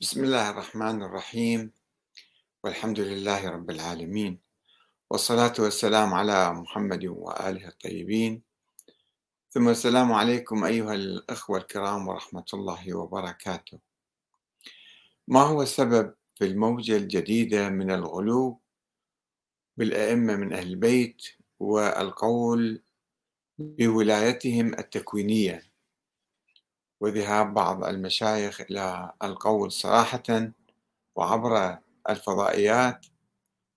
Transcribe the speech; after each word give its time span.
بسم 0.00 0.24
الله 0.24 0.50
الرحمن 0.50 1.02
الرحيم. 1.02 1.72
والحمد 2.64 3.00
لله 3.00 3.48
رب 3.50 3.70
العالمين. 3.70 4.38
والصلاة 5.10 5.52
والسلام 5.58 6.14
على 6.14 6.52
محمد 6.52 7.04
وآله 7.04 7.68
الطيبين. 7.68 8.42
ثم 9.50 9.68
السلام 9.68 10.12
عليكم 10.12 10.64
أيها 10.64 10.94
الأخوة 10.94 11.58
الكرام 11.58 12.08
ورحمة 12.08 12.44
الله 12.54 12.94
وبركاته. 12.94 13.78
ما 15.28 15.40
هو 15.40 15.62
السبب 15.62 16.14
في 16.34 16.44
الموجة 16.44 16.96
الجديدة 16.96 17.68
من 17.68 17.90
الغلو 17.90 18.60
بالأئمة 19.76 20.36
من 20.36 20.52
أهل 20.52 20.66
البيت 20.68 21.22
والقول 21.58 22.82
بولايتهم 23.58 24.74
التكوينية؟ 24.74 25.67
وذهاب 27.00 27.54
بعض 27.54 27.84
المشايخ 27.84 28.60
إلى 28.60 29.12
القول 29.22 29.72
صراحة 29.72 30.52
وعبر 31.16 31.78
الفضائيات 32.08 33.06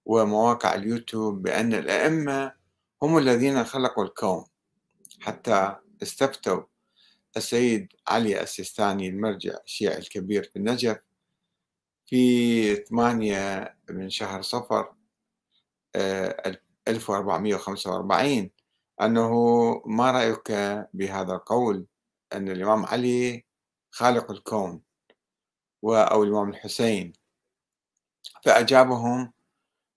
ومواقع 0.05 0.75
اليوتيوب 0.75 1.41
بأن 1.41 1.73
الأئمة 1.73 2.53
هم 3.01 3.17
الذين 3.17 3.63
خلقوا 3.63 4.03
الكون 4.03 4.45
حتى 5.19 5.75
استفتوا 6.03 6.63
السيد 7.37 7.93
علي 8.07 8.41
السيستاني 8.41 9.09
المرجع 9.09 9.53
الشيعي 9.65 9.97
الكبير 9.97 10.43
في 10.43 10.55
النجف 10.55 10.97
في 12.05 12.75
ثمانية 12.75 13.75
من 13.89 14.09
شهر 14.09 14.41
صفر 14.41 14.93
1445 15.95 18.49
آه، 18.99 19.05
أنه 19.05 19.31
ما 19.85 20.11
رأيك 20.11 20.51
بهذا 20.93 21.33
القول؟ 21.33 21.85
أن 22.33 22.49
الإمام 22.49 22.85
علي 22.85 23.45
خالق 23.91 24.31
الكون 24.31 24.81
أو 25.83 26.23
الإمام 26.23 26.49
الحسين. 26.49 27.13
فأجابهم 28.43 29.33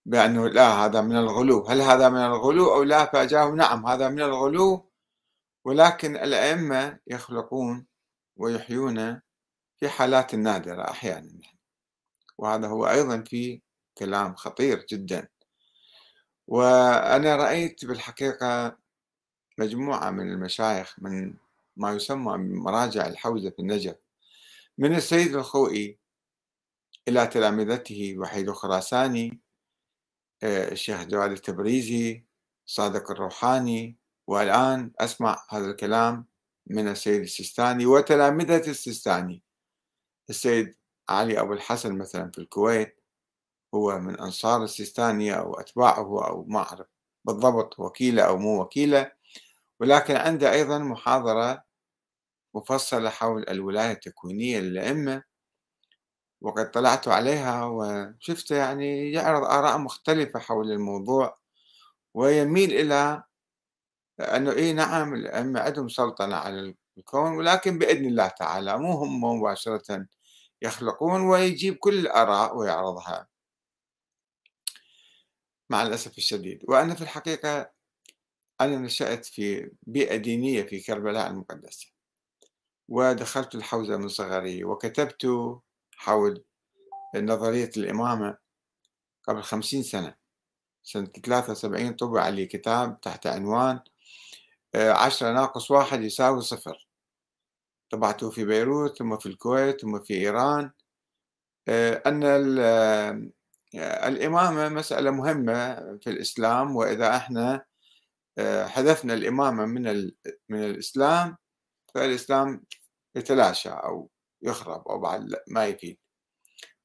بأنه 0.07 0.49
لا 0.49 0.69
هذا 0.69 1.01
من 1.01 1.17
الغلو. 1.17 1.67
هل 1.67 1.81
هذا 1.81 2.09
من 2.09 2.21
الغلو 2.21 2.75
أو 2.75 2.83
لا؟ 2.83 3.05
فأجابوا 3.05 3.57
نعم 3.57 3.87
هذا 3.87 4.09
من 4.09 4.21
الغلو. 4.21 4.91
ولكن 5.65 6.17
الأئمة 6.17 6.99
يخلقون 7.07 7.87
ويحيون 8.37 9.21
في 9.77 9.89
حالات 9.89 10.35
نادرة 10.35 10.91
أحيانا. 10.91 11.41
وهذا 12.39 12.69
هو 12.69 12.89
أيضا 12.89 13.25
في 13.27 13.63
كلام 13.99 14.35
خطير 14.35 14.87
جدا. 14.89 15.29
وأنا 16.47 17.37
رأيت 17.37 17.85
بالحقيقة 17.85 18.77
مجموعة 19.59 20.11
من 20.11 20.33
المشايخ 20.33 20.97
من 20.99 21.35
ما 21.77 21.93
يسمى 21.93 22.39
بمراجع 22.39 23.07
الحوزة 23.07 23.51
في 23.51 23.59
النجف. 23.59 23.97
من 24.79 24.95
السيد 24.95 25.35
الخوئي 25.35 25.99
إلى 27.09 27.27
تلامذته 27.27 28.19
وحيد 28.19 28.51
خراساني 28.51 29.41
آه، 30.43 30.73
الشيخ 30.73 31.05
جواد 31.05 31.31
التبريزي 31.31 32.27
صادق 32.67 33.11
الروحاني 33.11 33.99
والآن 34.27 34.93
أسمع 34.99 35.47
هذا 35.51 35.71
الكلام 35.71 36.27
من 36.67 36.89
السيد 36.89 37.21
السيستاني 37.21 37.87
وتلامذة 37.87 38.71
السيستاني. 38.71 39.43
السيد 40.31 40.77
علي 41.09 41.41
أبو 41.41 41.53
الحسن 41.53 41.99
مثلا 41.99 42.31
في 42.31 42.39
الكويت 42.39 43.05
هو 43.75 43.99
من 43.99 44.21
أنصار 44.21 44.65
السيستاني 44.65 45.39
أو 45.39 45.55
أتباعه 45.55 46.27
أو 46.29 46.45
ما 46.45 46.59
أعرف 46.59 46.87
بالضبط 47.25 47.79
وكيلة 47.79 48.23
أو 48.23 48.39
مو 48.39 48.61
وكيلة 48.63 49.13
ولكن 49.81 50.17
عنده 50.17 50.53
أيضا 50.53 50.79
محاضرة 50.79 51.64
مفصلة 52.55 53.11
حول 53.11 53.45
الولاية 53.49 53.93
التكوينية 53.93 54.61
للأئمة 54.61 55.23
وقد 56.41 56.71
طلعت 56.71 57.09
عليها 57.09 57.65
وشفت 57.65 58.51
يعني 58.51 59.13
يعرض 59.13 59.45
آراء 59.45 59.79
مختلفة 59.79 60.39
حول 60.41 60.73
الموضوع 60.73 61.39
ويميل 62.15 62.73
إلى 62.73 63.25
أنه 64.21 64.53
إيه 64.53 64.73
نعم 64.73 65.15
الأئمة 65.15 65.61
عندهم 65.61 65.89
سلطنة 65.89 66.37
على 66.37 66.75
الكون 66.99 67.37
ولكن 67.37 67.79
بإذن 67.79 68.07
الله 68.07 68.29
تعالى 68.29 68.79
مو 68.79 68.93
هم 68.93 69.25
مباشرة 69.25 70.07
يخلقون 70.63 71.21
ويجيب 71.21 71.77
كل 71.77 71.99
الآراء 71.99 72.57
ويعرضها. 72.57 73.29
مع 75.71 75.83
الأسف 75.83 76.19
الشديد. 76.19 76.65
وأنا 76.69 76.95
في 76.95 77.03
الحقيقة 77.03 77.71
أنا 78.61 78.79
نشأت 78.79 79.25
في 79.27 79.71
بيئة 79.83 80.17
دينية 80.17 80.63
في 80.63 80.81
كربلاء 80.81 81.31
المقدسة. 81.31 81.94
ودخلت 82.89 83.55
الحوزة 83.55 83.97
من 83.97 84.09
صغري 84.09 84.65
وكتبت 84.65 85.27
حول 85.97 86.45
نظرية 87.17 87.71
الإمامة 87.77 88.39
قبل 89.25 89.43
خمسين 89.43 89.83
سنة 89.83 90.15
سنة 90.83 91.07
ثلاثة 91.07 91.53
وسبعين 91.53 91.93
طبع 91.93 92.29
لي 92.29 92.47
كتاب 92.47 93.01
تحت 93.01 93.27
عنوان 93.27 93.81
آه، 94.75 94.93
عشرة 94.93 95.33
ناقص 95.33 95.71
واحد 95.71 96.03
يساوي 96.03 96.41
صفر. 96.41 96.89
طبعته 97.91 98.31
في 98.31 98.45
بيروت 98.45 98.99
ثم 98.99 99.19
في 99.19 99.27
الكويت 99.27 99.81
ثم 99.81 100.01
في 100.01 100.15
إيران. 100.15 100.71
آه، 101.69 102.03
أن 102.07 102.23
آه، 102.61 103.31
الإمامة 104.09 104.69
مسألة 104.69 105.11
مهمة 105.11 105.75
في 106.03 106.11
الإسلام 106.11 106.77
وإذا 106.77 107.17
إحنا 107.17 107.65
حذفنا 108.67 109.15
الإمامة 109.15 109.67
من 109.67 110.11
من 110.49 110.65
الإسلام 110.65 111.37
فالإسلام 111.95 112.65
يتلاشى 113.17 113.71
أو 113.71 114.11
يخرب 114.43 114.89
أو 114.89 114.99
بعد 114.99 115.35
ما 115.49 115.67
يفيد. 115.67 115.99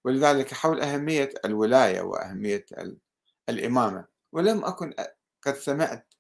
ولذلك 0.05 0.53
حول 0.53 0.81
أهمية 0.81 1.29
الولاية 1.45 2.01
وأهمية 2.01 2.65
الإمامة 3.49 4.05
ولم 4.31 4.65
أكن 4.65 4.93
قد 5.41 5.53
سمعت 5.53 6.13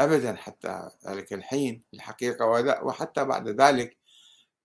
أبدا 0.00 0.36
حتى 0.36 0.90
ذلك 1.08 1.32
الحين 1.32 1.84
الحقيقة 1.94 2.46
وحتى 2.84 3.24
بعد 3.24 3.48
ذلك 3.48 3.98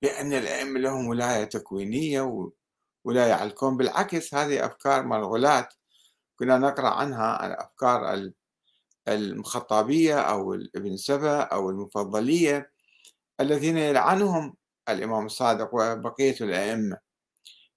بأن 0.02 0.34
الأئمة 0.34 0.80
لهم 0.80 1.08
ولاية 1.08 1.44
تكوينية 1.44 2.22
وولاية 2.22 3.34
على 3.34 3.50
الكون 3.50 3.78
بالعكس 3.78 4.34
هذه 4.34 4.66
أفكار 4.66 5.04
مالغولات 5.04 5.74
كنا 6.40 6.58
نقرأ 6.58 6.90
عنها 6.90 7.26
عن 7.26 7.52
أفكار 7.52 8.32
المخطابية 9.08 10.20
أو 10.20 10.54
ابن 10.54 10.98
سبأ 10.98 11.42
أو 11.42 11.70
المفضلية 11.70 12.72
الذين 13.40 13.78
يلعنهم 13.78 14.56
الإمام 14.90 15.26
الصادق 15.26 15.70
وبقية 15.74 16.36
الأئمة. 16.42 16.98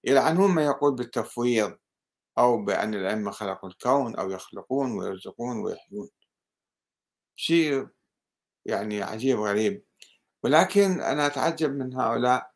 يلعنون 0.03 0.51
من 0.51 0.63
يقول 0.63 0.95
بالتفويض 0.95 1.77
أو 2.37 2.65
بأن 2.65 2.93
الأئمة 2.93 3.31
خلقوا 3.31 3.69
الكون 3.69 4.15
أو 4.15 4.31
يخلقون 4.31 4.91
ويرزقون 4.91 5.57
ويحيون. 5.57 6.09
شيء 7.35 7.87
يعني 8.65 9.03
عجيب 9.03 9.39
غريب. 9.39 9.83
ولكن 10.43 11.01
أنا 11.01 11.27
أتعجب 11.27 11.71
من 11.75 11.95
هؤلاء 11.95 12.51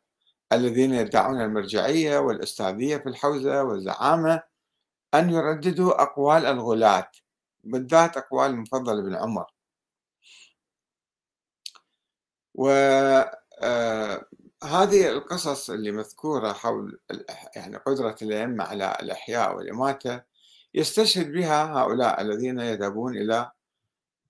الذين 0.52 0.94
يدعون 0.94 1.40
المرجعية 1.40 2.18
والأستاذية 2.18 2.96
في 2.96 3.08
الحوزة 3.08 3.62
والزعامة 3.62 4.42
أن 5.14 5.30
يرددوا 5.30 6.02
أقوال 6.02 6.46
الغلاة 6.46 7.10
بالذات 7.64 8.16
أقوال 8.16 8.50
المفضل 8.50 9.02
بن 9.02 9.14
عمر. 9.14 9.46
وهذه 12.56 13.30
آه، 13.62 15.10
القصص 15.10 15.70
اللي 15.70 15.92
مذكورة 15.92 16.52
حول 16.52 17.00
يعني 17.56 17.76
قدرة 17.76 18.16
الأئمة 18.22 18.64
على 18.64 18.96
الإحياء 19.02 19.56
والإماتة 19.56 20.22
يستشهد 20.74 21.32
بها 21.32 21.64
هؤلاء 21.64 22.20
الذين 22.20 22.60
يذهبون 22.60 23.16
إلى 23.16 23.50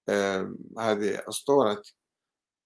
آه، 0.08 0.54
هذه 0.78 1.22
أسطورة 1.28 1.82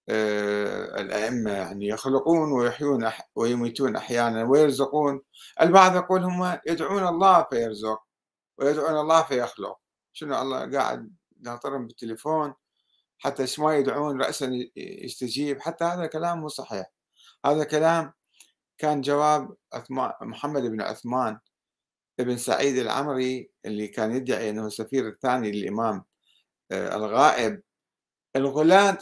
آه، 0.08 1.00
الأئمة 1.00 1.50
يعني 1.50 1.88
يخلقون 1.88 2.52
ويحيون 2.52 3.10
ويميتون 3.34 3.96
أحيانا 3.96 4.44
ويرزقون. 4.44 5.22
البعض 5.60 5.96
يقول 5.96 6.24
هم 6.24 6.58
يدعون 6.66 7.06
الله 7.06 7.46
فيرزق 7.50 8.02
ويدعون 8.58 9.00
الله 9.00 9.22
فيخلق. 9.22 9.78
شنو 10.12 10.42
الله 10.42 10.78
قاعد 10.78 11.10
ناطرهم 11.40 11.86
بالتليفون؟ 11.86 12.54
حتى 13.20 13.46
ما 13.58 13.76
يدعون 13.76 14.22
رأسا 14.22 14.50
يستجيب 14.76 15.60
حتى 15.60 15.84
هذا 15.84 16.06
كلام 16.06 16.40
مو 16.40 16.48
صحيح. 16.48 16.86
هذا 17.46 17.64
كلام 17.64 18.12
كان 18.78 19.00
جواب 19.00 19.56
محمد 20.22 20.62
بن 20.62 20.80
عثمان 20.82 21.38
بن 22.18 22.36
سعيد 22.36 22.76
العمري 22.78 23.50
اللي 23.64 23.88
كان 23.88 24.16
يدعي 24.16 24.50
إنه 24.50 24.66
السفير 24.66 25.08
الثاني 25.08 25.52
للإمام 25.52 26.04
آه، 26.72 26.96
الغائب. 26.96 27.62
الغلاة 28.36 28.98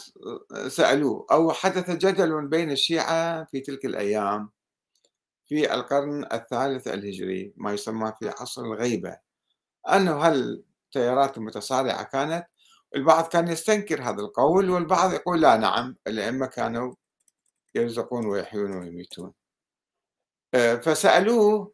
سألوه 0.68 1.26
أو 1.32 1.52
حدث 1.52 1.90
جدل 1.90 2.48
بين 2.48 2.70
الشيعة 2.70 3.44
في 3.44 3.60
تلك 3.60 3.84
الأيام 3.84 4.50
في 5.46 5.74
القرن 5.74 6.24
الثالث 6.32 6.88
الهجري 6.88 7.52
ما 7.56 7.72
يسمى 7.72 8.12
في 8.18 8.28
عصر 8.28 8.62
الغيبة 8.62 9.18
أنه 9.92 10.22
هل 10.22 10.64
التيارات 10.86 11.38
المتصارعة 11.38 12.02
كانت 12.02 12.46
البعض 12.96 13.28
كان 13.28 13.48
يستنكر 13.48 14.02
هذا 14.02 14.20
القول 14.20 14.70
والبعض 14.70 15.12
يقول 15.12 15.40
لا 15.40 15.56
نعم 15.56 15.96
الأئمة 16.06 16.46
كانوا 16.46 16.94
يرزقون 17.74 18.26
ويحيون 18.26 18.76
ويميتون. 18.76 19.32
آه، 20.54 20.74
فسألوه 20.76 21.72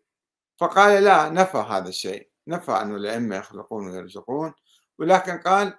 فقال 0.60 1.04
لا 1.04 1.28
نفى 1.28 1.58
هذا 1.58 1.88
الشيء 1.88 2.30
نفى 2.48 2.72
أن 2.72 2.94
الأئمة 2.96 3.36
يخلقون 3.36 3.86
ويرزقون 3.90 4.54
ولكن 4.98 5.38
قال 5.38 5.78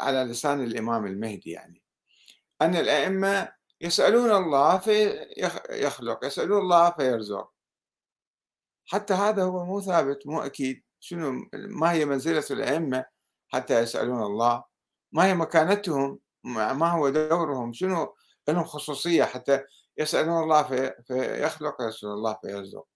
على 0.00 0.24
لسان 0.24 0.64
الإمام 0.64 1.06
المهدي 1.06 1.50
يعني 1.50 1.82
أن 2.62 2.76
الأئمة 2.76 3.52
يسألون 3.80 4.30
الله 4.32 4.78
فيخلق 4.78 6.24
يسألون 6.24 6.58
الله 6.58 6.90
فيرزق. 6.90 7.52
حتى 8.86 9.14
هذا 9.14 9.42
هو 9.44 9.64
مو 9.64 9.80
ثابت 9.80 10.26
مو 10.26 10.40
أكيد 10.40 10.82
شنو 11.00 11.48
ما 11.54 11.92
هي 11.92 12.04
منزلة 12.04 12.44
الأئمة 12.50 13.04
حتى 13.48 13.80
يسألون 13.80 14.22
الله. 14.22 14.64
ما 15.12 15.26
هي 15.26 15.34
مكانتهم؟ 15.34 16.18
ما 16.44 16.90
هو 16.90 17.08
دورهم؟ 17.08 17.72
شنو 17.72 18.14
لهم 18.48 18.64
خصوصية 18.64 19.24
حتى 19.24 19.64
يسألون 19.98 20.42
الله 20.42 20.62
في 20.62 20.94
فيخلق 21.06 21.82
ويسألون 21.82 22.14
الله 22.14 22.38
فيرزق 22.42 22.86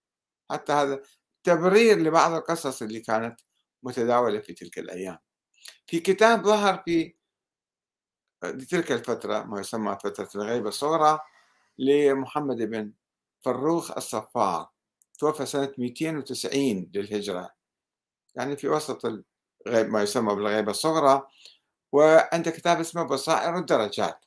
حتى 0.50 0.72
هذا 0.72 1.02
تبرير 1.44 1.98
لبعض 1.98 2.32
القصص 2.32 2.82
اللي 2.82 3.00
كانت 3.00 3.40
متداولة 3.82 4.40
في 4.40 4.52
تلك 4.52 4.78
الأيام. 4.78 5.18
في 5.86 6.00
كتاب 6.00 6.44
ظهر 6.44 6.82
في 6.84 7.14
تلك 8.70 8.92
الفترة 8.92 9.42
ما 9.42 9.60
يسمى 9.60 9.98
فترة 10.04 10.28
الغيبة 10.34 10.68
الصغرى 10.68 11.20
لمحمد 11.78 12.56
بن 12.56 12.92
فروخ 13.44 13.90
الصفار. 13.96 14.68
توفى 15.18 15.46
سنة 15.46 15.74
290 15.78 16.90
للهجرة. 16.94 17.50
يعني 18.34 18.56
في 18.56 18.68
وسط 18.68 19.24
ما 19.66 20.02
يسمى 20.02 20.34
بالغيبة 20.34 20.70
الصغرى 20.70 21.26
وعنده 21.92 22.50
كتاب 22.50 22.80
اسمه 22.80 23.02
بصائر 23.02 23.58
الدرجات. 23.58 24.24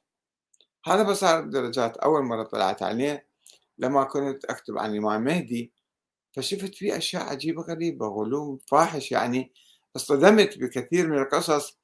هذا 0.85 1.03
بصائر 1.03 1.39
الدرجات 1.39 1.97
أول 1.97 2.23
مرة 2.23 2.43
طلعت 2.43 2.83
عليه 2.83 3.27
لما 3.77 4.03
كنت 4.03 4.45
أكتب 4.45 4.77
عن 4.77 4.91
الإمام 4.91 5.23
مهدي 5.23 5.73
فشفت 6.33 6.75
فيه 6.75 6.97
أشياء 6.97 7.23
عجيبة 7.23 7.61
غريبة 7.61 8.07
غلو 8.07 8.61
فاحش 8.67 9.11
يعني 9.11 9.53
اصطدمت 9.95 10.57
بكثير 10.57 11.07
من 11.07 11.17
القصص 11.17 11.77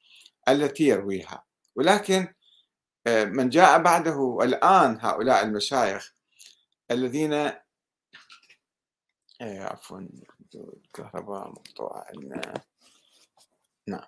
التي 0.50 0.83
يرويها. 0.83 1.44
ولكن 1.75 2.27
آه، 3.07 3.24
من 3.24 3.50
جاء 3.50 3.81
بعده 3.81 4.38
الآن 4.44 4.98
هؤلاء 5.01 5.44
المشايخ 5.44 6.13
الذين 6.92 7.33
آه، 7.33 7.59
عفوا 9.42 10.07
الكهرباء 10.56 11.50
مقطوعة 11.50 12.06
عندنا 12.15 12.53
نعم. 13.87 14.05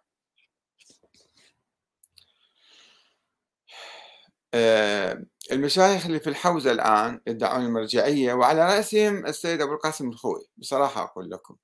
آه، 4.53 5.23
المشايخ 5.51 6.05
اللي 6.05 6.19
في 6.19 6.29
الحوزة 6.29 6.71
الآن 6.71 7.21
يدعون 7.27 7.65
المرجعية 7.65 8.33
وعلى 8.33 8.65
رأسهم 8.65 9.25
السيد 9.25 9.61
أبو 9.61 9.73
القاسم 9.73 10.09
الخوي. 10.09 10.45
بصراحة 10.57 11.03
أقول 11.03 11.29
لكم 11.31 11.55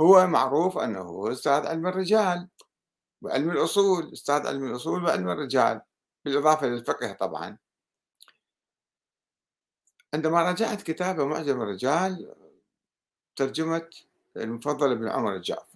هو 0.00 0.26
معروف 0.26 0.78
أنه 0.78 1.32
أستاذ 1.32 1.66
علم 1.66 1.86
الرجال 1.86 2.48
وعلم 3.22 3.50
الأصول 3.50 4.12
أستاذ 4.12 4.46
علم 4.46 4.70
الأصول 4.70 5.04
وعلم 5.04 5.30
الرجال 5.30 5.80
بالإضافة 6.24 6.66
للفقه 6.66 7.12
طبعا. 7.12 7.58
عندما 10.14 10.42
راجعت 10.42 10.82
كتابة 10.82 11.24
معجم 11.26 11.62
الرجال 11.62 12.34
ترجمة 13.36 13.90
المفضل 14.36 14.92
ابن 14.92 15.08
عمر 15.08 15.36
الجعفي 15.36 15.71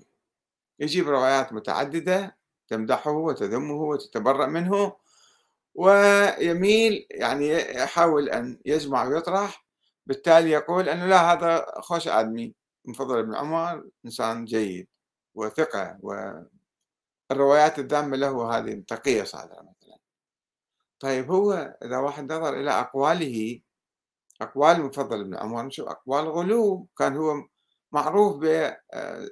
يجيب 0.80 1.08
روايات 1.08 1.52
متعددة 1.52 2.36
تمدحه 2.68 3.10
وتذمه 3.10 3.74
وتتبرأ 3.74 4.46
منه 4.46 4.96
ويميل 5.74 7.06
يعني 7.10 7.48
يحاول 7.76 8.28
أن 8.28 8.60
يجمع 8.64 9.04
ويطرح 9.04 9.66
بالتالي 10.06 10.50
يقول 10.50 10.88
أنه 10.88 11.06
لا 11.06 11.32
هذا 11.32 11.66
خوش 11.80 12.08
آدمي 12.08 12.54
المفضل 12.84 13.18
ابن 13.18 13.34
عمر 13.34 13.90
إنسان 14.04 14.44
جيد 14.44 14.88
وثقة 15.34 15.98
والروايات 17.30 17.78
الدامة 17.78 18.16
له 18.16 18.58
هذه 18.58 18.82
تقية 18.88 19.22
صادرة 19.22 19.62
مثلا. 19.62 19.98
طيب 21.00 21.30
هو 21.30 21.76
إذا 21.84 21.98
واحد 21.98 22.32
نظر 22.32 22.60
إلى 22.60 22.70
أقواله 22.70 23.60
أقوال 24.40 24.76
المفضل 24.76 25.20
ابن 25.20 25.36
عمر 25.36 25.62
نشوف 25.62 25.88
أقوال 25.88 26.28
غلو 26.28 26.88
كان 26.98 27.16
هو 27.16 27.34
معروف 27.92 28.36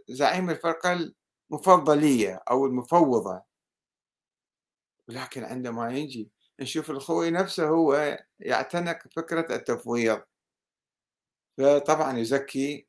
بزعيم 0.09 0.51
الفرقة 0.51 1.13
المفضلية 1.55 2.43
أو 2.51 2.67
المفوضة. 2.67 3.43
ولكن 5.09 5.45
عندما 5.45 5.93
يجي 5.93 6.31
نشوف 6.61 6.91
الخوي 6.91 7.31
نفسه 7.31 7.69
هو 7.69 8.19
يعتنق 8.41 8.99
فكرة 9.17 9.55
التفويض. 9.57 10.23
فطبعا 11.59 12.19
يزكي 12.19 12.89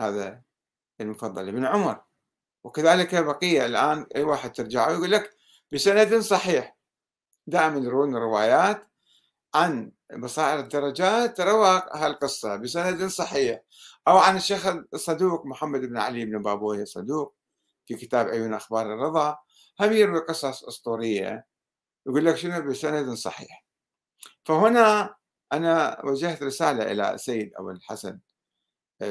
هذا 0.00 0.42
المفضل 1.00 1.48
ابن 1.48 1.66
عمر. 1.66 2.04
وكذلك 2.64 3.14
بقية 3.14 3.66
الآن 3.66 4.06
أي 4.16 4.22
واحد 4.22 4.52
ترجعه 4.52 4.90
يقول 4.92 5.10
لك 5.10 5.36
بسند 5.72 6.18
صحيح. 6.18 6.76
دائما 7.46 7.78
يرون 7.78 8.16
روايات 8.16 8.88
عن 9.54 9.92
بصائر 10.18 10.60
الدرجات 10.60 11.40
روى 11.40 11.82
هالقصة 11.92 12.56
بسند 12.56 13.06
صحيح. 13.06 13.60
أو 14.08 14.18
عن 14.18 14.36
الشيخ 14.36 14.66
الصدوق 14.94 15.46
محمد 15.46 15.80
بن 15.80 15.98
علي 15.98 16.24
بن 16.24 16.42
بابويه 16.42 16.82
الصدوق 16.82 17.41
في 17.86 17.94
كتاب 17.94 18.28
عيون 18.28 18.54
أخبار 18.54 18.94
الرضا 18.94 19.38
هم 19.80 19.92
يروي 19.92 20.20
قصص 20.20 20.64
أسطورية 20.64 21.46
يقول 22.06 22.26
لك 22.26 22.36
شنو 22.36 22.62
بسند 22.70 23.14
صحيح. 23.14 23.64
فهنا 24.44 25.14
أنا 25.52 26.04
وجهت 26.04 26.42
رسالة 26.42 26.92
إلى 26.92 27.18
سيد 27.18 27.52
أبو 27.56 27.70
الحسن 27.70 28.18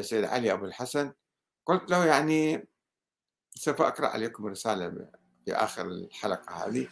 سيد 0.02 0.24
علي 0.24 0.54
أبو 0.54 0.66
الحسن 0.66 1.14
قلت 1.66 1.92
له 1.92 2.06
يعني 2.06 2.68
سوف 3.56 3.82
أقرأ 3.82 4.08
عليكم 4.08 4.46
رسالة 4.46 4.90
في 5.46 5.54
آخر 5.54 5.86
الحلقة 5.86 6.68
هذه. 6.68 6.88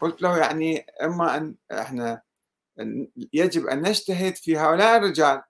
قلت 0.00 0.22
له 0.22 0.38
يعني 0.38 0.86
إما 1.02 1.36
أن 1.36 1.54
إحنا 1.72 2.22
يجب 3.32 3.66
أن 3.66 3.88
نجتهد 3.88 4.36
في 4.36 4.58
هؤلاء 4.58 4.96
الرجال 4.96 5.42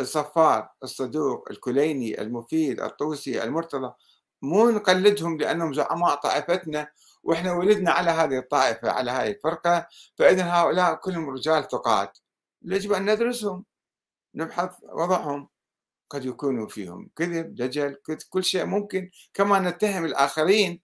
الصفار 0.00 0.68
الصدوق 0.82 1.48
الكليني 1.50 2.20
المفيد 2.20 2.80
الطوسي 2.80 3.44
المرتضى 3.44 3.92
مو 4.42 4.70
نقلدهم 4.70 5.38
لأنهم 5.38 5.72
زعماء 5.72 6.14
طائفتنا 6.14 6.88
وإحنا 7.22 7.52
ولدنا 7.52 7.90
على 7.90 8.10
هذه 8.10 8.38
الطائفة 8.38 8.90
على 8.90 9.10
هذه 9.10 9.30
الفرقة 9.30 9.88
فإذا 10.18 10.44
هؤلاء 10.44 10.94
كلهم 10.94 11.30
رجال 11.30 11.68
ثقات. 11.68 12.18
يجب 12.62 12.92
أن 12.92 13.10
ندرسهم 13.10 13.64
نبحث 14.34 14.70
وضعهم. 14.82 15.48
قد 16.10 16.24
يكونوا 16.24 16.68
فيهم 16.68 17.10
كذب 17.16 17.54
دجل 17.54 17.96
كل 18.30 18.44
شيء 18.44 18.64
ممكن. 18.64 19.10
كما 19.34 19.58
نتهم 19.58 20.04
الآخرين 20.04 20.80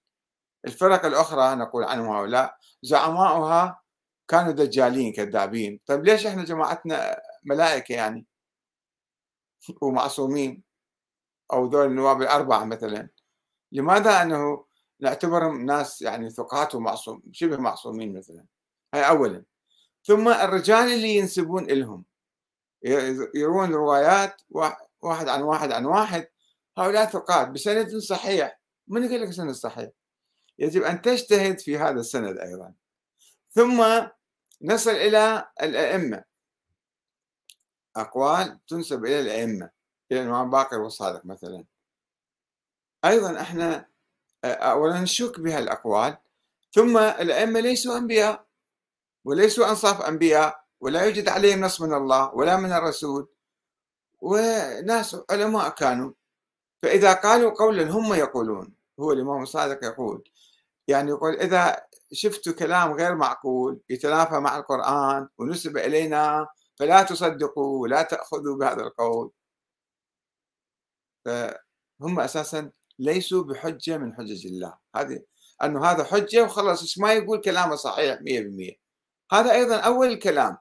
الفرق 0.67 1.07
الأخرى 1.07 1.55
نقول 1.55 1.85
عنهم 1.85 2.09
هؤلاء 2.17 2.57
زعماؤها 2.83 3.81
كانوا 4.29 4.53
دجالين 4.53 5.13
كذابين. 5.13 5.81
طيب 5.87 6.05
ليش 6.05 6.27
إحنا 6.27 6.45
جماعتنا 6.45 7.21
ملائكة 7.45 7.93
يعني؟ 7.93 8.27
ومعصومين 9.81 10.63
أو 11.53 11.67
ذول 11.67 11.87
النواب 11.87 12.23
الأربعة 12.23 12.65
مثلا. 12.65 13.09
لماذا؟ 13.73 14.23
أنه 14.23 14.65
نعتبرهم 15.01 15.67
ناس 15.67 16.03
يعني 16.03 16.31
ثقات 16.31 16.75
ومعصوم 16.75 17.23
شبه 17.33 17.57
معصومين 17.57 18.19
مثلا. 18.19 18.45
هاي 18.95 19.09
أولا. 19.09 19.45
ثم 20.05 20.29
الرجال 20.29 20.93
اللي 20.93 21.17
ينسبون 21.17 21.71
إلهم. 21.71 22.05
يروون 23.35 23.75
روايات 23.75 24.43
واحد 25.01 25.29
عن 25.29 25.43
واحد 25.43 25.73
عن 25.73 25.85
واحد. 25.85 26.29
هؤلاء 26.79 27.07
ثقات 27.07 27.49
بسند 27.49 27.97
صحيح. 27.97 28.61
من 28.89 29.05
يقول 29.05 29.23
لك 29.23 29.31
سند 29.31 29.51
صحيح. 29.51 29.91
يجب 30.59 30.83
أن 30.83 31.03
تجتهد 31.03 31.61
في 31.61 31.79
هذا 31.79 32.01
السند 32.01 32.39
أيضا. 32.39 32.73
ثم 33.51 33.85
نصل 34.63 34.91
إلى 34.91 35.49
الأئمة. 35.63 36.25
أقوال 37.97 38.59
تنسب 38.69 39.05
إلى 39.05 39.21
الأئمة 39.21 39.71
إلى 40.13 40.23
الإمام 40.23 40.51
باقر 40.51 40.79
والصادق 40.79 41.27
مثلا. 41.27 41.65
أيضا 43.05 43.41
إحنا 43.41 43.89
أولا 44.45 45.01
نشك 45.01 45.41
بها 45.41 45.59
الأقوال 45.59 46.19
ثم 46.73 46.99
الأئمة 46.99 47.61
ليسوا 47.61 47.97
أنبياء 47.97 48.47
وليسوا 49.25 49.71
أنصاف 49.71 50.03
أنبياء 50.03 50.65
ولا 50.81 51.05
يوجد 51.05 51.29
عليهم 51.29 51.61
نص 51.61 51.81
من 51.81 51.95
الله 51.95 52.35
ولا 52.35 52.57
من 52.57 52.73
الرسول 52.73 53.29
وناس 54.21 55.17
علماء 55.31 55.69
كانوا. 55.69 56.13
فإذا 56.83 57.13
قالوا 57.13 57.51
قولا 57.51 57.91
هم 57.91 58.15
يقولون 58.15 58.75
هو 59.01 59.13
الإمام 59.13 59.43
الصادق 59.43 59.85
يقول. 59.85 60.31
يعني 60.89 61.11
يقول 61.11 61.35
إذا 61.35 61.87
شفتوا 62.13 62.53
كلام 62.53 62.93
غير 62.93 63.15
معقول 63.15 63.81
يتنافى 63.91 64.41
مع 64.41 64.57
القرآن 64.57 65.29
ونسب 65.39 65.77
إلينا 65.77 66.47
فلا 66.79 67.03
تصدقوا 67.03 67.83
ولا 67.83 68.03
تأخذوا 68.03 68.57
بهذا 68.57 68.83
القول. 68.83 69.31
فهم 71.25 72.21
أساسا 72.21 72.73
ليسوا 72.99 73.45
بحجة 73.45 73.99
من 73.99 74.15
حجج 74.15 74.47
الله. 74.47 74.79
هذه 74.97 75.25
أنه 75.63 75.85
هذا 75.85 76.05
حجة 76.05 76.43
وخلاص 76.45 76.99
ما 76.99 77.13
يقول 77.13 77.41
كلامه 77.41 77.77
صحيح 77.77 78.21
100% 78.21 78.77
هذا 79.33 79.53
أيضا 79.53 79.77
أول 79.77 80.07
الكلام. 80.07 80.57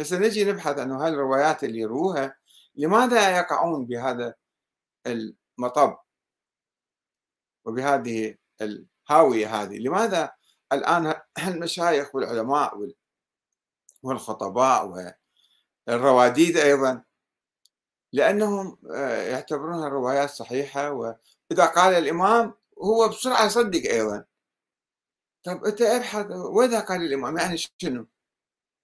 هسه 0.00 0.18
نجي 0.18 0.44
نبحث 0.44 0.78
عن 0.78 0.92
هاي 0.92 1.10
الروايات 1.10 1.64
اللي 1.64 1.78
يروها 1.78 2.36
لماذا 2.76 3.38
يقعون 3.38 3.86
بهذا 3.86 4.34
المطب؟ 5.06 5.98
وبهذه 7.64 8.34
الهاوية 8.60 9.62
هذه. 9.62 9.78
لماذا 9.78 10.32
الآن 10.72 11.14
المشايخ 11.48 12.14
والعلماء 12.14 12.92
والخطباء 14.02 14.86
والرواديد 15.88 16.56
أيضا. 16.56 17.02
لأنهم 18.12 18.78
آه، 18.94 19.22
يعتبرونها 19.22 19.86
الروايات 19.86 20.30
صحيحة 20.30 20.90
وإذا 20.90 21.66
قال 21.66 21.94
الإمام 21.94 22.54
هو 22.82 23.08
بسرعة 23.08 23.46
يصدق 23.46 23.90
أيضا. 23.90 24.24
طيب 25.44 25.64
أنت 25.64 25.82
ابحث 25.82 26.26
وإذا 26.30 26.80
قال 26.80 27.02
الإمام 27.02 27.38
يعني 27.38 27.56
شنو؟ 27.56 28.06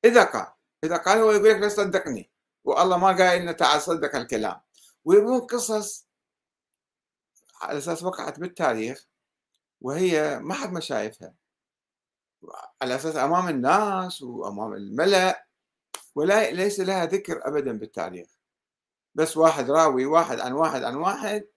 إذا 0.04 0.24
قال 0.24 0.52
إذا 0.84 0.96
قال 0.96 1.18
هو 1.18 1.30
يقول 1.30 1.50
لك 1.50 1.56
لا 1.56 1.68
صدقني 1.68 2.30
والله 2.64 2.96
ما 2.96 3.06
قال 3.08 3.42
لنا 3.42 3.52
تعال 3.52 3.82
صدق 3.82 4.16
الكلام. 4.16 4.60
ويبون 5.04 5.40
قصص 5.40 6.06
على 7.62 7.78
أساس 7.78 8.02
وقعت 8.02 8.40
بالتاريخ 8.40 9.06
وهي 9.80 10.38
ما 10.38 10.54
حد 10.54 10.72
ما 10.72 10.80
شايفها. 10.80 11.34
على 12.82 12.94
أساس 12.96 13.16
أمام 13.16 13.48
الناس 13.48 14.22
وأمام 14.22 14.72
الملأ. 14.74 15.43
ولا 16.14 16.50
ليس 16.50 16.80
لها 16.80 17.04
ذكر 17.04 17.48
أبدا 17.48 17.78
بالتاريخ. 17.78 18.28
بس 19.14 19.36
واحد 19.36 19.70
راوي 19.70 20.06
واحد 20.06 20.40
عن 20.40 20.52
واحد 20.52 20.82
عن 20.84 20.94
واحد 20.96 21.48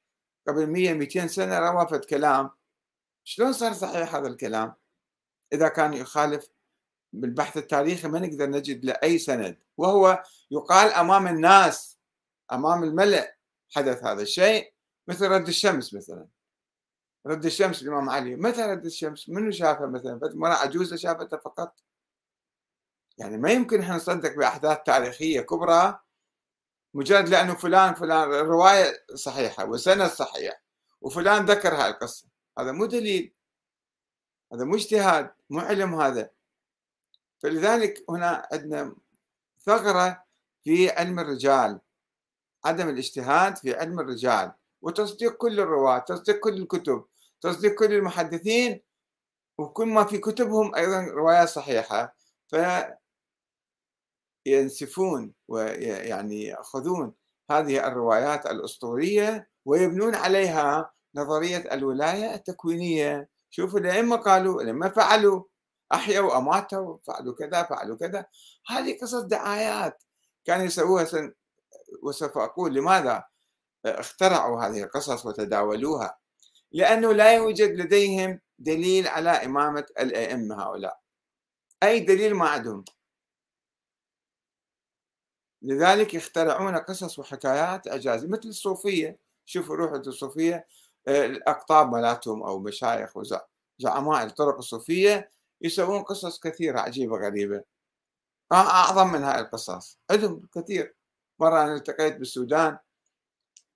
قبل 0.48 0.68
100 0.68 0.94
200 0.94 1.28
سنة 1.28 1.60
روى 1.60 1.88
فد 1.88 2.06
كلام 2.06 2.50
شلون 3.24 3.54
صار 3.54 3.74
صحيح 3.74 4.16
هذا 4.16 4.28
الكلام؟ 4.28 4.74
إذا 5.54 5.68
كان 5.68 5.94
يخالف 5.94 6.50
بالبحث 7.14 7.58
التاريخي 7.58 8.08
ما 8.08 8.20
نقدر 8.20 8.50
نجد 8.50 8.86
له 8.86 8.94
أي 9.04 9.18
سند. 9.18 9.58
وهو 9.78 10.24
يقال 10.52 10.92
أمام 10.92 11.28
الناس 11.28 12.00
أمام 12.52 12.84
الملأ 12.84 13.38
حدث 13.76 14.04
هذا 14.04 14.22
الشيء. 14.22 14.74
مثل 15.08 15.28
رد 15.28 15.48
الشمس 15.48 15.94
مثلا. 15.94 16.28
رد 17.26 17.46
الشمس 17.46 17.82
الإمام 17.82 18.10
علي. 18.10 18.36
متى 18.36 18.62
رد 18.62 18.86
الشمس؟ 18.86 19.30
منو 19.30 19.52
شافها 19.52 19.88
مثلا؟ 19.88 20.20
مرة 20.24 20.54
عجوزة 20.54 20.96
شافتها 20.96 21.38
فقط. 21.38 21.80
يعني 23.18 23.38
ما 23.38 23.52
يمكن 23.52 23.82
إحنا 23.82 23.96
نصدق 23.96 24.36
بأحداث 24.36 24.78
تاريخية 24.86 25.42
كبرى 25.42 26.00
مجرد 26.94 27.30
لأنه 27.30 27.56
فلان 27.56 27.94
فلان 27.94 28.30
رواية 28.30 29.06
صحيحة 29.16 29.66
وسند 29.66 30.08
صحيح 30.08 30.62
وفلان 31.02 31.46
ذكر 31.46 31.76
هاي 31.76 31.90
القصة 31.90 32.28
هذا 32.60 32.72
مو 32.72 32.86
دليل 32.86 33.34
هذا 34.54 34.64
مو 34.66 34.76
اجتهاد 34.76 35.32
مو 35.50 35.60
علم 35.60 36.02
هذا. 36.02 36.30
فلذلك 37.40 38.06
هنا 38.10 38.48
عندنا 38.52 38.96
ثغرة 39.66 40.24
في 40.64 40.90
علم 40.90 41.20
الرجال 41.20 41.80
عدم 42.66 42.90
الاجتهاد 42.90 43.58
في 43.58 43.76
علم 43.76 44.00
الرجال 44.00 44.52
وتصديق 44.82 45.34
كل 45.38 45.60
الرواة 45.60 46.00
تصديق 46.00 46.40
كل 46.40 46.54
الكتب 46.54 47.06
تصديق 47.42 47.76
كل 47.76 47.94
المحدثين 47.94 48.82
وكل 49.58 49.86
ما 49.88 50.04
في 50.06 50.18
كتبهم 50.18 50.76
أيضا 50.76 51.02
روايات 51.02 51.50
صحيحة. 51.50 52.16
فينسفون 54.48 55.34
ويعني 55.48 56.44
يأخذون 56.44 57.13
هذه 57.51 57.88
الروايات 57.88 58.46
الأسطورية 58.46 59.50
ويبنون 59.66 60.16
عليها 60.16 60.92
نظرية 61.16 61.58
الولاية 61.58 62.34
التكوينية. 62.36 63.30
شوفوا 63.50 63.80
الأئمة 63.80 64.16
قالوا 64.16 64.62
الأئمة 64.62 64.89
فعلوا 64.89 65.44
أحيوا 65.94 66.38
أماتوا 66.38 66.98
فعلوا 67.08 67.36
كذا 67.36 67.63
فعلوا 67.63 67.98
كذا. 67.98 68.25
هذه 68.68 68.98
قصص 69.01 69.22
دعايات 69.22 70.04
كانوا 70.46 70.66
يسووها 70.66 71.06
سن... 71.06 71.34
وسوف 72.04 72.38
أقول 72.38 72.74
لماذا؟ 72.74 73.24
اخترعوا 73.86 74.62
هذه 74.62 74.84
القصص 74.84 75.25
وتداولوها. 75.25 76.18
لأنه 76.72 77.13
لا 77.13 77.36
يوجد 77.36 77.70
لديهم 77.70 78.39
دليل 78.60 79.08
على 79.08 79.30
إمامة 79.30 79.86
الأئمة 80.00 80.63
هؤلاء. 80.63 81.00
أي 81.84 82.00
دليل 82.00 82.36
ما 82.36 82.50
عندهم؟ 82.50 82.86
لذلك 85.62 86.14
يخترعون 86.14 86.76
قصص 86.78 87.20
وحكايات 87.20 87.88
إعجازية 87.88 88.28
مثل 88.28 88.50
الصوفية 88.50 89.20
شوفوا 89.46 89.76
روحوا 89.76 89.98
الصوفية 89.98 90.68
الأقطاب 91.08 91.92
مالتهم 91.92 92.44
أو 92.44 92.60
مشايخ 92.60 93.18
وزعماء 93.18 94.24
الطرق 94.26 94.58
الصوفية 94.58 95.32
يسوون 95.62 96.04
قصص 96.04 96.40
كثيرة 96.40 96.80
عجيبة 96.80 97.18
غريبة. 97.18 97.64
أعظم 98.52 99.12
من 99.12 99.24
هاي 99.24 99.40
القصص. 99.40 100.00
عندهم 100.12 100.48
كثير. 100.56 100.96
مرة 101.40 101.64
أنا 101.64 101.76
التقيت 101.76 102.18
بالسودان 102.18 102.78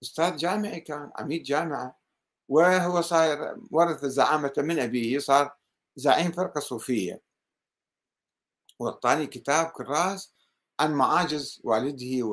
أستاذ 0.03 0.37
جامعي 0.37 0.79
كان 0.79 1.11
عميد 1.15 1.43
جامعة 1.43 1.99
وهو 2.49 3.01
صاير 3.01 3.57
ورث 3.71 4.03
الزعامة 4.03 4.53
من 4.57 4.79
أبيه 4.79 5.19
صار 5.19 5.55
زعيم 5.95 6.31
فرقة 6.31 6.59
صوفية. 6.59 7.21
وأعطاني 8.79 9.27
كتاب 9.27 9.67
كراس 9.67 10.33
عن 10.81 10.93
معاجز 10.93 11.61
والده 11.63 12.25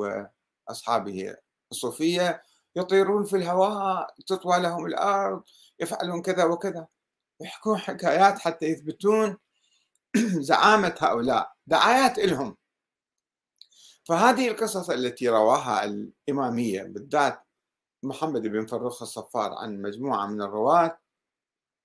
وأصحابه 0.67 1.35
الصوفية 1.71 2.43
يطيرون 2.75 3.25
في 3.25 3.35
الهواء 3.35 4.15
تطوى 4.27 4.59
لهم 4.59 4.85
الأرض 4.85 5.43
يفعلون 5.79 6.21
كذا 6.21 6.43
وكذا. 6.43 6.87
يحكون 7.41 7.77
حكايات 7.77 8.39
حتى 8.39 8.65
يثبتون 8.65 9.37
زعامة 10.49 10.95
هؤلاء 10.99 11.51
دعايات 11.67 12.19
لهم 12.19 12.57
فهذه 14.03 14.47
القصص 14.47 14.89
التي 14.89 15.29
رواها 15.29 15.83
الإمامية 15.83 16.83
بالذات 16.83 17.39
محمد 18.03 18.41
بن 18.41 18.65
فروخ 18.65 19.01
الصفار 19.01 19.53
عن 19.53 19.81
مجموعة 19.81 20.27
من 20.27 20.41
الرواة 20.41 20.99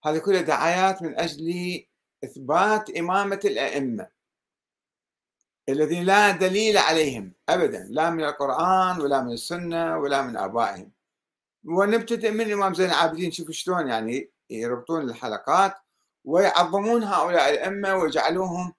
هذه 0.04 0.18
كلها 0.18 0.40
دعايات 0.40 1.02
من 1.02 1.18
أجل 1.18 1.84
إثبات 2.24 2.90
إمامة 2.90 3.40
الأئمة. 3.44 4.13
الذين 5.68 6.04
لا 6.04 6.30
دليل 6.30 6.78
عليهم 6.78 7.32
أبدا 7.48 7.86
لا 7.90 8.10
من 8.10 8.24
القرآن 8.24 9.00
ولا 9.00 9.22
من 9.22 9.32
السنة 9.32 9.98
ولا 9.98 10.22
من 10.22 10.36
آبائهم. 10.36 10.92
ونبتدئ 11.64 12.30
من 12.30 12.40
الإمام 12.40 12.74
زين 12.74 12.90
العابدين 12.90 13.32
شوفوا 13.32 13.52
شلون 13.52 13.88
يعني 13.88 14.30
يربطون 14.50 15.10
الحلقات 15.10 15.74
ويعظمون 16.24 17.02
هؤلاء 17.02 17.50
الأئمة 17.50 17.96
ويجعلوهم 17.96 18.74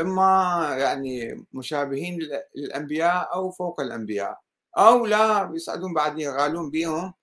إما 0.00 0.76
يعني 0.78 1.44
مشابهين 1.52 2.18
للأنبياء 2.56 3.34
أو 3.34 3.50
فوق 3.50 3.80
الأنبياء 3.80 4.40
أو 4.78 5.06
لا 5.06 5.50
يسعدون 5.54 5.94
بعد 5.94 6.18
يغالون 6.18 6.70
بهم 6.70 7.14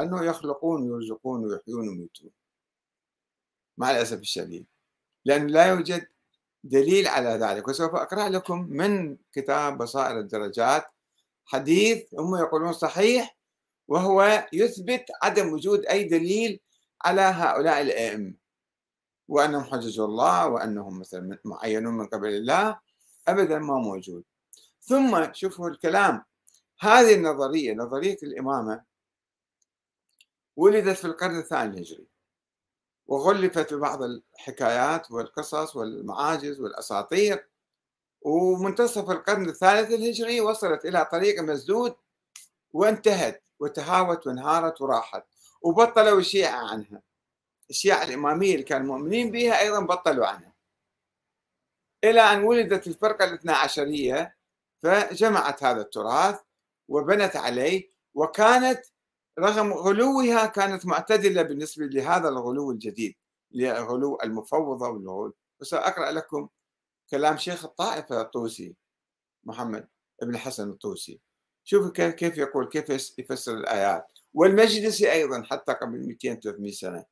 أنه 0.00 0.24
يخلقون 0.24 0.90
ويرزقون 0.90 1.44
ويحيون 1.44 1.88
ويميتون. 1.88 2.30
مع 3.78 3.90
الأسف 3.90 4.18
الشديد. 4.18 4.66
لأن 5.24 5.46
لا 5.46 5.66
يوجد 5.66 6.06
دليل 6.64 7.08
على 7.08 7.28
ذلك 7.28 7.68
وسوف 7.68 7.94
أقرأ 7.94 8.28
لكم 8.28 8.66
من 8.70 9.16
كتاب 9.32 9.78
بصائر 9.78 10.18
الدرجات 10.18 10.84
حديث 11.44 12.14
هم 12.18 12.36
يقولون 12.36 12.72
صحيح 12.72 13.36
وهو 13.88 14.48
يثبت 14.52 15.04
عدم 15.22 15.52
وجود 15.52 15.86
أي 15.86 16.04
دليل 16.04 16.60
على 17.04 17.20
هؤلاء 17.20 17.80
الأئمة. 17.80 18.34
وأنهم 19.28 19.64
حجج 19.64 20.00
الله 20.00 20.48
وأنهم 20.48 20.98
مثلا 20.98 21.38
معينون 21.44 21.94
من 21.94 22.06
قبل 22.06 22.28
الله 22.28 22.78
أبدا 23.28 23.58
ما 23.58 23.78
موجود. 23.78 24.24
ثم 24.80 25.32
شوفوا 25.32 25.68
الكلام. 25.68 26.24
هذه 26.80 27.14
النظرية 27.14 27.74
نظرية 27.74 28.18
الإمامة 28.22 28.82
ولدت 30.56 30.96
في 30.96 31.04
القرن 31.04 31.38
الثاني 31.38 31.74
الهجري. 31.74 32.06
وغلفت 33.10 33.74
ببعض 33.74 34.02
الحكايات 34.02 35.10
والقصص 35.10 35.76
والمعاجز 35.76 36.60
والأساطير 36.60 37.48
ومنتصف 38.22 39.10
القرن 39.10 39.48
الثالث 39.48 39.90
الهجري 39.90 40.40
وصلت 40.40 40.84
إلى 40.84 41.04
طريق 41.04 41.40
مسدود 41.42 41.96
وانتهت 42.72 43.42
وتهاوت 43.60 44.26
وانهارت 44.26 44.80
وراحت 44.80 45.24
وبطلوا 45.62 46.18
الشيعة 46.18 46.70
عنها. 46.70 47.02
الشيعة 47.70 48.04
الإمامية 48.04 48.52
اللي 48.52 48.64
كانوا 48.64 48.86
مؤمنين 48.86 49.30
بها 49.30 49.60
أيضا 49.60 49.80
بطلوا 49.80 50.26
عنها. 50.26 50.52
إلى 52.04 52.20
أن 52.20 52.42
ولدت 52.44 52.86
الفرقة 52.86 53.24
الاثنى 53.24 53.52
عشرية 53.52 54.36
فجمعت 54.82 55.64
هذا 55.64 55.80
التراث 55.80 56.40
وبنت 56.88 57.36
عليه 57.36 57.90
وكانت 58.14 58.80
رغم 59.38 59.72
غلوها 59.72 60.46
كانت 60.46 60.86
معتدلة 60.86 61.42
بالنسبة 61.42 61.86
لهذا 61.86 62.28
الغلو 62.28 62.70
الجديد 62.70 63.14
لغلو 63.50 64.18
المفوضة 64.24 64.88
والغلو. 64.88 65.34
وسأقرأ 65.60 66.10
لكم 66.12 66.48
كلام 67.10 67.36
شيخ 67.36 67.64
الطائفة 67.64 68.20
الطوسي 68.20 68.76
محمد 69.44 69.88
بن 70.22 70.34
الحسن 70.34 70.70
الطوسي. 70.70 71.20
شوفوا 71.64 72.10
كيف 72.10 72.38
يقول 72.38 72.68
كيف 72.68 73.18
يفسر 73.18 73.54
الآيات. 73.54 74.12
والمجلسي 74.34 75.12
أيضا 75.12 75.42
حتى 75.42 75.72
قبل 75.72 76.06
200 76.06 76.34
300 76.34 76.72
سنة. 76.72 77.04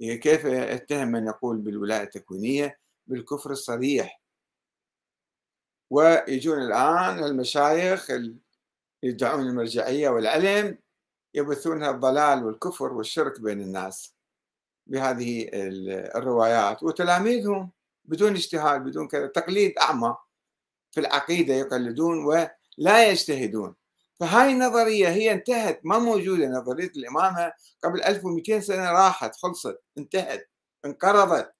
كيف 0.00 0.44
يتهم 0.44 1.08
من 1.08 1.26
يقول 1.26 1.58
بالولاية 1.58 2.02
التكوينية 2.02 2.78
بالكفر 3.06 3.50
الصريح. 3.50 4.20
ويجون 5.90 6.58
الآن 6.62 7.24
المشايخ 7.24 8.10
يدعون 9.02 9.46
المرجعية 9.46 10.08
والعلم 10.08 10.78
يبثون 11.34 11.84
الضلال 11.84 12.44
والكفر 12.44 12.92
والشرك 12.92 13.40
بين 13.40 13.60
الناس 13.60 14.14
بهذه 14.86 15.50
الروايات. 16.16 16.82
وتلاميذهم 16.82 17.70
بدون 18.04 18.32
اجتهاد 18.32 18.84
بدون 18.84 19.08
كذا 19.08 19.26
تقليد 19.26 19.78
أعمى 19.78 20.16
في 20.90 21.00
العقيدة 21.00 21.54
يقلدون 21.54 22.24
ولا 22.24 23.10
يجتهدون. 23.10 23.74
فهاي 24.20 24.52
النظرية 24.52 25.08
هي 25.08 25.32
انتهت 25.32 25.80
ما 25.84 25.98
موجودة. 25.98 26.48
نظرية 26.48 26.92
الإمامة 26.96 27.52
قبل 27.84 28.02
1200 28.02 28.60
سنة 28.60 28.90
راحت 28.92 29.36
خلصت 29.36 29.80
انتهت 29.98 30.50
انقرضت. 30.84 31.52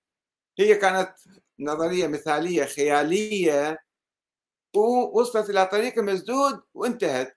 هي 0.58 0.74
كانت 0.74 1.14
نظرية 1.60 2.06
مثالية 2.06 2.64
خيالية 2.64 3.78
ووصلت 4.76 5.50
إلى 5.50 5.66
طريق 5.66 5.98
مسدود 5.98 6.60
وانتهت. 6.74 7.36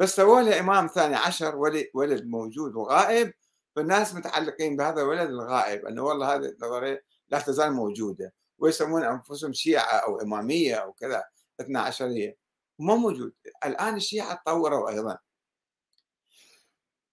بس 0.00 0.16
سووا 0.16 0.40
لها 0.40 0.60
إمام 0.60 0.86
ثاني 0.86 1.16
عشر 1.16 1.56
ولد 1.94 2.26
موجود 2.26 2.74
وغائب. 2.74 3.32
فالناس 3.76 4.14
متعلقين 4.14 4.76
بهذا 4.76 5.02
الولد 5.02 5.30
الغائب 5.30 5.86
أنه 5.86 6.02
والله 6.02 6.34
هذه 6.34 6.44
النظرية 6.44 7.04
لا 7.28 7.40
تزال 7.40 7.72
موجودة. 7.72 8.32
ويسمون 8.58 9.04
أنفسهم 9.04 9.52
شيعة 9.52 9.96
أو 9.96 10.20
إمامية 10.20 10.74
أو 10.74 10.92
كذا 10.92 11.24
اثنا 11.60 11.80
عشرية. 11.80 12.36
ما 12.78 12.94
موجود. 12.94 13.32
الآن 13.64 13.96
الشيعة 13.96 14.34
تطوروا 14.34 14.88
أيضا. 14.90 15.18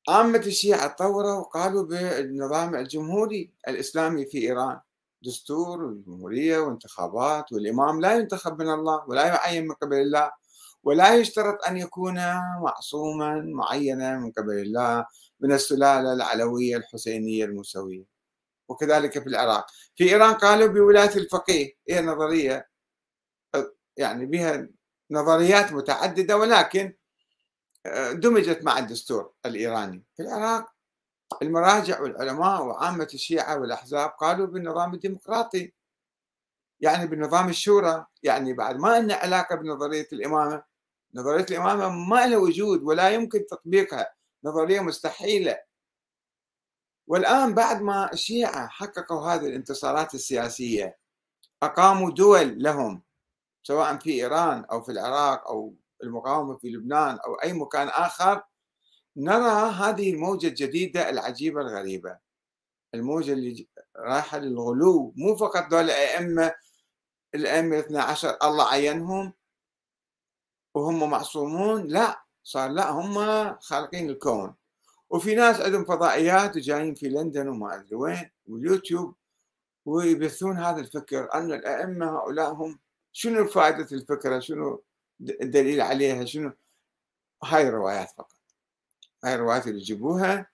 عامة 0.10 0.40
الشيعة 0.40 0.88
تطوروا 0.88 1.34
وقالوا 1.34 1.84
بالنظام 1.84 2.76
الجمهوري 2.76 3.54
الإسلامي 3.68 4.26
في 4.26 4.38
إيران. 4.38 4.80
دستور 5.22 5.84
وجمهورية 5.84 6.60
وانتخابات 6.60 7.54
والإمام 7.54 8.02
لا 8.02 8.16
ينتخب 8.16 8.62
من 8.62 8.70
الله 8.70 9.04
ولا 9.08 9.28
يعين 9.28 9.68
من 9.68 9.76
قبل 9.76 9.96
الله. 9.96 10.32
ولا 10.88 11.16
يشترط 11.16 11.68
أن 11.68 11.78
يكون 11.78 12.16
معصوما 12.64 13.42
معينا 13.42 14.18
من 14.18 14.32
قبل 14.32 14.54
الله 14.54 15.06
من 15.40 15.52
السلالة 15.52 16.14
العلوية 16.14 16.78
الحسينية 16.78 17.46
الموسوية 17.46 18.06
وكذلك 18.70 19.20
في 19.20 19.30
العراق. 19.30 19.68
في 19.96 20.04
إيران 20.04 20.34
قالوا 20.34 20.68
بولاية 20.68 21.16
الفقيه 21.16 21.74
هي 21.90 22.02
نظرية 22.02 22.70
يعني 23.98 24.26
بها 24.26 24.70
نظريات 25.12 25.72
متعددة 25.72 26.38
ولكن 26.38 26.94
دمجت 28.12 28.64
مع 28.64 28.80
الدستور 28.80 29.32
الإيراني. 29.46 30.04
في 30.18 30.24
العراق 30.24 30.66
المراجع 31.42 32.02
والعلماء 32.02 32.64
وعامة 32.66 33.08
الشيعة 33.14 33.60
والأحزاب 33.60 34.10
قالوا 34.10 34.48
بالنظام 34.48 34.94
الديمقراطي 34.94 35.74
يعني 36.80 37.08
بالنظام 37.08 37.50
الشورى 37.50 38.06
يعني 38.24 38.54
بعد 38.54 38.76
ما 38.76 39.00
لنا 39.00 39.16
علاقة 39.16 39.56
بنظرية 39.56 40.08
الإمامة 40.14 40.67
نظرية 41.14 41.46
الإمامة 41.52 41.90
ما 41.90 42.28
لها 42.28 42.38
وجود 42.38 42.84
ولا 42.84 43.10
يمكن 43.10 43.46
تطبيقها 43.46 44.14
نظرية 44.44 44.80
مستحيلة. 44.80 45.58
والآن 47.08 47.54
بعد 47.56 47.82
ما 47.82 48.14
الشيعة 48.14 48.68
حققوا 48.68 49.22
هذه 49.22 49.46
الانتصارات 49.48 50.14
السياسية 50.16 50.98
أقاموا 51.64 52.12
دول 52.12 52.64
لهم 52.64 53.04
سواء 53.64 53.98
في 53.98 54.12
إيران 54.12 54.66
أو 54.66 54.82
في 54.82 54.92
العراق 54.92 55.48
أو 55.48 55.76
المقاومة 56.04 56.58
في 56.58 56.70
لبنان 56.70 57.20
أو 57.26 57.36
أي 57.36 57.54
مكان 57.54 57.88
آخر 57.88 58.44
نرى 59.18 59.72
هذه 59.72 60.14
الموجة 60.14 60.48
الجديدة 60.48 61.10
العجيبة 61.10 61.62
الغريبة. 61.62 62.18
الموجة 62.94 63.34
اللي 63.34 63.68
رايحة 63.96 64.38
للغلو 64.38 65.14
مو 65.16 65.36
فقط 65.36 65.68
دول 65.72 65.90
أئمة 65.90 66.54
الأئمة 67.36 67.80
12 67.80 68.38
الله 68.44 68.68
عينهم 68.68 69.34
وهم 70.78 71.10
معصومون 71.10 71.88
لا 71.88 72.24
صار 72.44 72.70
لا 72.70 72.90
هم 72.90 73.14
خالقين 73.60 74.10
الكون. 74.10 74.56
وفي 75.10 75.36
ناس 75.36 75.62
عندهم 75.62 75.86
فضائيات 75.86 76.56
وجايين 76.56 76.96
في 76.96 77.10
لندن 77.10 77.48
وما 77.48 77.76
أدري 77.76 77.96
وين 77.96 78.30
واليوتيوب 78.48 79.16
ويبثون 79.86 80.58
هذا 80.58 80.80
الفكر 80.80 81.34
أن 81.34 81.52
الأئمة 81.54 82.18
هؤلاء 82.18 82.54
هم 82.54 82.80
شنو 83.14 83.46
فائدة 83.48 83.88
الفكرة؟ 83.92 84.40
شنو 84.40 84.84
الدليل 85.22 85.82
عليها؟ 85.82 86.26
شنو؟ 86.26 86.52
هاي 87.44 87.68
الروايات 87.68 88.10
فقط. 88.12 88.38
هاي 89.24 89.36
الروايات 89.36 89.68
اللي 89.68 89.78
يجيبوها 89.78 90.48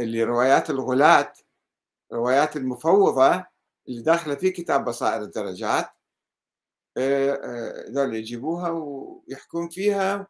اللي 0.00 0.24
روايات 0.24 0.70
الغلاة 0.70 1.32
روايات 2.12 2.56
المفوضة 2.56 3.44
اللي 3.88 4.02
داخلة 4.02 4.34
في 4.34 4.50
كتاب 4.50 4.84
بصائر 4.84 5.22
الدرجات. 5.22 5.90
ذول 7.90 8.14
يجيبوها 8.14 8.70
ويحكون 8.70 9.68
فيها 9.68 10.26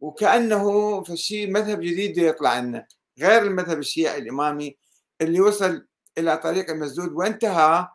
وكأنه 0.00 1.02
في 1.02 1.16
شيء 1.16 1.50
مذهب 1.50 1.80
جديد 1.80 2.18
يطلع 2.18 2.58
لنا 2.58 2.86
غير 3.18 3.42
المذهب 3.42 3.78
الشيعي 3.78 4.18
الإمامي 4.18 4.78
اللي 5.20 5.40
وصل 5.40 5.88
إلى 6.18 6.36
طريق 6.36 6.70
المسدود 6.70 7.12
وانتهى 7.12 7.88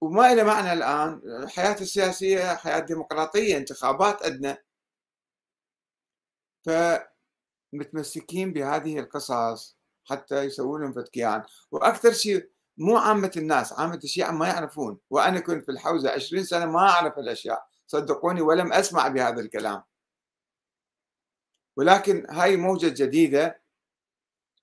وما 0.00 0.32
إلى 0.32 0.44
معنى 0.44 0.72
الآن 0.72 1.20
الحياة 1.42 1.80
السياسية 1.80 2.54
حياة 2.54 2.78
ديمقراطية 2.78 3.56
انتخابات 3.56 4.22
أدنى. 4.22 4.56
فمتمسكين 7.72 8.52
بهذه 8.52 8.98
القصص 8.98 9.76
حتى 10.04 10.42
يسوون 10.42 10.82
لهم 10.82 10.92
فتكيان. 10.92 11.42
وأكثر 11.70 12.12
شيء 12.12 12.50
مو 12.82 12.96
عامة 12.96 13.32
الناس 13.36 13.72
عامة 13.72 14.00
الشيعة 14.04 14.30
ما 14.30 14.48
يعرفون. 14.48 14.98
وأنا 15.10 15.40
كنت 15.40 15.64
في 15.64 15.70
الحوزة 15.70 16.10
عشرين 16.10 16.44
سنة 16.44 16.66
ما 16.66 16.78
أعرف 16.88 17.18
الأشياء. 17.18 17.66
صدقوني 17.86 18.40
ولم 18.40 18.72
أسمع 18.72 19.08
بهذا 19.08 19.40
الكلام. 19.40 19.82
ولكن 21.76 22.26
هاي 22.30 22.56
موجة 22.56 23.04
جديدة 23.04 23.62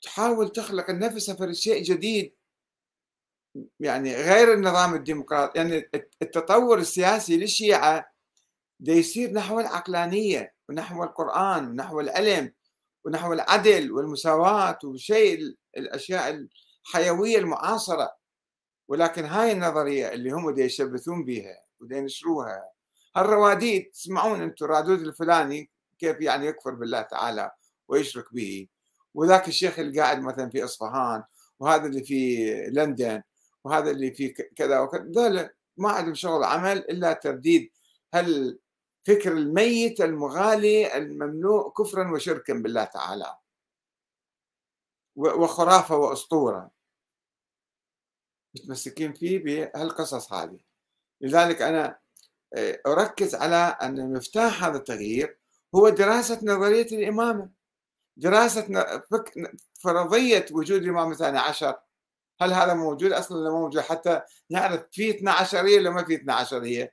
تحاول 0.01 0.49
تخلق 0.49 0.91
لنفسها 0.91 1.35
في 1.35 1.53
شيء 1.53 1.83
جديد. 1.83 2.35
يعني 3.79 4.15
غير 4.15 4.53
النظام 4.53 4.93
الديمقراطي 4.95 5.57
يعني 5.59 5.89
التطور 6.21 6.77
السياسي 6.77 7.37
للشيعة 7.37 8.13
ده 8.79 8.93
يصير 8.93 9.31
نحو 9.31 9.59
العقلانية 9.59 10.53
ونحو 10.69 11.03
القرآن 11.03 11.67
ونحو 11.67 11.99
العلم 11.99 12.53
ونحو 13.05 13.33
العدل 13.33 13.91
والمساواة 13.91 14.79
وشيء 14.83 15.55
الأشياء 15.77 16.47
الحيوية 16.89 17.37
المعاصرة 17.37 18.15
ولكن 18.87 19.25
هاي 19.25 19.51
النظرية 19.51 20.13
اللي 20.13 20.31
هم 20.31 20.49
دي 20.51 20.61
يشبثون 20.61 21.25
بها 21.25 21.63
ودي 21.79 21.97
ينشروها 21.97 22.69
هالرواديد 23.15 23.91
تسمعون 23.91 24.41
أنتم 24.41 24.65
الرادود 24.65 24.99
الفلاني 24.99 25.69
كيف 25.99 26.21
يعني 26.21 26.45
يكفر 26.45 26.71
بالله 26.71 27.01
تعالى 27.01 27.51
ويشرك 27.87 28.33
به 28.33 28.67
وذاك 29.13 29.47
الشيخ 29.47 29.79
اللي 29.79 30.01
قاعد 30.01 30.21
مثلا 30.21 30.49
في 30.49 30.63
إصفهان 30.63 31.23
وهذا 31.59 31.85
اللي 31.85 32.03
في 32.03 32.45
لندن 32.73 33.21
وهذا 33.63 33.91
اللي 33.91 34.11
في 34.11 34.29
كذا 34.29 34.79
وكذا 34.79 35.49
ما 35.77 35.89
عندهم 35.89 36.13
شغل 36.13 36.43
عمل 36.43 36.77
إلا 36.77 37.13
ترديد 37.13 37.71
هالفكر 38.13 39.31
الميت 39.31 40.01
المغالي 40.01 40.97
الممنوع 40.97 41.73
كفرا 41.77 42.11
وشركا 42.11 42.53
بالله 42.53 42.83
تعالى 42.83 43.35
وخرافة 45.15 45.97
وأسطورة. 45.97 46.78
متمسكين 48.55 49.13
فيه 49.13 49.43
بهالقصص 49.43 50.33
هذه 50.33 50.59
لذلك 51.21 51.61
أنا 51.61 51.99
آه، 52.53 52.81
أركز 52.87 53.35
على 53.35 53.55
أن 53.55 54.13
مفتاح 54.13 54.63
هذا 54.63 54.77
التغيير 54.77 55.39
هو 55.75 55.89
دراسة 55.89 56.39
نظرية 56.43 56.87
الإمامة 56.97 57.49
دراسة 58.17 58.67
فرضية 59.79 60.45
وجود 60.51 60.83
الإمام 60.83 61.11
الثاني 61.11 61.37
عشر 61.37 61.79
هل 62.41 62.53
هذا 62.53 62.73
موجود 62.73 63.11
أصلا 63.11 63.37
ولا 63.37 63.49
موجود 63.49 63.81
حتى 63.81 64.21
نعرف 64.49 64.85
في 64.91 65.09
12 65.09 65.65
ولا 65.65 65.89
ما 65.89 66.03
في 66.05 66.15
12 66.15 66.89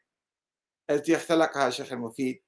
التي 0.90 1.16
اختلقها 1.16 1.68
الشيخ 1.68 1.92
المفيد 1.92 2.42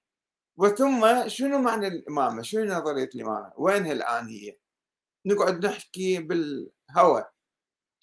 وثم 0.57 1.29
شنو 1.29 1.59
معنى 1.59 1.87
الإمامة؟ 1.87 2.43
شنو 2.43 2.65
نظرية 2.65 3.11
الإمامة؟ 3.15 3.53
وينها 3.57 3.93
الآن 3.93 4.29
هي؟ 4.29 4.57
نقعد 5.27 5.67
نحكي 5.67 6.19
بالهوى 6.19 7.25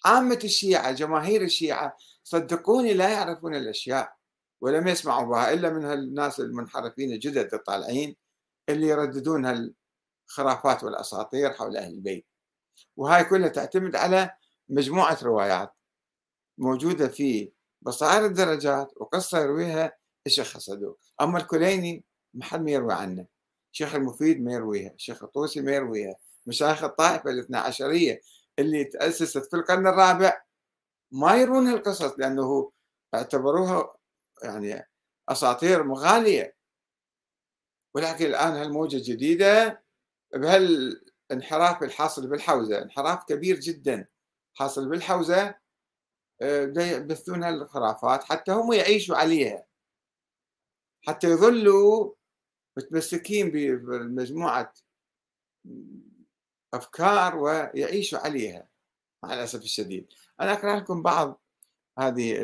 عامة 0.06 0.40
الشيعة 0.44 0.92
جماهير 0.92 1.42
الشيعة 1.42 1.98
صدقوني 2.24 2.94
لا 2.94 3.10
يعرفون 3.10 3.56
الأشياء 3.56 4.16
ولم 4.62 4.88
يسمعوا 4.88 5.26
بها 5.26 5.54
إلا 5.54 5.70
من 5.70 5.86
الناس 5.86 6.40
المنحرفين 6.40 7.12
الجدد 7.12 7.54
الطالعين 7.54 8.16
اللي 8.70 8.88
يرددون 8.88 9.46
هالخرافات 9.46 10.84
والأساطير 10.84 11.54
حول 11.54 11.78
أهل 11.78 11.94
البيت. 11.94 12.26
وهاي 12.98 13.24
كلها 13.24 13.50
تعتمد 13.50 13.96
على 13.96 14.32
مجموعة 14.70 15.18
روايات 15.24 15.74
موجودة 16.58 17.08
في 17.08 17.52
بصائر 17.82 18.26
الدرجات 18.26 18.94
وقصة 18.98 19.40
يرويها 19.40 19.98
الشيخ 20.28 20.56
الصدوق. 20.56 21.00
أما 21.22 21.38
الكليني 21.38 22.04
ما 22.34 22.46
حد 22.46 22.62
ما 22.62 22.72
يروي 22.72 22.94
عنه. 22.94 23.26
الشيخ 23.74 23.96
المفيد 23.96 24.42
ما 24.44 24.54
يرويها 24.54 24.94
الشيخ 24.94 25.24
الطوسي 25.24 25.62
ما 25.62 25.72
يرويها 25.72 26.16
مشايخ 26.46 26.84
الطائفة 26.84 27.30
الاثنى 27.30 27.58
عشرية 27.58 28.22
اللي 28.60 28.84
تأسست 28.84 29.50
في 29.50 29.56
القرن 29.56 29.88
الرابع 29.88 30.42
ما 31.12 31.36
يرون 31.36 31.68
هالقصص 31.68 32.20
لأنه 32.20 32.72
اعتبروها 33.16 33.94
يعني 34.44 34.90
أساطير 35.30 35.84
مغالية. 35.84 36.56
ولكن 37.96 38.26
الآن 38.26 38.52
هالموجة 38.54 38.98
الجديدة 38.98 39.84
بهالانحراف 40.34 41.84
الحاصل 41.84 42.30
بالحوزة 42.30 42.82
انحراف 42.82 43.24
كبير 43.24 43.60
جدا 43.60 44.08
حاصل 44.58 44.90
بالحوزة 44.90 45.56
آه، 46.42 46.74
يبثون 46.78 47.44
الخرافات 47.44 48.24
حتى 48.24 48.52
هم 48.52 48.74
يعيشوا 48.74 49.16
عليها. 49.18 49.66
حتى 51.08 51.28
يظلوا 51.28 52.14
متمسكين 52.78 53.52
بمجموعة 53.52 54.74
أفكار 56.76 57.36
ويعيشوا 57.38 58.20
عليها 58.20 58.68
مع 59.24 59.34
الأسف 59.34 59.64
الشديد. 59.64 60.08
أنا 60.42 60.54
أقرأ 60.54 60.76
لكم 60.76 61.02
بعض 61.02 61.42
هذه 62.00 62.44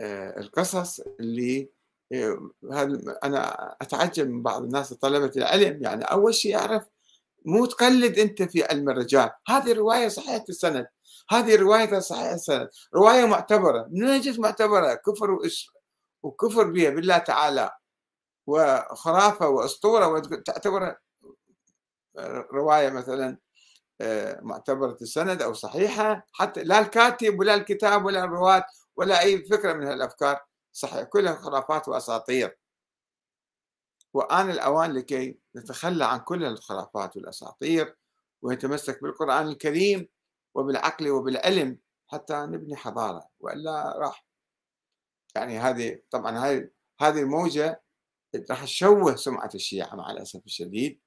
آه، 0.00 0.40
القصص 0.40 1.00
اللي 1.20 1.70
آه، 2.12 2.50
أنا 3.24 3.76
أتعجب 3.82 4.28
من 4.28 4.42
بعض 4.42 4.62
الناس 4.62 4.92
طلبة 4.94 5.32
العلم. 5.36 5.82
يعني 5.82 6.04
أول 6.04 6.34
شيء 6.34 6.52
يعرف 6.52 6.86
مو 7.44 7.66
تقلد 7.66 8.18
أنت 8.18 8.42
في 8.42 8.64
علم 8.64 8.90
الرجال. 8.90 9.30
هذه 9.48 9.72
رواية 9.72 10.08
صحيحة 10.08 10.44
السند. 10.48 10.86
هذه 11.30 11.56
رواية 11.56 11.98
صحيحة 11.98 12.34
السند. 12.34 12.68
رواية 12.94 13.24
معتبرة. 13.26 13.88
من 13.90 14.04
وين 14.04 14.40
معتبرة؟ 14.40 14.94
كفر 14.94 15.38
وكفر 16.22 16.70
بها 16.70 16.90
بالله 16.90 17.18
تعالى. 17.18 17.70
وخرافة 18.46 19.48
وأسطورة 19.48 20.08
وتعتبر 20.08 20.96
رواية 22.52 22.90
مثلا 22.90 23.38
آه، 24.00 24.40
معتبرة 24.42 24.96
السند 25.02 25.42
أو 25.42 25.54
صحيحة 25.54 26.26
حتى 26.32 26.62
لا 26.64 26.78
الكاتب 26.80 27.38
ولا 27.38 27.54
الكتاب 27.54 28.04
ولا 28.04 28.24
الرواة 28.24 28.64
ولا 28.96 29.20
أي 29.20 29.44
فكرة 29.44 29.72
من 29.72 29.86
هالأفكار 29.86 30.40
صحيح 30.72 31.02
كلها 31.02 31.34
خرافات 31.34 31.88
وأساطير. 31.88 32.58
وآن 34.14 34.50
الأوان 34.50 34.92
لكي 34.92 35.38
نتخلى 35.56 36.04
عن 36.04 36.18
كل 36.20 36.44
الخرافات 36.44 37.16
والأساطير 37.16 37.96
ونتمسك 38.42 39.02
بالقرآن 39.02 39.48
الكريم 39.48 40.08
وبالعقل 40.54 41.10
وبالعلم 41.10 41.78
حتى 42.08 42.34
نبني 42.34 42.76
حضارة. 42.76 43.28
وإلا 43.40 43.98
راح. 43.98 44.24
يعني 45.34 45.58
هذه 45.58 45.98
طبعا 46.10 46.38
هذه 46.38 46.70
هذه 47.00 47.20
الموجة 47.20 47.82
راح 48.50 48.64
تشوه 48.64 49.16
سمعة 49.16 49.50
الشيعة 49.54 49.94
مع 49.94 50.10
الأسف 50.10 50.40
الشديد. 50.46 51.00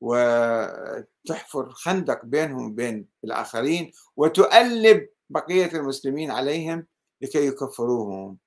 وتحفر 0.00 1.70
خندق 1.70 2.24
بينهم 2.24 2.70
وبين 2.72 3.08
الآخرين 3.24 3.92
وتؤلب 4.16 5.08
بقية 5.30 5.72
المسلمين 5.72 6.30
عليهم 6.30 6.86
لكي 7.20 7.46
يكفروهم 7.46 8.38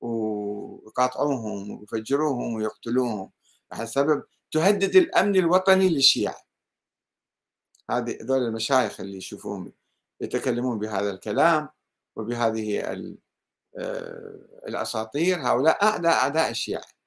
ويقاطعوهم 0.00 1.70
ويفجروهم 1.70 2.54
ويقتلوهم 2.54 3.30
على 3.72 3.86
سبب 3.86 4.24
تهدد 4.52 4.96
الأمن 4.96 5.36
الوطني 5.36 5.88
للشيعة. 5.88 6.36
هذه 7.90 8.18
ذول 8.22 8.42
المشايخ 8.42 9.00
اللي 9.00 9.16
يشوفوهم 9.16 9.72
يتكلمون 10.20 10.78
بهذا 10.78 11.10
الكلام 11.10 11.68
وبهذه 12.16 12.80
آه، 13.78 14.40
الأساطير 14.68 15.38
هؤلاء 15.40 15.84
أعداء 15.84 16.12
أعداء 16.12 16.50
الشيعة. 16.50 16.99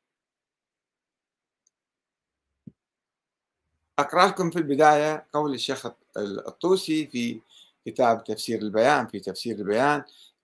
أقرأ 4.00 4.28
لكم 4.28 4.52
في 4.52 4.60
البداية 4.60 5.28
قول 5.34 5.54
الشيخ 5.54 5.88
الطوسي 6.18 7.08
في 7.08 7.42
كتاب 7.86 8.24
تفسير 8.24 8.62
البيان 8.62 9.08
في 9.08 9.20
تفسير 9.20 9.56
البيان. 9.56 10.04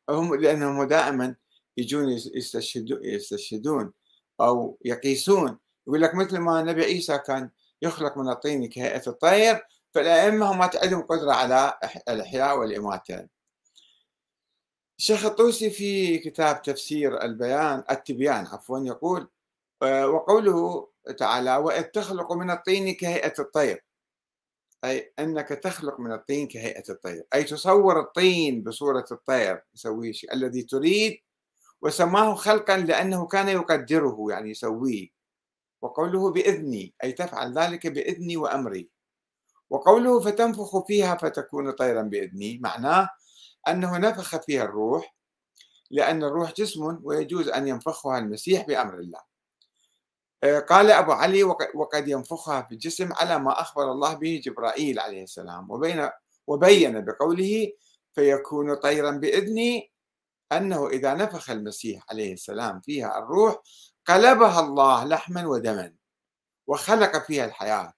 هم 0.10 0.36
لأنهم 0.36 0.84
دائما 0.84 1.36
يجون 1.78 2.10
يستشهدون, 2.10 3.00
يستشهدون 3.04 3.94
أو 4.42 4.78
يقيسون. 4.86 5.58
يقول 5.88 6.02
لك 6.02 6.16
مثل 6.16 6.38
ما 6.38 6.60
النبي 6.60 6.84
عيسى 6.84 7.18
كان 7.18 7.50
يخلق 7.82 8.18
من 8.18 8.30
الطين 8.30 8.70
كهيئة 8.70 9.04
الطير 9.08 9.66
فالأئمة 9.94 10.54
ما 10.54 10.70
عندهم 10.84 11.02
قدرة 11.02 11.32
على 11.32 11.80
الإحياء 12.10 12.60
والإماتة 12.60 13.28
الشيخ 15.00 15.26
الطوسي 15.26 15.70
في 15.70 16.18
كتاب 16.18 16.62
تفسير 16.62 17.24
البيان 17.24 17.84
التبيان 17.92 18.46
عفوا 18.46 18.80
يقول 18.80 19.28
آه، 19.84 20.08
وقوله 20.08 20.88
تعالى 21.12 21.56
وإذ 21.58 21.84
تخلق 21.84 22.34
من 22.34 22.52
الطين 22.52 22.94
كهيئة 22.96 23.34
الطير. 23.40 23.86
أي 24.86 25.14
أنك 25.20 25.50
تخلق 25.50 26.00
من 26.00 26.12
الطين 26.12 26.48
كهيئة 26.48 26.84
الطير. 26.90 27.28
أي 27.34 27.44
تصور 27.44 28.00
الطين 28.00 28.64
بصورة 28.64 29.06
الطير 29.12 29.64
يسويه 29.76 30.14
الذي 30.34 30.64
تريد 30.64 31.18
وسماه 31.82 32.36
خلقا 32.36 32.78
لأنه 32.78 33.28
كان 33.28 33.50
يقدره 33.50 34.26
يعني 34.30 34.52
يسويه. 34.52 35.10
وقوله 35.82 36.32
بإذني 36.32 36.94
أي 37.04 37.12
تفعل 37.12 37.58
ذلك 37.58 37.88
بإذني 37.88 38.38
وأمري. 38.38 38.90
وقوله 39.70 40.20
فتنفخ 40.20 40.86
فيها 40.88 41.16
فتكون 41.16 41.72
طيرا 41.72 42.02
بإذني 42.02 42.60
معناه 42.64 43.10
أنه 43.68 43.98
نفخ 43.98 44.38
فيها 44.38 44.64
الروح 44.64 45.16
لأن 45.92 46.24
الروح 46.24 46.54
جسم 46.54 47.00
ويجوز 47.04 47.48
أن 47.50 47.68
ينفخها 47.68 48.20
المسيح 48.20 48.68
بأمر 48.68 49.00
الله. 49.00 49.29
قال 50.44 50.92
أبو 50.92 51.12
علي 51.12 51.44
وقد 51.76 52.08
ينفخها 52.08 52.62
في 52.62 52.72
الجسم 52.72 53.14
على 53.14 53.40
ما 53.40 53.62
أخبر 53.62 53.92
الله 53.92 54.14
به 54.14 54.42
جبرائيل 54.44 55.00
عليه 55.00 55.24
السلام. 55.24 55.72
وبين 55.72 56.10
وبين 56.48 57.06
بقوله 57.06 57.72
فيكون 58.16 58.76
طيرا 58.76 59.12
بإذني 59.12 59.92
أنه 60.52 60.88
إذا 60.88 61.14
نفخ 61.14 61.50
المسيح 61.50 62.06
عليه 62.10 62.34
السلام 62.34 62.82
فيها 62.82 63.20
الروح 63.20 63.56
قلبها 64.06 64.60
الله 64.60 65.06
لحما 65.06 65.48
ودما 65.48 65.94
وخلق 66.68 67.26
فيها 67.26 67.46
الحياة 67.46 67.94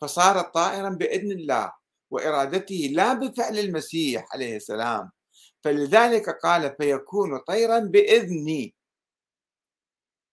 فصارت 0.00 0.54
طائرا 0.54 0.88
بإذن 0.88 1.32
الله 1.32 1.72
وإرادته 2.10 2.90
لا 2.92 3.12
بفعل 3.12 3.58
المسيح 3.58 4.26
عليه 4.32 4.56
السلام. 4.56 5.10
فلذلك 5.64 6.30
قال 6.30 6.76
فيكون 6.80 7.38
طيرا 7.38 7.78
بإذني. 7.78 8.74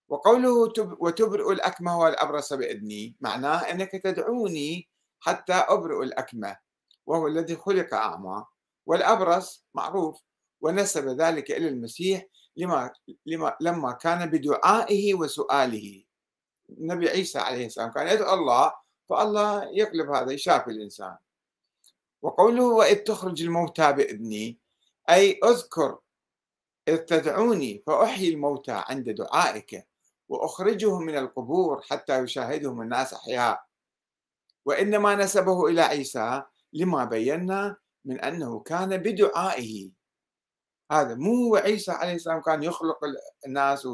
وقوله 0.09 0.73
وتبرئ 0.99 1.51
الأكمه 1.51 1.99
والأبرص 1.99 2.53
بإذني 2.53 3.15
معناه 3.21 3.57
أنك 3.57 3.91
تدعوني 3.91 4.89
حتى 5.19 5.53
أبرئ 5.53 6.03
الأكمه 6.03 6.57
وهو 7.05 7.27
الذي 7.27 7.55
خلق 7.55 7.93
أعمى. 7.93 8.45
والأبرص 8.85 9.65
معروف 9.73 10.21
ونسب 10.61 11.07
ذلك 11.07 11.51
إلى 11.51 11.67
المسيح 11.67 12.25
لما, 12.55 12.93
لما 13.25 13.57
لما 13.61 13.91
كان 13.91 14.29
بدعائه 14.29 15.13
وسؤاله. 15.13 16.03
النبي 16.69 17.09
عيسى 17.09 17.39
عليه 17.39 17.65
السلام 17.65 17.91
كان 17.91 18.07
يدعو 18.07 18.33
الله 18.33 18.73
فالله 19.09 19.63
يقلب 19.63 20.09
هذا 20.11 20.31
يشافي 20.31 20.71
الإنسان. 20.71 21.17
وقوله 22.21 22.63
وإذ 22.63 22.95
تخرج 22.95 23.43
الموتى 23.43 23.93
بإذني 23.93 24.57
أي 25.09 25.39
أذكر 25.43 25.99
إذ 26.87 26.97
تدعوني 26.97 27.83
فأحيي 27.87 28.33
الموتى 28.33 28.83
عند 28.87 29.09
دعائك. 29.09 29.87
وأخرجهم 30.29 31.03
من 31.03 31.17
القبور 31.17 31.81
حتى 31.81 32.19
يشاهدهم 32.19 32.81
الناس 32.81 33.13
أحياء. 33.13 33.63
وإنما 34.65 35.15
نسبه 35.15 35.67
إلى 35.67 35.81
عيسى 35.81 36.43
لما 36.73 37.05
بينا 37.05 37.75
من 38.05 38.19
أنه 38.19 38.59
كان 38.59 38.97
بدعائه. 38.97 39.91
هذا 40.91 41.15
مو 41.15 41.55
عيسى 41.55 41.91
عليه 41.91 42.13
السلام 42.15 42.41
كان 42.41 42.63
يخلق 42.63 42.99
الناس 43.45 43.87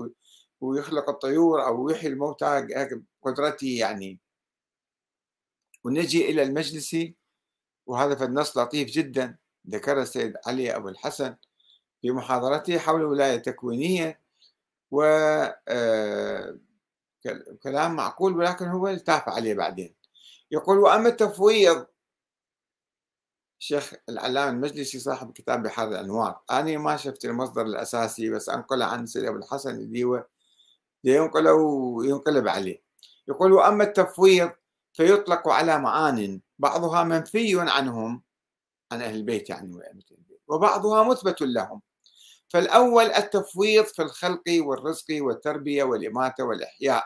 ويخلق 0.61 1.09
الطيور 1.09 1.65
أو 1.67 1.89
يحيي 1.89 2.09
الموتى 2.09 2.67
بقدرته 3.23 3.67
يعني. 3.79 4.19
ونجي 5.83 6.29
إلى 6.29 6.43
المجلس 6.43 6.95
وهذا 7.85 8.15
في 8.15 8.23
النص 8.23 8.57
لطيف 8.57 8.89
جدا 8.89 9.37
ذكر 9.69 10.01
السيد 10.01 10.33
علي 10.47 10.75
أبو 10.75 10.89
الحسن 10.89 11.35
في 12.01 12.11
محاضرته 12.11 12.79
حول 12.79 12.99
الولاية 13.01 13.35
التكوينية 13.35 14.22
و 14.93 15.03
آه، 15.67 16.57
معقول 17.75 18.37
ولكن 18.37 18.65
هو 18.67 18.87
التاف 18.87 19.29
عليه 19.29 19.53
بعدين. 19.53 19.95
يقول 20.51 20.77
وأما 20.77 21.09
التفويض 21.09 21.85
الشيخ 23.59 23.93
العلامة 24.09 24.51
المجلسي 24.51 24.99
صاحب 24.99 25.31
كتاب 25.31 25.63
بحر 25.63 25.87
الأنوار 25.87 26.41
أنا 26.51 26.77
ما 26.77 26.97
شفت 26.97 27.25
المصدر 27.25 27.61
الأساسي 27.61 28.29
بس 28.29 28.49
أنقل 28.49 28.81
عن 28.81 29.05
سيد 29.05 29.25
أبو 29.25 29.37
الحسن 29.37 29.75
اللي 29.75 30.03
هو 30.03 30.25
ينقله 31.03 31.53
وينقلب 31.53 32.47
عليه. 32.47 32.83
يقول 33.27 33.51
وأما 33.53 33.83
التفويض 33.83 34.51
فيطلق 34.93 35.49
على 35.49 35.79
معان 35.79 36.41
بعضها 36.59 37.03
منفي 37.03 37.55
عنهم 37.59 38.23
عن 38.91 39.01
أهل 39.01 39.15
البيت 39.15 39.49
يعني 39.49 39.79
وبعضها 40.47 41.03
مثبت 41.03 41.41
لهم 41.41 41.81
فالأول 42.53 43.05
التفويض 43.05 43.85
في 43.85 44.01
الخلق 44.01 44.43
والرزق 44.47 45.05
والتربية 45.11 45.83
والإماتة 45.83 46.43
والإحياء. 46.43 47.05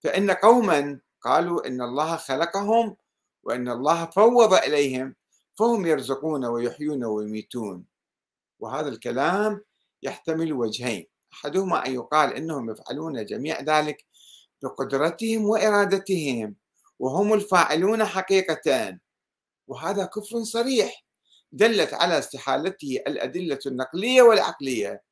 فإن 0.00 0.30
قوما 0.30 1.00
قالوا 1.20 1.66
إن 1.66 1.82
الله 1.82 2.16
خلقهم 2.16 2.96
وإن 3.42 3.68
الله 3.68 4.06
فوض 4.06 4.54
إليهم 4.54 5.14
فهم 5.58 5.86
يرزقون 5.86 6.44
ويحيون 6.44 7.04
ويميتون. 7.04 7.84
وهذا 8.60 8.88
الكلام 8.88 9.60
يحتمل 10.02 10.52
وجهين. 10.52 11.06
أحدهما 11.32 11.86
أن 11.86 11.94
يقال 11.94 12.34
إنهم 12.34 12.70
يفعلون 12.70 13.24
جميع 13.24 13.60
ذلك 13.60 14.04
بقدرتهم 14.62 15.44
وإرادتهم 15.44 16.56
وهم 16.98 17.32
الفاعلون 17.32 18.04
حقيقة 18.04 18.98
وهذا 19.68 20.04
كفر 20.04 20.42
صريح. 20.44 21.04
دلت 21.52 21.94
على 21.94 22.18
استحالته 22.18 23.02
الأدلة 23.06 23.58
النقلية 23.66 24.22
والعقلية 24.22 25.02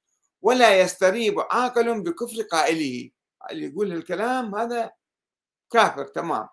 ولا 0.43 0.81
يستريب 0.81 1.41
عاقل 1.41 2.03
بكفر 2.03 2.43
قائله. 2.43 3.11
اللي 3.51 3.67
يقول 3.67 3.93
الكلام 3.93 4.55
هذا 4.55 4.91
كافر 5.71 6.07
تمام. 6.07 6.49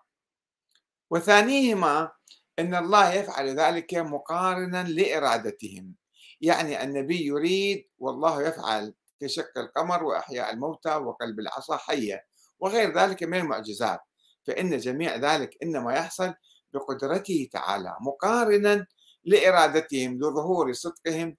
وثانيهما 1.10 2.10
أن 2.58 2.74
الله 2.74 3.14
يفعل 3.14 3.48
ذلك 3.60 3.94
مقارنا 3.94 4.84
لإرادتهم. 4.84 5.94
يعني 6.40 6.82
النبي 6.82 7.26
يريد 7.26 7.88
والله 7.98 8.42
يفعل 8.42 8.94
كشق 9.20 9.58
القمر 9.58 10.04
وإحياء 10.04 10.52
الموتى 10.52 10.94
وقلب 10.94 11.40
العصا 11.40 11.76
حية 11.76 12.26
وغير 12.60 12.98
ذلك 12.98 13.22
من 13.22 13.38
المعجزات. 13.38 14.00
فإن 14.46 14.78
جميع 14.78 15.16
ذلك 15.16 15.56
إنما 15.62 15.94
يحصل 15.94 16.34
بقدرته 16.72 17.48
تعالى 17.52 17.96
مقارنا 18.00 18.86
لإرادتهم 19.24 20.18
لظهور 20.18 20.72
صدقهم. 20.72 21.36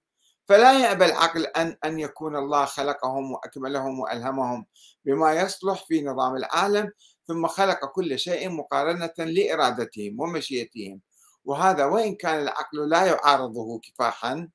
فلا 0.48 0.72
يأبى 0.80 1.04
العقل 1.04 1.46
أن 1.46 1.76
أن 1.84 2.00
يكون 2.00 2.36
الله 2.36 2.64
خلقهم 2.64 3.32
وأكملهم 3.32 4.00
وألهمهم 4.00 4.66
بما 5.04 5.32
يصلح 5.32 5.84
في 5.86 6.02
نظام 6.02 6.36
العالم 6.36 6.92
ثم 7.26 7.46
خلق 7.46 7.84
كل 7.84 8.18
شيء 8.18 8.48
مقارنة 8.50 9.14
لإرادتهم 9.18 10.20
ومشيئتهم. 10.20 11.00
وهذا 11.44 11.84
وإن 11.84 12.14
كان 12.14 12.42
العقل 12.42 12.88
لا 12.88 13.04
يعارضه 13.04 13.78
كفاحا 13.78 14.48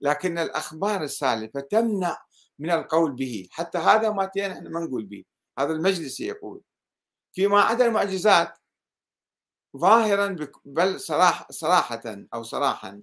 لكن 0.00 0.38
الأخبار 0.38 1.02
السالفة 1.02 1.60
تمنع 1.60 2.18
من 2.58 2.70
القول 2.70 3.12
به. 3.12 3.48
حتى 3.50 3.78
هذا 3.78 4.10
ما 4.10 4.30
نحن 4.36 4.72
ما 4.72 4.80
نقول 4.80 5.04
به. 5.04 5.24
هذا 5.58 5.72
المجلس 5.72 6.20
يقول. 6.20 6.60
فيما 7.32 7.60
عدا 7.60 7.86
المعجزات 7.86 8.58
ظاهرا 9.76 10.36
بل 10.64 11.00
صراحة, 11.00 11.46
صراحة 11.50 12.26
أو 12.34 12.42
صراحا 12.42 13.02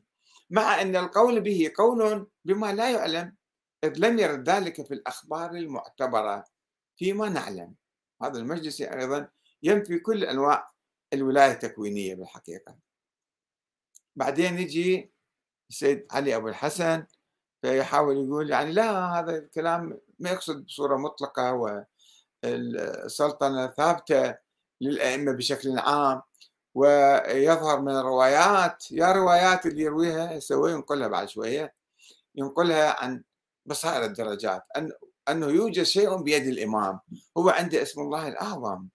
مع 0.49 0.81
أن 0.81 0.95
القول 0.95 1.41
به 1.41 1.71
قول 1.77 2.27
بما 2.45 2.73
لا 2.73 2.91
يعلم 2.91 3.35
إذ 3.83 3.93
لم 3.97 4.19
يرد 4.19 4.49
ذلك 4.49 4.85
في 4.87 4.93
الأخبار 4.93 5.51
المعتبرة 5.51 6.45
فيما 6.97 7.29
نعلم. 7.29 7.75
هذا 8.23 8.39
المجلس 8.39 8.81
أيضا 8.81 9.27
ينفي 9.63 9.99
كل 9.99 10.23
أنواع 10.23 10.71
الولاية 11.13 11.51
التكوينية 11.51 12.15
بالحقيقة. 12.15 12.75
بعدين 14.15 14.59
يجي 14.59 15.13
السيد 15.69 16.07
علي 16.11 16.35
أبو 16.35 16.47
الحسن 16.47 17.05
فيحاول 17.61 18.15
يقول 18.15 18.49
يعني 18.49 18.71
لا 18.71 19.19
هذا 19.19 19.37
الكلام 19.37 19.99
ما 20.19 20.29
يقصد 20.29 20.65
بصورة 20.65 20.97
مطلقة 20.97 21.53
والسلطنة 22.43 23.67
ثابتة 23.67 24.35
للأئمة 24.81 25.31
بشكل 25.31 25.79
عام. 25.79 26.21
ويظهر 26.75 27.81
من 27.81 27.91
الروايات 27.95 28.91
يا 28.91 29.11
روايات 29.11 29.65
اللي 29.65 29.81
يرويها 29.81 30.33
يسوي 30.33 30.71
ينقلها 30.71 31.07
بعد 31.07 31.29
شوية 31.29 31.73
ينقلها 32.35 33.03
عن 33.03 33.23
بصائر 33.65 34.05
الدرجات 34.05 34.63
أن 34.77 34.91
أنه 35.29 35.47
يوجد 35.47 35.83
شيء 35.83 36.15
بيد 36.17 36.47
الإمام 36.47 36.99
هو 37.37 37.49
عنده 37.49 37.81
اسم 37.81 38.01
الله 38.01 38.27
الأعظم 38.27 38.87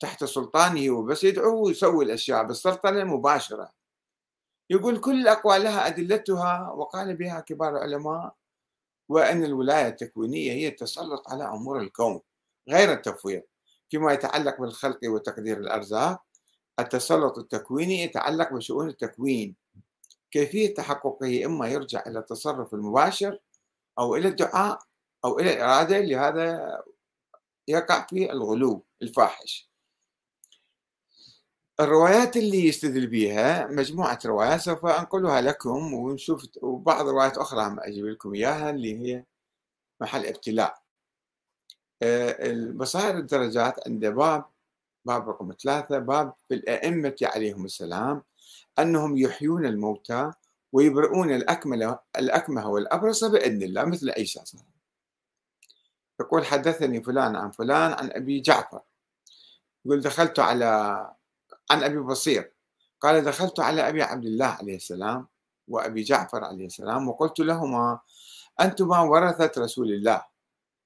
تحت 0.00 0.24
سلطانه 0.24 0.90
وبس 0.90 1.24
يدعو 1.24 1.66
ويسوي 1.66 2.04
الأشياء 2.04 2.44
بالسلطنة 2.44 3.04
مباشرة. 3.04 3.72
يقول 4.70 5.00
كل 5.00 5.20
الأقوال 5.20 5.62
لها 5.62 5.86
أدلتها 5.86 6.70
وقال 6.70 7.16
بها 7.16 7.40
كبار 7.40 7.76
العلماء 7.76 8.34
وأن 9.08 9.44
الولاية 9.44 9.88
التكوينية 9.88 10.52
هي 10.52 10.68
التسلط 10.68 11.30
على 11.30 11.44
أمور 11.44 11.80
الكون 11.80 12.20
غير 12.68 12.92
التفويض 12.92 13.42
فيما 13.90 14.12
يتعلق 14.12 14.60
بالخلق 14.60 14.98
وتقدير 15.04 15.58
الأرزاق 15.58 16.22
التسلط 16.80 17.38
التكويني 17.38 18.02
يتعلق 18.02 18.52
بشؤون 18.52 18.88
التكوين. 18.88 19.56
كيفية 20.30 20.74
تحققه 20.74 21.46
إما 21.46 21.68
يرجع 21.68 22.02
إلى 22.06 22.18
التصرف 22.18 22.74
المباشر 22.74 23.38
أو 23.98 24.16
إلى 24.16 24.28
الدعاء 24.28 24.78
أو 25.24 25.38
إلى 25.38 25.52
الإرادة 25.52 25.98
لهذا 25.98 26.82
يقع 27.68 28.06
في 28.06 28.32
الغلو 28.32 28.84
الفاحش. 29.02 29.72
الروايات 31.80 32.36
اللي 32.36 32.66
يستدل 32.68 33.06
بها 33.06 33.66
مجموعة 33.66 34.18
روايات 34.26 34.60
سوف 34.60 34.86
أنقلها 34.86 35.40
لكم 35.40 35.94
ونشوف 35.94 36.46
وبعض 36.62 37.08
الروايات 37.08 37.38
أخرى 37.38 37.66
هم 37.66 37.80
أجيب 37.80 38.06
لكم 38.06 38.34
إياها 38.34 38.70
اللي 38.70 38.98
هي 38.98 39.24
محل 40.00 40.26
ابتلاء. 40.26 40.82
آه، 42.02 42.50
البصائر 42.50 43.18
الدرجات 43.18 43.88
عند 43.88 44.06
باب 44.06 44.44
باب 45.04 45.28
رقم 45.28 45.52
ثلاثة 45.62 45.98
باب 45.98 46.34
في 46.48 46.54
الأئمة 46.54 47.16
عليهم 47.22 47.64
السلام 47.64 48.22
أنهم 48.78 49.16
يحيون 49.16 49.66
الموتى 49.66 50.32
ويبرئون 50.72 51.32
الأكملة 51.32 51.98
الأكمه 52.18 52.68
والأبرص 52.68 53.24
بإذن 53.24 53.62
الله 53.62 53.84
مثل 53.84 54.10
عيسى 54.10 54.40
الله 54.54 54.72
يقول 56.20 56.46
حدثني 56.46 57.02
فلان 57.02 57.36
عن 57.36 57.50
فلان 57.50 57.92
عن 57.92 58.10
أبي 58.12 58.40
جعفر. 58.40 58.80
يقول 59.84 60.00
دخلت 60.00 60.38
على 60.38 60.66
عن 61.70 61.82
أبي 61.84 61.98
بصير. 61.98 62.52
قال 63.00 63.24
دخلت 63.24 63.60
على 63.60 63.88
أبي 63.88 64.02
عبد 64.02 64.24
الله 64.24 64.46
عليه 64.46 64.76
السلام 64.76 65.26
وأبي 65.68 66.02
جعفر 66.02 66.44
عليه 66.44 66.66
السلام 66.66 67.08
وقلت 67.08 67.40
لهما 67.40 68.00
أنتما 68.60 69.00
ورثة 69.00 69.62
رسول 69.62 69.92
الله 69.92 70.24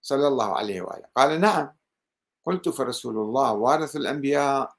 صلى 0.03 0.29
الله 0.29 0.57
عليه 0.57 0.81
وآله. 0.81 1.07
قال 1.17 1.41
نعم. 1.41 1.73
قلت 2.47 2.69
فرسول 2.69 3.17
الله 3.19 3.53
وارث 3.53 3.97
الأنبياء 3.97 4.77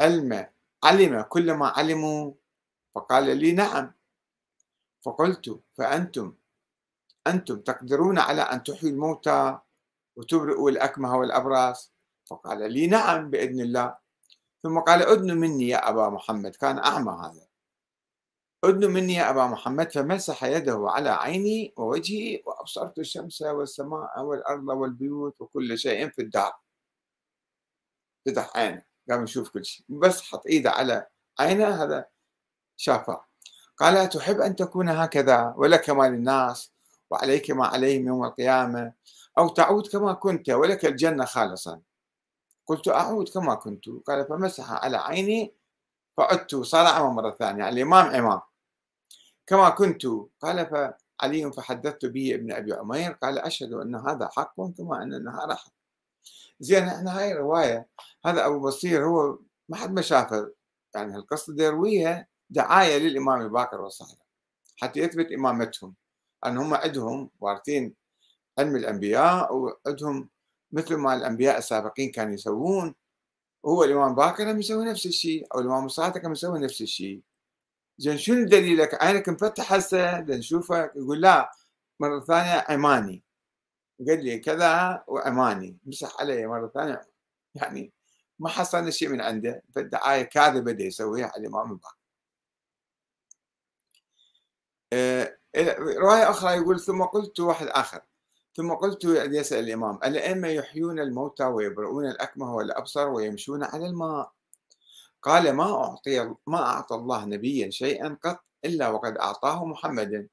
علم 0.00 0.46
علم 0.84 1.22
كل 1.22 1.52
ما 1.52 1.68
علموا 1.68 2.32
فقال 2.94 3.36
لي 3.36 3.52
نعم. 3.52 3.92
فقلت 5.02 5.60
فأنتم 5.74 6.34
أنتم 7.26 7.60
تقدرون 7.60 8.18
على 8.18 8.42
أن 8.42 8.62
تحيوا 8.62 8.92
الموتى 8.92 9.58
وتبرئوا 10.16 10.70
الأكمه 10.70 11.16
والأبراس؟ 11.16 11.92
فقال 12.26 12.72
لي 12.72 12.86
نعم 12.86 13.30
بإذن 13.30 13.60
الله. 13.60 13.96
ثم 14.62 14.78
قال 14.78 15.02
أدن 15.02 15.36
مني 15.36 15.68
يا 15.68 15.88
أبا 15.88 16.08
محمد. 16.08 16.56
كان 16.56 16.78
أعمى 16.78 17.12
هذا. 17.12 17.47
أدن 18.64 18.90
مني 18.90 19.14
يا 19.14 19.30
أبا 19.30 19.46
محمد 19.46 19.92
فمسح 19.92 20.44
يده 20.44 20.84
على 20.88 21.10
عيني 21.10 21.74
ووجهي 21.76 22.42
وأبصرت 22.46 22.98
الشمس 22.98 23.42
والسماء 23.42 24.22
والأرض 24.22 24.68
والبيوت 24.68 25.40
وكل 25.40 25.78
شيء 25.78 26.10
في 26.10 26.22
الدار 26.22 26.52
فتح 28.26 28.56
عينه 28.56 28.82
قام 29.10 29.24
يشوف 29.24 29.48
كل 29.50 29.64
شيء. 29.64 29.86
بس 29.88 30.22
حط 30.22 30.46
إيده 30.46 30.70
على 30.70 31.06
عينه 31.40 31.68
هذا 31.84 32.06
شافه. 32.76 33.20
قال 33.76 34.08
تحب 34.08 34.40
أن 34.40 34.56
تكون 34.56 34.88
هكذا 34.88 35.54
ولك 35.56 35.90
ما 35.90 36.04
للناس 36.08 36.72
وعليك 37.10 37.50
ما 37.50 37.66
عليهم 37.66 38.06
يوم 38.06 38.24
القيامة 38.24 38.92
أو 39.38 39.48
تعود 39.48 39.86
كما 39.86 40.12
كنت 40.12 40.50
ولك 40.50 40.84
الجنة 40.86 41.24
خالصا. 41.24 41.80
قلت 42.66 42.88
أعود 42.88 43.28
كما 43.28 43.54
كنت. 43.54 43.84
قال 44.06 44.26
فمسح 44.28 44.72
على 44.72 44.96
عيني 44.96 45.54
فعدت 46.18 46.56
صار 46.56 46.86
أعمى 46.86 47.14
مرة 47.14 47.30
ثانية. 47.30 47.68
الإمام 47.68 48.06
إمام. 48.06 48.40
كما 49.46 49.70
كنت. 49.70 50.06
قال 50.40 50.66
فعلي 50.66 51.52
فحدثت 51.52 52.06
به 52.06 52.34
ابن 52.34 52.52
أبي 52.52 52.72
عمير. 52.72 53.12
قال 53.12 53.38
أشهد 53.38 53.72
أن 53.72 53.94
هذا 53.94 54.28
حق 54.28 54.54
كما 54.56 55.02
أن 55.02 55.14
النهار 55.14 55.56
حق. 55.56 55.72
زين 56.60 56.84
إحنا 56.84 57.18
هاي 57.18 57.32
الرواية. 57.32 57.88
هذا 58.26 58.46
أبو 58.46 58.60
بصير 58.60 59.06
هو 59.06 59.38
ما 59.68 59.76
حد 59.76 59.92
ما 59.92 60.02
شافه. 60.02 60.52
يعني 60.94 61.16
القصة 61.16 61.54
يرويها 61.58 62.26
دعاية 62.50 62.98
للإمام 62.98 63.40
الباقر 63.40 63.80
والصحابة. 63.80 64.22
حتى 64.76 65.00
يثبت 65.00 65.32
إمامتهم. 65.32 65.94
أن 66.46 66.58
هم 66.58 66.74
عندهم 66.74 67.30
وارثين 67.40 67.94
علم 68.58 68.76
الأنبياء 68.76 69.54
وعندهم 69.54 70.28
مثل 70.72 70.96
ما 70.96 71.14
الأنبياء 71.14 71.58
السابقين 71.58 72.10
كانوا 72.10 72.34
يسوون. 72.34 72.94
هو 73.66 73.84
الإمام 73.84 74.14
باكر 74.14 74.50
هم 74.52 74.58
يسوي 74.58 74.84
نفس 74.84 75.06
الشيء 75.06 75.46
أو 75.54 75.60
الإمام 75.60 75.86
الصادق 75.86 76.26
هم 76.26 76.32
يسوي 76.32 76.58
نفس 76.60 76.82
الشيء. 76.82 77.22
زين 77.98 78.18
شنو 78.18 78.44
دليلك 78.46 79.02
عينك 79.04 79.28
مفتح 79.28 79.72
هسه 79.72 80.20
نشوفك 80.20 80.92
يقول 80.96 81.20
لا 81.20 81.52
مرة 82.00 82.20
ثانية 82.20 82.64
عماني. 82.68 83.24
قال 84.08 84.24
لي 84.24 84.38
كذا 84.38 85.04
وعماني. 85.08 85.78
مسح 85.86 86.20
علي 86.20 86.46
مرة 86.46 86.68
ثانية. 86.74 87.08
يعني 87.54 87.92
ما 88.38 88.48
حصلنا 88.48 88.90
شيء 88.90 89.08
من 89.08 89.20
عنده. 89.20 89.62
فالدعاية 89.74 90.22
كاذبة 90.22 90.72
دي 90.72 90.84
يسويها 90.84 91.26
على 91.26 91.46
الإمام 91.46 91.72
الباكر 91.72 91.98
آه، 94.92 95.38
رواية 95.98 96.30
أخرى 96.30 96.56
يقول 96.56 96.80
ثم 96.80 97.02
قلت 97.04 97.40
واحد 97.40 97.66
آخر. 97.66 98.00
ثم 98.58 98.74
قلت 98.74 99.04
يسأل 99.04 99.64
الإمام 99.64 99.98
الأئمة 100.04 100.48
يحيون 100.48 101.00
الموتى 101.00 101.44
ويبرؤون 101.44 102.06
الأكمه 102.06 102.54
والأبصر 102.54 103.08
ويمشون 103.08 103.64
على 103.64 103.86
الماء؟ 103.86 104.32
قال 105.22 105.52
ما 105.52 105.84
أعطي 105.84 106.34
ما 106.46 106.58
أعطى 106.58 106.94
الله 106.94 107.24
نبيا 107.24 107.70
شيئا 107.70 108.18
قط 108.22 108.40
إلا 108.64 108.88
وقد 108.88 109.16
أعطاه 109.16 109.64
محمدا 109.64 110.28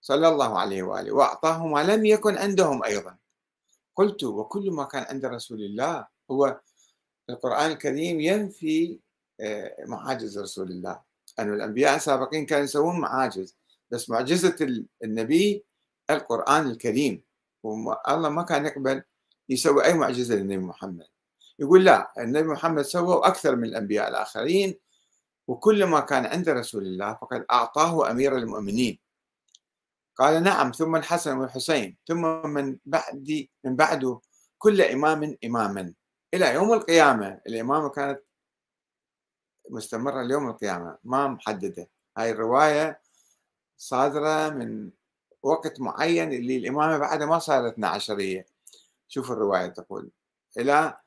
صلى 0.00 0.28
الله 0.28 0.58
عليه 0.58 0.82
وآله 0.82 1.12
وأعطاه 1.12 1.66
ما 1.66 1.84
لم 1.84 2.04
يكن 2.04 2.36
عندهم 2.36 2.84
أيضا. 2.84 3.16
قلت 3.96 4.24
وكل 4.24 4.70
ما 4.70 4.84
كان 4.84 5.02
عند 5.10 5.24
رسول 5.26 5.62
الله 5.62 6.06
هو 6.30 6.60
القرآن 7.30 7.70
الكريم 7.70 8.20
ينفي 8.20 8.98
آه، 9.40 9.84
معاجز 9.84 10.38
رسول 10.38 10.70
الله. 10.70 11.00
أن 11.38 11.54
الأنبياء 11.54 11.96
السابقين 11.96 12.46
كانوا 12.46 12.64
يسوون 12.64 13.00
معاجز 13.00 13.56
بس 13.90 14.10
معجزة 14.10 14.84
النبي 15.04 15.64
القرآن 16.10 16.70
الكريم. 16.70 17.25
والله 17.62 18.28
ما 18.28 18.42
كان 18.42 18.66
يقبل 18.66 19.02
يسوي 19.48 19.84
أي 19.84 19.94
معجزة 19.94 20.34
للنبي 20.34 20.58
محمد. 20.58 21.06
يقول 21.58 21.84
لا 21.84 22.12
النبي 22.18 22.48
محمد 22.48 22.82
سوى 22.82 23.26
أكثر 23.26 23.56
من 23.56 23.64
الأنبياء 23.64 24.08
الآخرين 24.08 24.78
وكل 25.48 25.84
ما 25.84 26.00
كان 26.00 26.26
عند 26.26 26.48
رسول 26.48 26.86
الله 26.86 27.14
فقد 27.14 27.46
أعطاه 27.52 28.10
أمير 28.10 28.36
المؤمنين. 28.36 28.98
قال 30.16 30.42
نعم 30.42 30.72
ثم 30.72 30.96
الحسن 30.96 31.38
والحسين 31.38 31.96
ثم 32.08 32.46
من 32.48 32.78
بعد 32.84 33.46
من 33.64 33.76
بعده 33.76 34.20
كل 34.58 34.82
إمام 34.82 35.36
إماما. 35.44 35.94
إلى 36.34 36.54
يوم 36.54 36.72
القيامة 36.72 37.40
الإمامة 37.46 37.88
كانت 37.88 38.20
مستمرة 39.70 40.22
ليوم 40.22 40.48
القيامة 40.48 40.98
ما 41.04 41.28
محددة. 41.28 41.88
هاي 42.18 42.30
الرواية 42.30 43.00
صادرة 43.76 44.48
من 44.48 44.90
وقت 45.46 45.80
معين 45.80 46.32
اللي 46.32 46.56
الإمامة 46.56 46.98
بعدها 46.98 47.26
ما 47.26 47.38
صارت 47.38 47.72
12 47.72 48.44
شوف 49.08 49.32
الرواية 49.32 49.66
تقول 49.66 50.10
إلى 50.58 51.00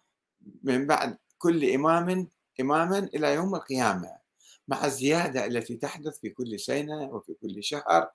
من 0.63 0.87
بعد 0.87 1.17
كل 1.37 1.71
إمام 1.71 2.27
إماما 2.61 2.99
إلى 2.99 3.33
يوم 3.33 3.55
القيامة 3.55 4.19
مع 4.67 4.85
الزيادة 4.85 5.45
التي 5.45 5.75
تحدث 5.75 6.19
في 6.19 6.29
كل 6.29 6.59
سنة 6.59 7.03
وفي 7.03 7.33
كل 7.33 7.63
شهر. 7.63 8.11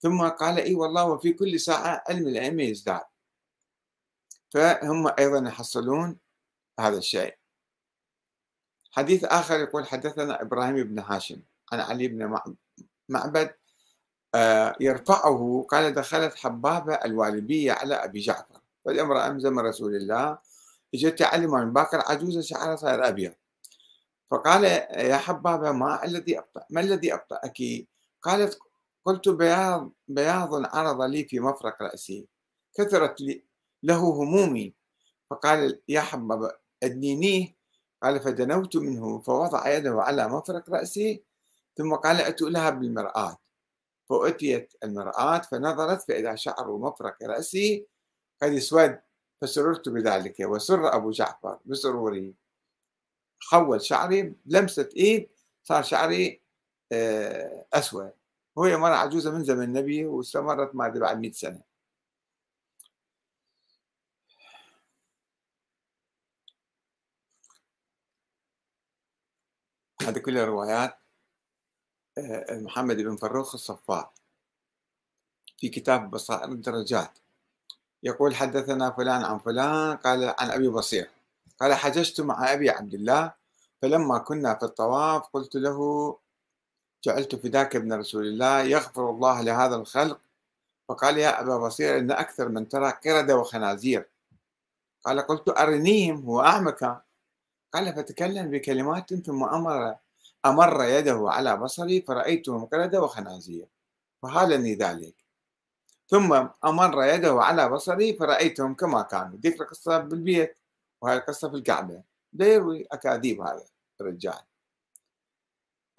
ثم 0.00 0.28
قال 0.28 0.58
إي 0.58 0.74
والله 0.74 1.04
وفي 1.04 1.32
كل 1.32 1.60
ساعة 1.60 2.04
علم 2.08 2.28
الأئمة 2.28 2.62
يزداد. 2.62 3.02
فهم 4.50 5.06
أيضا 5.18 5.48
يحصلون 5.48 6.18
هذا 6.80 6.98
الشيء. 6.98 7.34
حديث 8.90 9.24
آخر 9.24 9.60
يقول 9.60 9.86
حدثنا 9.86 10.42
إبراهيم 10.42 10.76
بن 10.76 10.98
هاشم 10.98 11.42
عن 11.72 11.80
علي 11.80 12.08
بن 12.08 12.44
معبد 13.08 13.54
يرفعه. 14.80 15.66
قال 15.68 15.94
دخلت 15.94 16.34
حبابة 16.34 16.94
الوالبية 16.94 17.72
على 17.72 17.94
أبي 17.94 18.20
جعفر. 18.20 18.60
فالامراه 18.84 19.28
من 19.28 19.58
رسول 19.58 19.96
الله. 19.96 20.38
إجت 20.94 21.18
تعلم 21.18 21.50
من 21.50 21.72
باكر 21.72 22.00
عجوزه 22.06 22.40
شعرها 22.40 22.76
صار 22.76 23.08
أبيض. 23.08 23.32
فقال 24.30 24.64
يا 24.94 25.16
حبابة 25.16 25.72
ما 25.72 26.04
الذي 26.04 26.38
أبطأ؟ 26.38 26.64
ما 26.70 26.80
الذي 26.80 27.14
أبطأك؟ 27.14 27.58
قالت 28.22 28.58
قلت 29.04 29.28
بياض 29.28 29.92
بياض 30.08 30.76
عرض 30.76 31.02
لي 31.02 31.24
في 31.24 31.40
مفرق 31.40 31.82
رأسي. 31.82 32.28
كثرت 32.74 33.20
لي 33.20 33.44
له 33.82 33.98
همومي. 33.98 34.74
فقال 35.30 35.80
يا 35.88 36.00
حبب 36.00 36.50
أدنينيه. 36.82 37.56
قال 38.02 38.20
فدنوت 38.20 38.76
منه 38.76 39.18
فوضع 39.18 39.68
يده 39.68 40.02
على 40.02 40.28
مفرق 40.28 40.70
رأسي. 40.70 41.22
ثم 41.76 41.94
قال 41.94 42.16
أتوا 42.20 42.50
لها 42.50 42.70
بالمرآة. 42.70 43.36
فأتيت 44.08 44.74
المرآة 44.84 45.38
فنظرت 45.38 46.02
فإذا 46.08 46.34
شعر 46.34 46.76
مفرق 46.78 47.22
رأسي. 47.22 47.86
قد 48.42 48.52
اسود 48.52 49.00
فسررت 49.42 49.88
بذلك 49.88 50.36
وسر 50.40 50.94
أبو 50.96 51.10
جعفر 51.10 51.58
بسروري. 51.66 52.34
حول 53.40 53.82
شعري 53.82 54.34
لمسة 54.46 54.88
إيد 54.96 55.30
صار 55.64 55.82
شعري 55.82 56.42
آه، 56.92 57.66
أسود. 57.74 58.12
وهي 58.56 58.76
مرة 58.76 58.94
عجوزة 58.94 59.30
من 59.30 59.44
زمن 59.44 59.62
النبي 59.64 60.06
واستمرت 60.06 60.74
ما 60.74 60.86
أدري 60.86 61.00
بعد 61.00 61.20
100 61.20 61.32
سنة. 61.32 61.62
هذه 70.02 70.18
كلها 70.18 70.44
روايات. 70.44 70.90
آه، 70.90 71.07
محمد 72.50 72.96
بن 72.96 73.16
فروخ 73.16 73.54
الصفار 73.54 74.10
في 75.58 75.68
كتاب 75.68 76.10
بصائر 76.10 76.52
الدرجات. 76.52 77.18
يقول 78.02 78.34
حدثنا 78.34 78.90
فلان 78.90 79.24
عن 79.24 79.38
فلان 79.38 79.96
قال 79.96 80.34
عن 80.38 80.50
أبي 80.50 80.68
بصير 80.68 81.10
قال 81.60 81.74
حججت 81.74 82.20
مع 82.20 82.52
أبي 82.52 82.70
عبد 82.70 82.94
الله 82.94 83.32
فلما 83.82 84.18
كنا 84.18 84.54
في 84.54 84.62
الطواف 84.62 85.22
قلت 85.32 85.54
له 85.54 85.78
جعلت 87.04 87.34
فداك 87.34 87.76
ابن 87.76 87.92
رسول 87.92 88.26
الله 88.26 88.60
يغفر 88.60 89.10
الله 89.10 89.42
لهذا 89.42 89.76
الخلق 89.76 90.20
فقال 90.88 91.18
يا 91.18 91.40
أبا 91.40 91.56
بصير 91.56 91.98
إن 91.98 92.10
أكثر 92.10 92.48
من 92.48 92.68
ترى 92.68 92.90
قردة 93.04 93.36
وخنازير 93.36 94.08
قال 95.04 95.20
قلت 95.20 95.48
أرنيهم 95.48 96.24
هو 96.24 96.40
أعمك 96.40 97.02
قال 97.72 97.94
فتكلم 97.94 98.50
بكلمات 98.50 99.14
ثم 99.14 99.44
أمر 99.44 99.96
أمر 100.46 100.84
يده 100.84 101.24
على 101.26 101.56
بصري 101.56 102.02
فرأيتهم 102.02 102.64
قردة 102.66 103.02
وخنازير 103.02 103.66
فهالني 104.22 104.74
ذلك. 104.74 105.14
ثم 106.08 106.48
أمر 106.64 107.04
يده 107.04 107.42
على 107.42 107.68
بصري 107.68 108.16
فرأيتهم 108.16 108.74
كما 108.74 109.02
كانوا 109.02 109.38
ذكر 109.38 109.64
قصة 109.64 109.98
بالبيت 109.98 110.58
وهي 111.00 111.16
القصة 111.16 111.48
في 111.50 111.56
الكعبة 111.56 112.02
لا 112.32 112.46
يروي 112.46 112.86
أكاذيب 112.92 113.40
هذا 113.40 113.64
الرجال. 114.00 114.40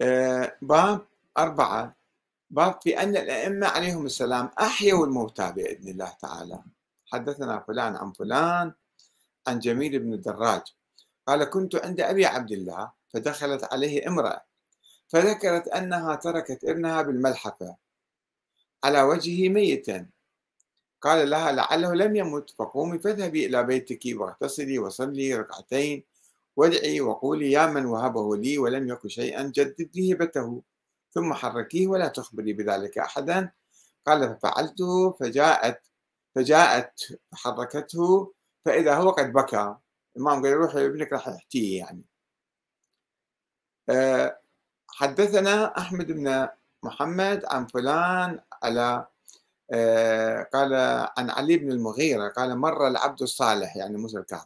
آه، 0.00 0.56
باب 0.62 1.06
أربعة. 1.38 1.96
باب 2.50 2.80
في 2.82 3.02
أن 3.02 3.16
الأئمة 3.16 3.66
عليهم 3.66 4.06
السلام 4.06 4.50
أحيوا 4.60 5.06
الموتى 5.06 5.52
بإذن 5.52 5.88
الله 5.88 6.16
تعالى. 6.22 6.62
حدثنا 7.06 7.60
فلان 7.60 7.96
عن 7.96 8.12
فلان 8.12 8.72
عن 9.46 9.58
جميل 9.58 9.98
بن 9.98 10.12
الدراج. 10.12 10.62
قال 11.28 11.44
كنت 11.44 11.74
عند 11.74 12.00
أبي 12.00 12.26
عبد 12.26 12.52
الله 12.52 12.92
فدخلت 13.14 13.72
عليه 13.72 14.08
امرأة 14.08 14.44
فذكرت 15.08 15.68
أنها 15.68 16.14
تركت 16.14 16.64
ابنها 16.64 17.02
بالملحفة 17.02 17.76
على 18.84 19.02
وجهه 19.02 19.48
ميتا. 19.48 20.06
قال 21.00 21.30
لها 21.30 21.52
لعله 21.52 21.94
لم 21.94 22.16
يمت 22.16 22.50
فقومي 22.50 22.98
فاذهبي 22.98 23.46
إلى 23.46 23.62
بيتك 23.64 24.00
واغتسلي 24.20 24.78
وصلي 24.78 25.34
ركعتين 25.34 26.04
وادعي 26.56 27.00
وقولي 27.00 27.52
يا 27.52 27.66
من 27.66 27.86
وهبه 27.86 28.36
لي 28.36 28.58
ولم 28.58 28.88
يكن 28.88 29.08
شيئا 29.08 29.52
جددي 29.54 30.14
هبته 30.14 30.62
ثم 31.12 31.34
حركيه 31.34 31.86
ولا 31.86 32.08
تخبري 32.08 32.52
بذلك 32.52 32.98
أحدا 32.98 33.52
قال 34.06 34.36
ففعلته 34.36 35.12
فجاءت 35.12 35.82
فجاءت 36.34 37.18
حركته 37.34 38.32
فإذا 38.64 38.94
هو 38.94 39.10
قد 39.10 39.32
بكى 39.32 39.76
الإمام 40.16 40.42
قال 40.42 40.52
روح 40.52 40.76
ابنك 40.76 41.12
راح 41.12 41.28
يحكيه 41.28 41.78
يعني 41.78 42.04
حدثنا 44.88 45.78
أحمد 45.78 46.12
بن 46.12 46.48
محمد 46.82 47.44
عن 47.44 47.66
فلان 47.66 48.40
على 48.62 49.06
آه، 49.72 50.42
قال 50.42 50.74
عن 51.18 51.30
علي 51.30 51.56
بن 51.56 51.72
المغيرة 51.72 52.28
قال 52.28 52.58
مر 52.58 52.88
العبد 52.88 53.22
الصالح 53.22 53.76
يعني 53.76 53.96
موسى 53.96 54.18
الكاظم. 54.18 54.44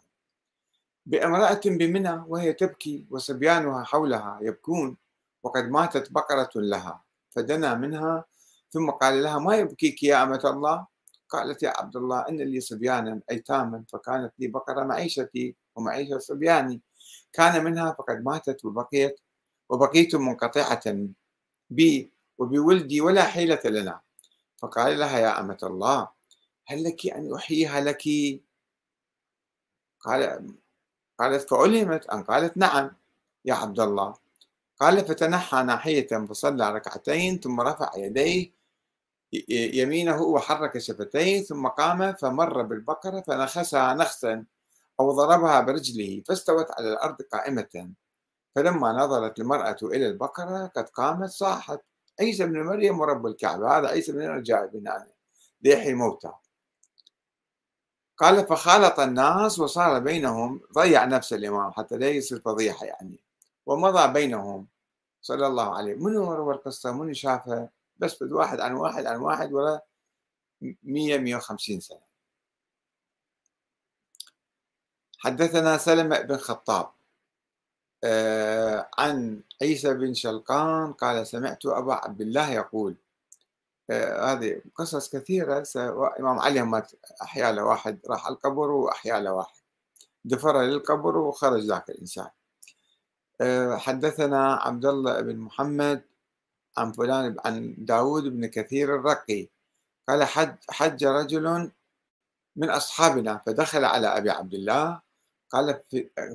بامرأة 1.07 1.61
بمنى 1.64 2.24
وهي 2.28 2.52
تبكي 2.52 3.07
وصبيانها 3.11 3.85
حولها 3.85 4.38
يبكون 4.42 4.96
وقد 5.42 5.64
ماتت 5.64 6.12
بقرة 6.12 6.50
لها 6.57 7.02
فدنا 7.30 7.74
منها. 7.74 8.24
ثم 8.70 8.90
قال 8.90 9.22
لها 9.22 9.38
ما 9.38 9.57
يبكيك 9.57 10.02
يا 10.02 10.22
أمة 10.22 10.40
الله؟ 10.44 10.87
قالت 11.28 11.62
يا 11.62 11.72
عبد 11.76 11.96
الله 11.96 12.28
إن 12.28 12.37
لي 12.37 12.61
صبيانا 12.61 13.20
أيتاما 13.30 13.85
فكانت 13.88 14.33
لي 14.38 14.46
بقرة 14.46 14.85
معيشتي 14.85 15.57
ومعيشة 15.76 16.18
صبياني. 16.18 16.80
كان 17.33 17.64
منها 17.64 17.92
فقد 17.98 18.24
ماتت 18.24 18.64
وبقيت 18.64 19.20
وبقيت 19.68 20.14
منقطعة 20.14 20.82
بي 21.70 22.11
وبولدي 22.38 23.01
ولا 23.01 23.24
حيلة 23.24 23.61
لنا. 23.64 24.01
فقال 24.57 24.99
لها 24.99 25.18
يا 25.18 25.41
أمة 25.41 25.59
الله 25.62 26.09
هل 26.66 26.84
لك 26.84 27.07
أن 27.07 27.34
أحييها 27.34 27.80
لك؟ 27.80 28.03
قال 30.01 30.55
قالت 31.18 31.51
فعلمت 31.51 32.07
أن؟ 32.07 32.22
قالت 32.22 32.57
نعم 32.57 32.91
يا 33.45 33.55
عبد 33.55 33.80
الله. 33.80 34.14
قال 34.80 35.05
فتنحى 35.05 35.62
ناحية 35.62 36.07
فصلى 36.07 36.72
ركعتين 36.72 37.41
ثم 37.41 37.61
رفع 37.61 37.91
يديه 37.97 38.53
يمينه 39.49 40.22
وحرك 40.22 40.78
شفتيه 40.78 41.43
ثم 41.43 41.66
قام 41.68 42.14
فمر 42.14 42.62
بالبقرة 42.62 43.20
فنخسها 43.20 43.95
نخسا 43.95 44.45
أو 45.01 45.12
ضربها 45.12 45.61
برجله 45.61 46.22
فاستوت 46.28 46.66
على 46.70 46.93
الأرض 46.93 47.22
قائمة. 47.22 47.95
فلما 48.55 48.92
نظرت 48.92 49.40
المرأة 49.40 49.76
إلى 49.82 50.07
البقرة 50.07 50.66
قد 50.66 50.88
قامت 50.88 51.30
صاحت 51.30 51.80
عيسى 52.20 52.46
بن 52.46 52.62
مريم 52.62 53.00
ورب 53.00 53.26
الكعبة 53.26 53.78
هذا 53.78 53.88
عيسى 53.88 54.12
بن 54.12 54.28
مريم 54.28 54.42
جاء 54.42 54.66
بنا 54.66 55.07
ليحيي 55.62 55.90
الموتى 55.90 56.32
قال 58.16 58.46
فخالط 58.46 59.00
الناس 59.00 59.59
وصار 59.59 59.98
بينهم 59.98 60.61
ضيع 60.74 61.05
نفس 61.05 61.32
الإمام 61.32 61.72
حتى 61.72 61.96
لا 61.96 62.09
يصير 62.09 62.40
فضيحة 62.40 62.86
يعني. 62.86 63.20
ومضى 63.66 64.12
بينهم 64.12 64.68
صلى 65.22 65.46
الله 65.46 65.76
عليه. 65.76 65.94
منو 65.94 66.34
روى 66.34 66.55
القصة؟ 66.55 66.92
منو 66.92 67.12
شافها؟ 67.12 67.70
بس 67.96 68.22
واحد 68.22 68.61
عن 68.61 68.72
واحد 68.74 69.07
عن 69.07 69.16
واحد 69.20 69.52
ولا 69.52 69.84
100 70.82 71.18
150 71.18 71.80
سنة. 71.80 72.00
حدثنا 75.18 75.78
سلمة 75.78 76.20
بن 76.20 76.36
خطاب. 76.36 76.93
عن 78.98 79.40
عيسى 79.62 79.94
بن 79.94 80.14
شلقان 80.14 80.92
قال 80.92 81.26
سمعت 81.26 81.66
أبا 81.66 81.94
عبد 81.94 82.20
الله 82.20 82.50
يقول 82.50 82.96
آه، 83.90 84.32
هذه 84.32 84.61
قصص 84.74 85.16
كثيرة. 85.16 85.64
إمام 86.20 86.38
علي 86.38 86.62
مات 86.62 86.92
أحيا 87.22 87.52
له 87.52 87.64
واحد 87.64 87.98
راح 88.11 88.26
القبر 88.26 88.70
وأحيا 88.70 89.20
له 89.20 89.32
واحد 89.32 89.61
دفر 90.24 90.62
للقبر 90.62 91.16
وخرج 91.16 91.62
ذاك 91.62 91.90
الإنسان. 91.90 92.28
آه، 93.40 93.76
حدثنا 93.76 94.55
عبد 94.55 94.86
الله 94.86 95.20
بن 95.20 95.36
محمد 95.36 96.02
عن 96.76 96.92
فلان 96.92 97.36
عن 97.44 97.74
داود 97.78 98.24
بن 98.24 98.46
كثير 98.46 98.94
الرقي. 98.96 99.48
قال 100.09 100.24
حج, 100.24 100.55
حج 100.70 101.05
رجل 101.05 101.70
من 102.57 102.70
أصحابنا 102.70 103.42
فدخل 103.46 103.84
على 103.84 104.07
أبي 104.07 104.30
عبد 104.30 104.55
الله 104.55 105.00
قال 105.55 105.82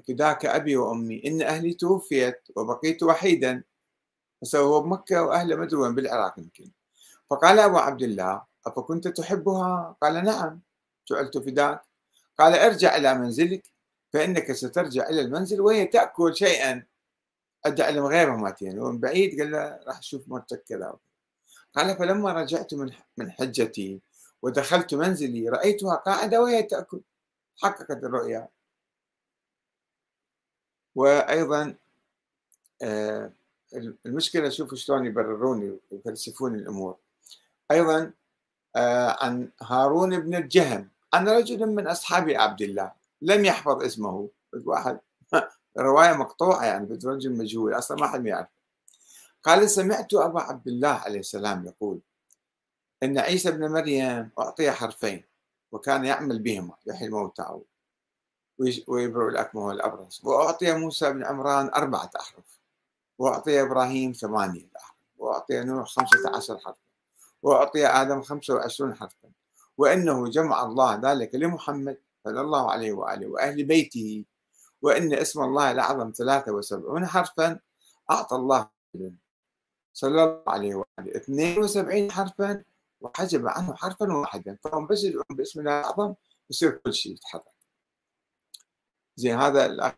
فداك 0.07 0.45
أبي 0.45 0.78
وأمي 0.78 1.22
إن 1.26 1.41
أهلي 1.41 1.74
توفيت 1.74 2.41
وبقيت 2.55 3.03
وحيدا 3.03 3.63
هو 4.55 4.82
بمكة 4.82 5.24
وأهله 5.24 5.55
مدرون 5.55 5.95
بالعراق 5.95 6.39
يمكن. 6.39 6.72
فقال 7.30 7.59
أبو 7.59 7.78
عبد 7.78 8.01
الله 8.01 8.43
أفكنت 8.67 9.07
تحبها؟ 9.07 9.95
قال 10.01 10.24
نعم 10.24 10.61
جعلت 11.07 11.38
فداك. 11.38 11.82
قال 12.39 12.53
ارجع 12.53 12.95
إلى 12.97 13.13
منزلك 13.13 13.63
فإنك 14.13 14.51
سترجع 14.51 15.09
إلى 15.09 15.22
المنزل 15.22 15.61
وهي 15.61 15.86
تأكل 15.86 16.36
شيئا. 16.36 16.86
أدى 17.65 17.84
علم 17.84 18.05
غيره 18.05 18.36
ماتين 18.36 18.80
ومن 18.80 18.99
بعيد 18.99 19.39
قال 19.39 19.51
له 19.51 19.80
راح 19.88 19.97
أشوف 19.97 20.28
مرتك 20.28 20.63
كذا. 20.63 20.97
قال 21.76 21.97
فلما 21.97 22.34
رجعت 22.34 22.74
من 22.74 22.91
من 23.17 23.32
حجتي 23.32 24.01
ودخلت 24.41 24.93
منزلي 24.93 25.49
رأيتها 25.49 25.95
قاعدة 25.95 26.41
وهي 26.41 26.63
تأكل. 26.63 27.01
حققت 27.57 28.03
الرؤيا. 28.03 28.49
وأيضا 30.96 31.76
آه، 32.82 33.32
المشكلة 34.06 34.50
شوفوا 34.50 34.78
شلون 34.78 35.06
يبررون 35.06 35.80
ويفلسفون 35.92 36.56
الأمور. 36.56 36.96
أيضا 37.72 38.12
آه، 38.76 39.24
عن 39.26 39.50
هارون 39.62 40.20
بن 40.20 40.36
الجهم. 40.36 40.90
عن 41.14 41.30
رجل 41.30 41.66
من 41.66 41.88
أصحاب 41.88 42.30
عبد 42.30 42.62
الله. 42.62 42.92
لم 43.22 43.46
يحفظ 43.46 43.84
اسمه. 43.84 44.30
واحد 44.54 45.00
رواية 45.78 46.14
مقطوعة 46.14 46.66
يعني 46.66 47.00
رجل 47.06 47.32
مجهول. 47.38 47.74
أصلا 47.74 47.98
ما 47.98 48.08
حد 48.08 48.26
يعرف. 48.26 48.48
قال 49.44 49.70
سمعت 49.70 50.14
أبا 50.14 50.42
عبد 50.42 50.68
الله 50.68 50.90
عليه 50.90 51.20
السلام 51.20 51.66
يقول 51.66 52.00
إن 53.04 53.18
عيسى 53.18 53.52
بن 53.52 53.72
مريم 53.72 54.30
أعطي 54.40 54.72
حرفين 54.72 55.24
وكان 55.72 56.06
يعمل 56.06 56.40
بهما 56.40 56.74
يحيي 56.86 57.08
الموتى 57.08 57.60
ويبرئ 58.88 59.30
الأكمه 59.30 59.66
والأبرص 59.66 60.26
وأعطي 60.26 60.78
موسى 60.78 61.14
بن 61.14 61.24
عمران 61.24 61.72
أربعة 61.76 62.12
أحرف. 62.20 62.60
وأعطي 63.18 63.62
إبراهيم 63.62 64.12
ثمانية 64.12 64.70
أحرف. 64.78 64.97
وأعطي 65.18 65.64
نوح 65.64 65.88
خمسة 65.88 66.36
عشر 66.36 66.57
حرفا. 66.57 66.80
وأعطي 67.41 67.88
آدم 67.88 68.22
خمسة 68.22 68.53
وعشرون 68.53 68.95
حرفا. 68.95 69.30
وإنه 69.78 70.30
جمع 70.30 70.64
الله 70.64 70.95
ذلك 71.03 71.36
لمحمد 71.36 71.97
صلى 72.24 72.41
الله 72.41 72.72
عليه 72.72 72.91
وآله 72.93 73.28
وأهل 73.28 73.64
بيته. 73.64 74.26
وإن 74.82 75.14
اسم 75.14 75.43
الله 75.43 75.72
الأعظم 75.72 76.12
73 76.12 77.07
حرفا. 77.07 77.60
أعطى 78.12 78.36
الله 78.36 78.70
صلى 79.93 80.24
الله 80.24 80.43
عليه 80.47 80.76
وآله. 80.76 81.18
72 81.18 82.12
حرفا. 82.12 82.64
وحجب 83.01 83.47
عنه 83.47 83.76
حرفا 83.76 84.14
واحدا. 84.14 84.57
فهم 84.64 84.88
بس 84.88 85.03
يدعون 85.03 85.26
باسم 85.32 85.60
الله 85.60 85.80
الأعظم 85.80 86.14
يصير 86.49 86.72
كل 86.72 86.93
شيء 86.93 87.14
يتحرك. 87.14 87.59
زين 89.20 89.36
هذا 89.39 89.65
الأخ 89.65 89.93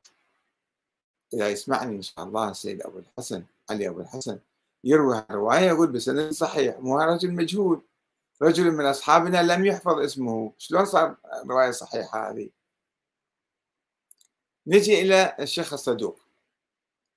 إذا 1.34 1.50
يسمعني 1.50 1.96
إن 1.96 2.02
شاء 2.02 2.26
الله 2.26 2.52
السيد 2.52 2.82
أبو 2.82 3.00
الحسن 3.00 3.44
علي 3.70 3.90
أبو 3.90 4.02
الحسن 4.02 4.40
يروي 4.84 5.26
رواية 5.32 5.68
يقول 5.68 5.92
بسند 5.92 6.32
صحيح 6.32 6.80
مو 6.80 6.98
رجل 7.00 7.32
مجهول. 7.32 7.82
رجل 8.42 8.72
من 8.72 8.86
أصحابنا 8.86 9.44
لم 9.44 9.66
يحفظ 9.66 10.00
اسمه. 10.00 10.54
شلون 10.58 10.86
صار 10.86 11.18
رواية 11.46 11.72
صحيحة 11.72 12.32
هذه؟ 12.32 12.50
نجي 14.68 15.02
إلى 15.02 15.36
الشيخ 15.40 15.74
الصدوق 15.74 16.20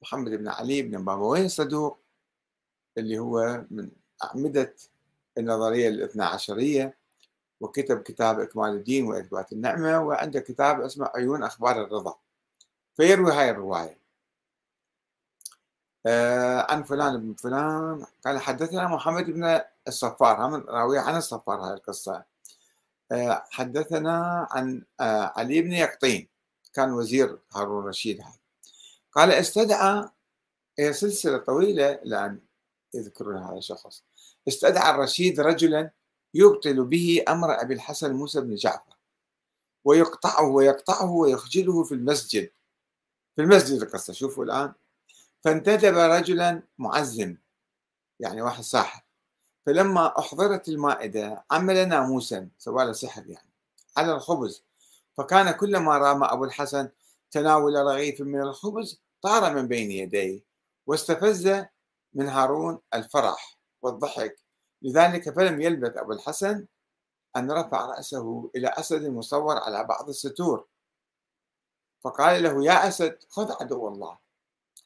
محمد 0.03 0.31
بن 0.31 0.49
علي 0.49 0.83
بن 0.83 1.05
بابوين 1.05 1.45
الصدوق 1.45 1.99
اللي 2.99 3.19
هو 3.19 3.65
من 3.71 3.91
أعمدة 4.25 4.75
النظرية 5.39 5.89
الاثنى 5.89 6.25
عشرية. 6.25 6.97
وكتب 7.61 8.03
كتاب 8.03 8.41
إكمال 8.41 8.71
الدين 8.71 9.07
وإثبات 9.07 9.53
النعمة 9.53 10.01
وعنده 10.01 10.41
كتاب 10.41 10.81
اسمه 10.81 11.11
عيون 11.15 11.43
أخبار 11.43 11.85
الرضا. 11.85 12.19
فيروي 12.97 13.33
هاي 13.33 13.51
الرواية. 13.51 13.99
آه 16.07 16.73
عن 16.73 16.83
فلان 16.83 17.21
بن 17.21 17.35
فلان 17.35 18.07
قال 18.25 18.41
حدثنا 18.41 18.89
محمد 18.89 19.25
بن 19.25 19.61
الصفار. 19.89 20.47
هم 20.47 20.55
راوي 20.55 20.99
عن 20.99 21.17
الصفار 21.17 21.61
هاي 21.61 21.75
القصة. 21.75 22.25
آه 23.13 23.45
حدثنا 23.51 24.49
عن 24.51 24.83
آه 25.01 25.33
علي 25.37 25.63
بن 25.63 25.73
يقطين 25.73 26.29
كان 26.73 26.93
وزير 26.93 27.39
هارون 27.55 27.83
الرشيد 27.83 28.21
هذا 28.21 28.39
قال 29.13 29.31
استدعى 29.31 30.09
هي 30.79 30.93
سلسلة 30.93 31.39
طويلة 31.39 32.01
لأن 32.05 32.41
يذكرون 32.95 33.37
هذا 33.37 33.59
الشخص. 33.59 34.05
استدعى 34.49 34.91
الرشيد 34.91 35.41
رجلا 35.41 35.91
يبطل 36.35 36.85
به 36.85 37.25
أمر 37.29 37.61
أبي 37.63 37.75
الحسن 37.75 38.13
موسى 38.13 38.41
بن 38.41 38.55
جعفر 38.55 38.97
ويقطعه 39.85 40.49
ويقطعه 40.49 41.11
ويخجله 41.11 41.85
في 41.85 41.95
المسجد 41.95 42.51
في 43.37 43.43
المسجد 43.43 43.83
القصة 43.83 44.13
شوفوا 44.13 44.45
الآن. 44.45 44.73
فانتدب 45.45 45.97
رجلا 45.97 46.63
معزم 46.79 47.37
يعني 48.21 48.43
واحد 48.43 48.63
ساحر. 48.63 49.03
فلما 49.67 50.19
أحضرت 50.19 50.69
المائدة 50.69 51.45
عمل 51.51 51.89
ناموسا 51.89 52.49
سوى 52.59 52.85
له 52.85 52.93
سحر 52.93 53.27
يعني 53.27 53.51
على 53.97 54.13
الخبز. 54.13 54.65
فكان 55.17 55.51
كلما 55.51 55.99
رام 55.99 56.25
أبو 56.25 56.45
الحسن 56.45 56.89
تناول 57.31 57.75
رغيف 57.75 58.21
من 58.21 58.41
الخبز 58.41 59.01
طار 59.23 59.55
من 59.55 59.69
بين 59.69 59.91
يديه 59.91 60.45
واستفز 60.87 61.65
من 62.15 62.29
هارون 62.29 62.79
الفرح 62.95 63.59
والضحك. 63.83 64.44
لذلك 64.85 65.31
فلم 65.31 65.61
يلبث 65.61 65.97
أبو 65.97 66.13
الحسن 66.13 66.67
أن 67.37 67.53
رفع 67.53 67.87
رأسه 67.87 68.51
إلى 68.57 68.69
أسد 68.69 69.07
مصور 69.07 69.57
على 69.57 69.85
بعض 69.85 70.09
الستور. 70.09 70.67
فقال 72.05 72.43
له 72.43 72.65
يا 72.65 72.89
أسد 72.89 73.19
خذ 73.29 73.53
عدو 73.61 73.89
الله. 73.89 74.19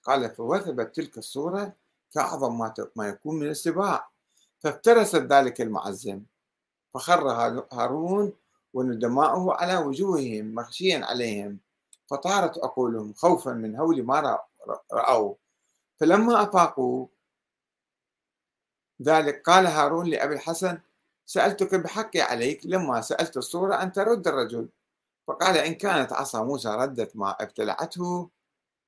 قال 0.03 0.31
فوثبت 0.31 0.97
تلك 0.97 1.19
الصورة 1.19 1.73
كأعظم 2.15 2.73
ما 2.97 3.09
يكون 3.09 3.39
من 3.39 3.47
السباع. 3.47 4.11
فافترست 4.61 5.17
ذلك 5.17 5.61
المعزم. 5.61 6.23
فخر 6.95 7.29
هارون 7.73 8.33
وندماؤه 8.75 9.55
على 9.55 9.77
وجوههم 9.77 10.55
مغشيا 10.55 11.05
عليهم. 11.05 11.59
فطارت 12.07 12.59
عقولهم 12.59 13.15
خوفا 13.15 13.51
من 13.51 13.77
هول 13.77 14.03
ما 14.03 14.39
رأوا. 14.93 15.35
فلما 16.01 16.43
أفاقوا 16.43 17.07
ذلك 19.03 19.43
قال 19.43 19.67
هارون 19.67 20.07
لأبي 20.07 20.35
الحسن 20.35 20.79
سألتك 21.27 21.75
بحقي 21.75 22.21
عليك 22.21 22.61
لما 22.67 23.01
سألت 23.01 23.37
الصورة 23.37 23.83
أن 23.83 23.93
ترد 23.93 24.29
الرجل. 24.29 24.69
فقال 25.29 25.57
إن 25.57 25.75
كانت 25.75 26.13
عصا 26.13 26.45
موسى 26.45 26.69
ردت 26.69 27.17
ما 27.17 27.31
ابتلعته 27.41 28.31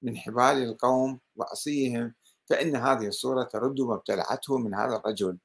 من 0.02 0.16
حبال 0.16 0.62
القوم 0.62 1.20
وعصيهم 1.36 2.14
فإن 2.46 2.76
هذه 2.76 3.06
الصورة 3.06 3.42
ترد 3.42 3.80
ما 3.80 3.94
ابتلعته 3.94 4.58
من 4.58 4.74
هذا 4.74 4.96
الرجل. 4.96 5.38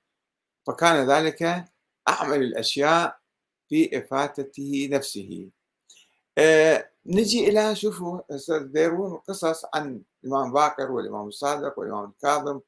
فكان 0.68 1.10
ذلك 1.12 1.66
أعمل 2.10 2.42
الأشياء 2.44 3.20
في 3.70 3.98
إفاتته 3.98 4.90
نفسه. 4.92 5.50
آه 6.38 6.90
نجي 7.06 7.50
إلى 7.50 7.76
شوفوا 7.76 8.22
ديرون 8.60 9.18
قصص 9.18 9.66
عن 9.74 10.02
الإمام 10.24 10.54
باكر 10.54 10.92
والإمام 10.92 11.28
الصادق 11.28 11.80
والإمام 11.80 12.10
الكاظم. 12.10 12.60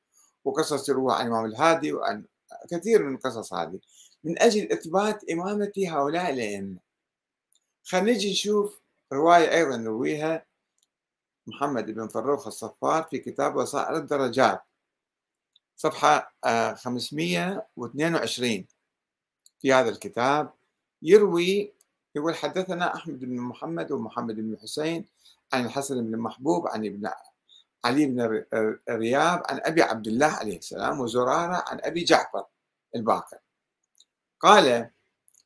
وقصص 0.47 0.85
تروى 0.85 1.13
عن 1.13 1.27
الإمام 1.27 1.45
الهادي 1.45 1.93
وعن 1.93 2.25
كثير 2.71 3.03
من 3.03 3.15
القصص 3.15 3.53
هذه. 3.53 3.79
من 4.23 4.41
أجل 4.41 4.71
إثبات 4.71 5.29
إمامة 5.31 5.71
هؤلاء 5.77 6.29
الأئمة. 6.29 6.77
خلينا 7.83 8.11
نجي 8.11 8.31
نشوف 8.31 8.79
رواية 9.13 9.51
أيضا 9.51 9.77
نرويها. 9.77 10.45
محمد 11.47 11.91
بن 11.91 12.07
فروخ 12.07 12.47
الصفار 12.47 13.03
في 13.03 13.17
كتاب 13.19 13.55
وسائل 13.55 13.95
الدرجات. 13.95 14.61
صفحة 15.75 16.33
522 16.75 18.51
آه، 18.51 18.65
في 19.59 19.73
هذا 19.73 19.89
الكتاب 19.89 20.53
يروي 21.01 21.73
يقول 22.15 22.35
حدثنا 22.35 22.95
أحمد 22.95 23.19
بن 23.19 23.39
محمد 23.39 23.91
ومحمد 23.91 24.35
بن 24.35 24.53
الحسين 24.53 25.05
عن 25.53 25.65
الحسن 25.65 26.05
بن 26.05 26.17
محبوب 26.17 26.67
عن 26.67 26.85
ابن 26.85 27.05
علي 27.87 28.05
بن 28.05 28.43
رياب 28.89 29.43
عن 29.49 29.59
أبي 29.63 29.81
عبد 29.81 30.07
الله 30.07 30.27
عليه 30.27 30.57
السلام 30.57 30.99
وزرارة 30.99 31.63
عن 31.67 31.79
أبي 31.83 32.03
جعفر 32.03 32.45
الباكر 32.95 33.37
قال 34.39 34.89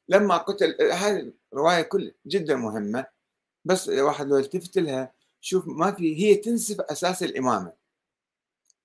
لما 0.09 0.37
قتل 0.37 0.77
هذه 0.91 1.31
الرواية 1.53 1.81
كل 1.81 2.13
جدا 2.27 2.55
مهمة 2.55 3.05
بس 3.65 3.89
واحد 3.89 4.27
لو 4.27 4.37
التفت 4.37 4.77
لها 4.77 5.13
شوف 5.41 5.67
ما 5.67 5.91
في 5.91 6.23
هي 6.23 6.35
تنسف 6.35 6.81
أساس 6.81 7.23
الإمامة. 7.23 7.73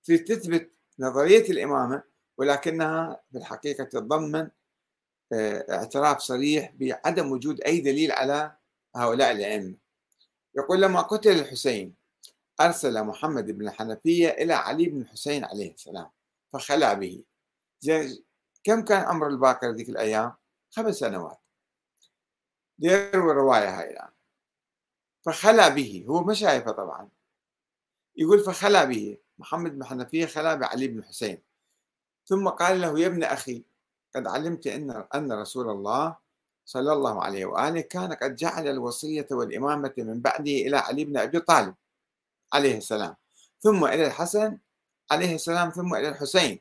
في 0.03 0.17
تثبت 0.17 0.71
نظرية 0.99 1.51
الإمامة 1.51 2.03
ولكنها 2.37 3.21
في 3.31 3.37
الحقيقة 3.37 3.83
تتضمن 3.83 4.49
آه، 5.33 5.65
اعتراف 5.69 6.19
صريح 6.19 6.73
بعدم 6.75 7.31
وجود 7.31 7.61
أي 7.61 7.79
دليل 7.79 8.11
على 8.11 8.55
هؤلاء 8.95 9.31
الأئمة. 9.31 9.75
يقول 10.55 10.81
لما 10.81 11.01
قتل 11.01 11.31
الحسين 11.31 11.93
أرسل 12.61 13.03
محمد 13.03 13.51
بن 13.51 13.67
الحنفية 13.67 14.29
إلى 14.29 14.53
علي 14.53 14.85
بن 14.85 15.01
الحسين 15.01 15.45
عليه 15.45 15.73
السلام 15.73 16.09
فخلع 16.53 16.93
به. 16.93 17.23
زين 17.79 18.23
كم 18.63 18.81
كان 18.81 19.03
عمر 19.03 19.27
الباكر 19.27 19.71
ذيك 19.71 19.89
الأيام؟ 19.89 20.33
خمس 20.71 20.95
سنوات. 20.95 21.39
يروي 22.79 23.31
الرواية 23.31 23.79
هاي 23.79 23.91
الآن. 23.91 24.09
فخلع 25.25 25.67
به 25.67 26.05
هو 26.09 26.23
ما 26.23 26.33
شايفه 26.33 26.71
طبعا. 26.71 27.09
يقول 28.15 28.39
فخلع 28.39 28.83
به 28.83 29.17
محمد 29.37 29.75
بن 29.75 29.85
حنفية 29.85 30.25
خلع 30.25 30.55
بعلي 30.55 30.87
بن 30.87 30.99
الحسين. 30.99 31.41
ثم 32.25 32.49
قال 32.49 32.81
له 32.81 32.99
يا 32.99 33.07
ابن 33.07 33.23
أخي 33.23 33.63
قد 34.15 34.27
علمت 34.27 34.67
أن 34.67 35.07
أن 35.15 35.31
رسول 35.31 35.69
الله 35.69 36.15
صلى 36.65 36.93
الله 36.93 37.23
عليه 37.23 37.45
وآله 37.45 37.81
كان 37.81 38.13
قد 38.13 38.35
جعل 38.35 38.67
الوصية 38.67 39.27
والإمامة 39.31 39.93
من 39.97 40.21
بعده 40.21 40.51
إلى 40.51 40.77
علي 40.77 41.05
بن 41.05 41.17
أبي 41.17 41.39
طالب. 41.39 41.75
عليه 42.53 42.77
السلام. 42.77 43.15
ثم 43.59 43.85
إلى 43.85 44.07
الحسن 44.07 44.57
عليه 45.11 45.35
السلام 45.35 45.69
ثم 45.69 45.95
إلى 45.95 46.09
الحسين. 46.09 46.59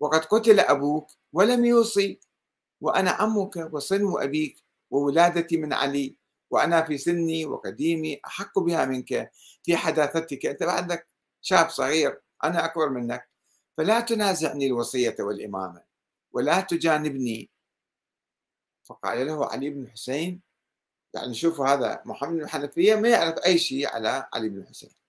وقد 0.00 0.24
قتل 0.24 0.60
أبوك 0.60 1.10
ولم 1.32 1.64
يوصي. 1.64 2.20
وأنا 2.80 3.10
عمك 3.10 3.56
وصنو 3.72 4.18
أبيك 4.18 4.56
وولادتي 4.90 5.56
من 5.56 5.72
علي. 5.72 6.16
وأنا 6.50 6.82
في 6.82 6.98
سني 6.98 7.46
وقديمي 7.46 8.20
أحق 8.26 8.58
بها 8.58 8.84
منك. 8.84 9.30
في 9.62 9.76
حداثتك 9.76 10.46
أنت 10.46 10.62
بعدك 10.62 11.06
شاب 11.40 11.68
صغير 11.68 12.20
أنا 12.44 12.64
أكبر 12.64 12.88
منك. 12.88 13.30
فلا 13.76 14.00
تنازعني 14.00 14.66
الوصية 14.66 15.16
والإمامة 15.20 15.82
ولا 16.32 16.60
تجانبني. 16.60 17.50
فقال 18.84 19.26
له 19.26 19.46
علي 19.46 19.70
بن 19.70 19.82
الحسين 19.82 20.42
يعني 21.14 21.34
شوفوا 21.34 21.66
هذا 21.66 22.02
محمد 22.04 22.32
بن 22.32 22.42
الحنفية 22.42 22.94
ما 22.94 23.08
يعرف 23.08 23.38
أي 23.46 23.58
شيء 23.58 23.88
على 23.88 24.28
علي 24.34 24.48
بن 24.48 24.58
الحسين. 24.58 24.99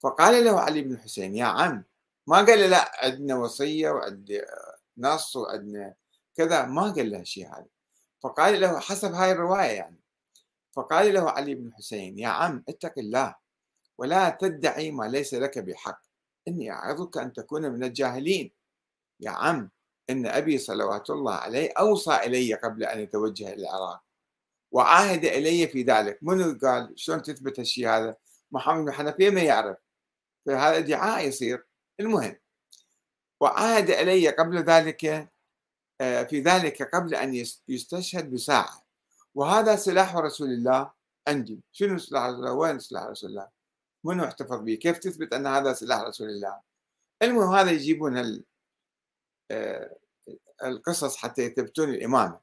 فقال 0.00 0.44
له 0.44 0.60
علي 0.60 0.82
بن 0.82 0.92
الحسين 0.92 1.36
يا 1.36 1.44
عم 1.44 1.84
ما 2.26 2.36
قال 2.36 2.70
لا 2.70 3.06
عندنا 3.06 3.36
وصية 3.36 3.90
وعندنا 3.90 4.46
نص 4.98 5.36
وعندنا 5.36 5.94
كذا 6.34 6.64
ما 6.64 6.82
قال 6.82 7.10
له 7.10 7.22
شيء 7.22 7.46
هذا. 7.46 7.66
فقال 8.20 8.60
له 8.60 8.78
حسب 8.78 9.12
هاي 9.12 9.32
الرواية 9.32 9.70
يعني. 9.70 10.00
فقال 10.72 11.14
له 11.14 11.30
علي 11.30 11.54
بن 11.54 11.66
الحسين 11.66 12.18
يا 12.18 12.28
عم 12.28 12.64
اتق 12.68 12.92
الله 12.98 13.34
ولا 13.98 14.30
تدعي 14.30 14.90
ما 14.90 15.04
ليس 15.04 15.34
لك 15.34 15.58
بحق. 15.58 16.02
إني 16.48 16.70
أعظك 16.70 17.18
أن 17.18 17.32
تكون 17.32 17.70
من 17.72 17.84
الجاهلين. 17.84 18.52
يا 19.20 19.30
عم 19.30 19.70
إن 20.10 20.26
أبي 20.26 20.58
صلوات 20.58 21.10
الله 21.10 21.34
عليه 21.34 21.72
أوصى 21.78 22.16
إلي 22.16 22.54
قبل 22.54 22.84
أن 22.84 23.00
يتوجه 23.00 23.52
إلى 23.52 23.62
العراق 23.62 24.02
وعاهد 24.72 25.24
إلي 25.24 25.68
في 25.68 25.82
ذلك. 25.82 26.18
منو 26.22 26.58
قال؟ 26.62 26.92
شلون 26.96 27.22
تثبت 27.22 27.58
الشيء 27.58 27.88
هذا؟ 27.88 28.16
محمد 28.50 28.84
بن 28.84 28.92
حنفية 28.92 29.30
ما 29.30 29.42
يعرف. 29.42 29.76
فهذا 30.46 30.78
ادعاء 30.78 31.28
يصير. 31.28 31.66
المهم 32.00 32.36
وعاهد 33.40 33.90
إلي 33.90 34.28
قبل 34.28 34.58
ذلك 34.58 35.30
آه، 36.00 36.22
في 36.22 36.40
ذلك 36.40 36.94
قبل 36.94 37.14
أن 37.14 37.34
يستشهد 37.68 38.30
بساعة. 38.30 38.82
وهذا 39.34 39.76
سلاح 39.76 40.16
رسول 40.16 40.48
الله 40.48 40.90
عندي. 41.28 41.60
شنو 41.72 41.98
سلاح 41.98 42.24
رسول 42.24 42.38
الله؟ 42.38 42.52
وين 42.52 42.78
سلاح 42.78 43.04
رسول 43.04 43.30
الله؟ 43.30 43.48
منو 44.04 44.24
احتفظ 44.24 44.60
به 44.60 44.74
كيف 44.74 44.98
تثبت 44.98 45.32
أن 45.34 45.46
هذا 45.46 45.72
سلاح 45.72 46.00
رسول 46.00 46.28
الله؟ 46.28 46.60
المهم 47.22 47.54
هذا 47.54 47.70
يجيبون 47.70 48.44
آه، 49.50 49.96
القصص 50.64 51.16
حتى 51.16 51.42
يثبتون 51.42 51.88
الإمامة. 51.90 52.40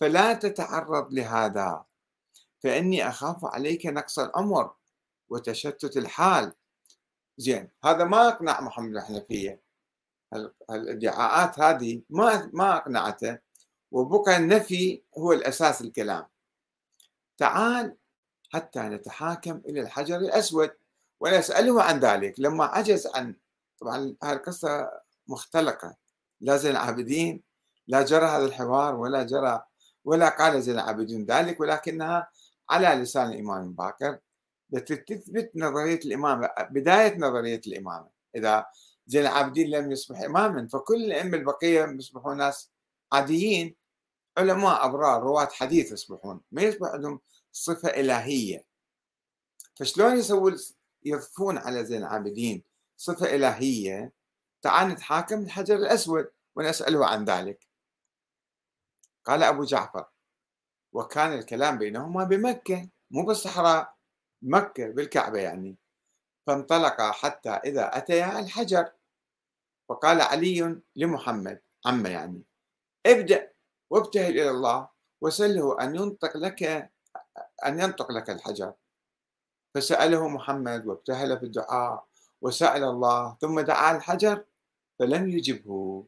فلا 0.00 0.32
تتعرض 0.32 1.12
لهذا 1.12 1.84
فإني 2.62 3.08
أخاف 3.08 3.44
عليك 3.44 3.86
نقص 3.86 4.18
العمر 4.18 4.74
وتشتت 5.28 5.96
الحال. 5.96 6.52
زين. 7.38 7.70
هذا 7.84 8.04
ما 8.04 8.28
أقنع 8.28 8.60
محمد 8.60 8.96
الحنفية. 8.96 9.60
الإدعاءات 10.70 11.60
هذه 11.60 12.02
ما 12.10 12.50
ما 12.52 12.76
أقنعته 12.76 13.38
وبقى 13.90 14.36
النفي 14.36 15.02
هو 15.18 15.32
الأساس 15.32 15.80
الكلام. 15.80 16.26
تعال 17.38 17.96
حتى 18.52 18.80
نتحاكم 18.80 19.62
إلى 19.66 19.80
الحجر 19.80 20.16
الأسود 20.16 20.70
ونسأله 21.20 21.82
عن 21.82 22.00
ذلك. 22.00 22.34
لما 22.38 22.64
عجز 22.64 23.06
عن 23.06 23.34
طبعا 23.80 24.16
هذه 24.22 24.32
القصة 24.32 24.90
مختلقة. 25.28 25.96
لا 26.40 26.56
زين 26.56 26.70
العابدين 26.70 27.42
لا 27.86 28.02
جرى 28.02 28.26
هذا 28.26 28.44
الحوار 28.44 28.94
ولا 28.96 29.22
جرى 29.22 29.62
ولا 30.04 30.28
قال 30.28 30.62
زين 30.62 30.74
العابدين 30.74 31.24
ذلك 31.24 31.60
ولكنها 31.60 32.30
على 32.70 32.88
لسان 33.02 33.32
الإمام 33.32 33.72
باكر. 33.72 34.18
تثبت 34.76 35.50
نظرية 35.54 36.00
الإمامة 36.04 36.50
بداية 36.70 37.18
نظرية 37.18 37.60
الإمامة. 37.66 38.08
إذا 38.36 38.66
زين 39.06 39.22
العابدين 39.22 39.70
لم 39.70 39.92
يصبح 39.92 40.20
إماما 40.20 40.68
فكل 40.68 41.04
الأئمة 41.04 41.36
البقية 41.36 41.84
يصبحون 41.84 42.36
ناس 42.36 42.70
عاديين. 43.12 43.76
علماء 44.38 44.84
أبرار 44.86 45.22
رواة 45.22 45.46
حديث 45.46 45.92
يصبحون. 45.92 46.40
ما 46.52 46.62
يصبح 46.62 46.88
عندهم 46.88 47.20
صفة 47.52 47.88
إلهية. 47.88 48.64
فشلون 49.76 50.16
يسوون 50.16 50.56
يضفون 51.04 51.58
على 51.58 51.84
زين 51.84 52.02
العابدين 52.02 52.62
صفة 52.96 53.34
إلهية؟ 53.34 54.12
تعال 54.62 54.88
نتحاكم 54.88 55.40
الحجر 55.40 55.76
الأسود 55.76 56.30
ونسأله 56.56 57.06
عن 57.06 57.24
ذلك. 57.24 57.68
قال 59.24 59.42
أبو 59.42 59.64
جعفر 59.64 60.06
وكان 60.92 61.32
الكلام 61.32 61.78
بينهما 61.78 62.24
بمكة 62.24 62.88
مو 63.10 63.26
بالصحراء. 63.26 63.97
مكة 64.42 64.90
بالكعبة 64.90 65.38
يعني. 65.38 65.76
فانطلقا 66.46 67.12
حتى 67.12 67.50
إذا 67.50 67.96
أتيا 67.96 68.38
الحجر. 68.40 68.92
فقال 69.88 70.20
علي 70.20 70.80
لمحمد 70.96 71.60
عمه 71.86 72.08
يعني 72.08 72.42
ابدأ 73.06 73.52
وابتهل 73.90 74.30
إلى 74.40 74.50
الله 74.50 74.88
وسله 75.20 75.80
أن 75.80 75.94
ينطق 75.96 76.36
لك 76.36 76.62
أن 77.66 77.80
ينطق 77.80 78.12
لك 78.12 78.30
الحجر. 78.30 78.72
فسأله 79.74 80.28
محمد 80.28 80.86
وابتهل 80.86 81.38
في 81.38 81.44
الدعاء 81.44 82.06
وسأل 82.42 82.84
الله 82.84 83.36
ثم 83.40 83.60
دعا 83.60 83.96
الحجر 83.96 84.44
فلم 84.98 85.28
يجبه. 85.28 86.04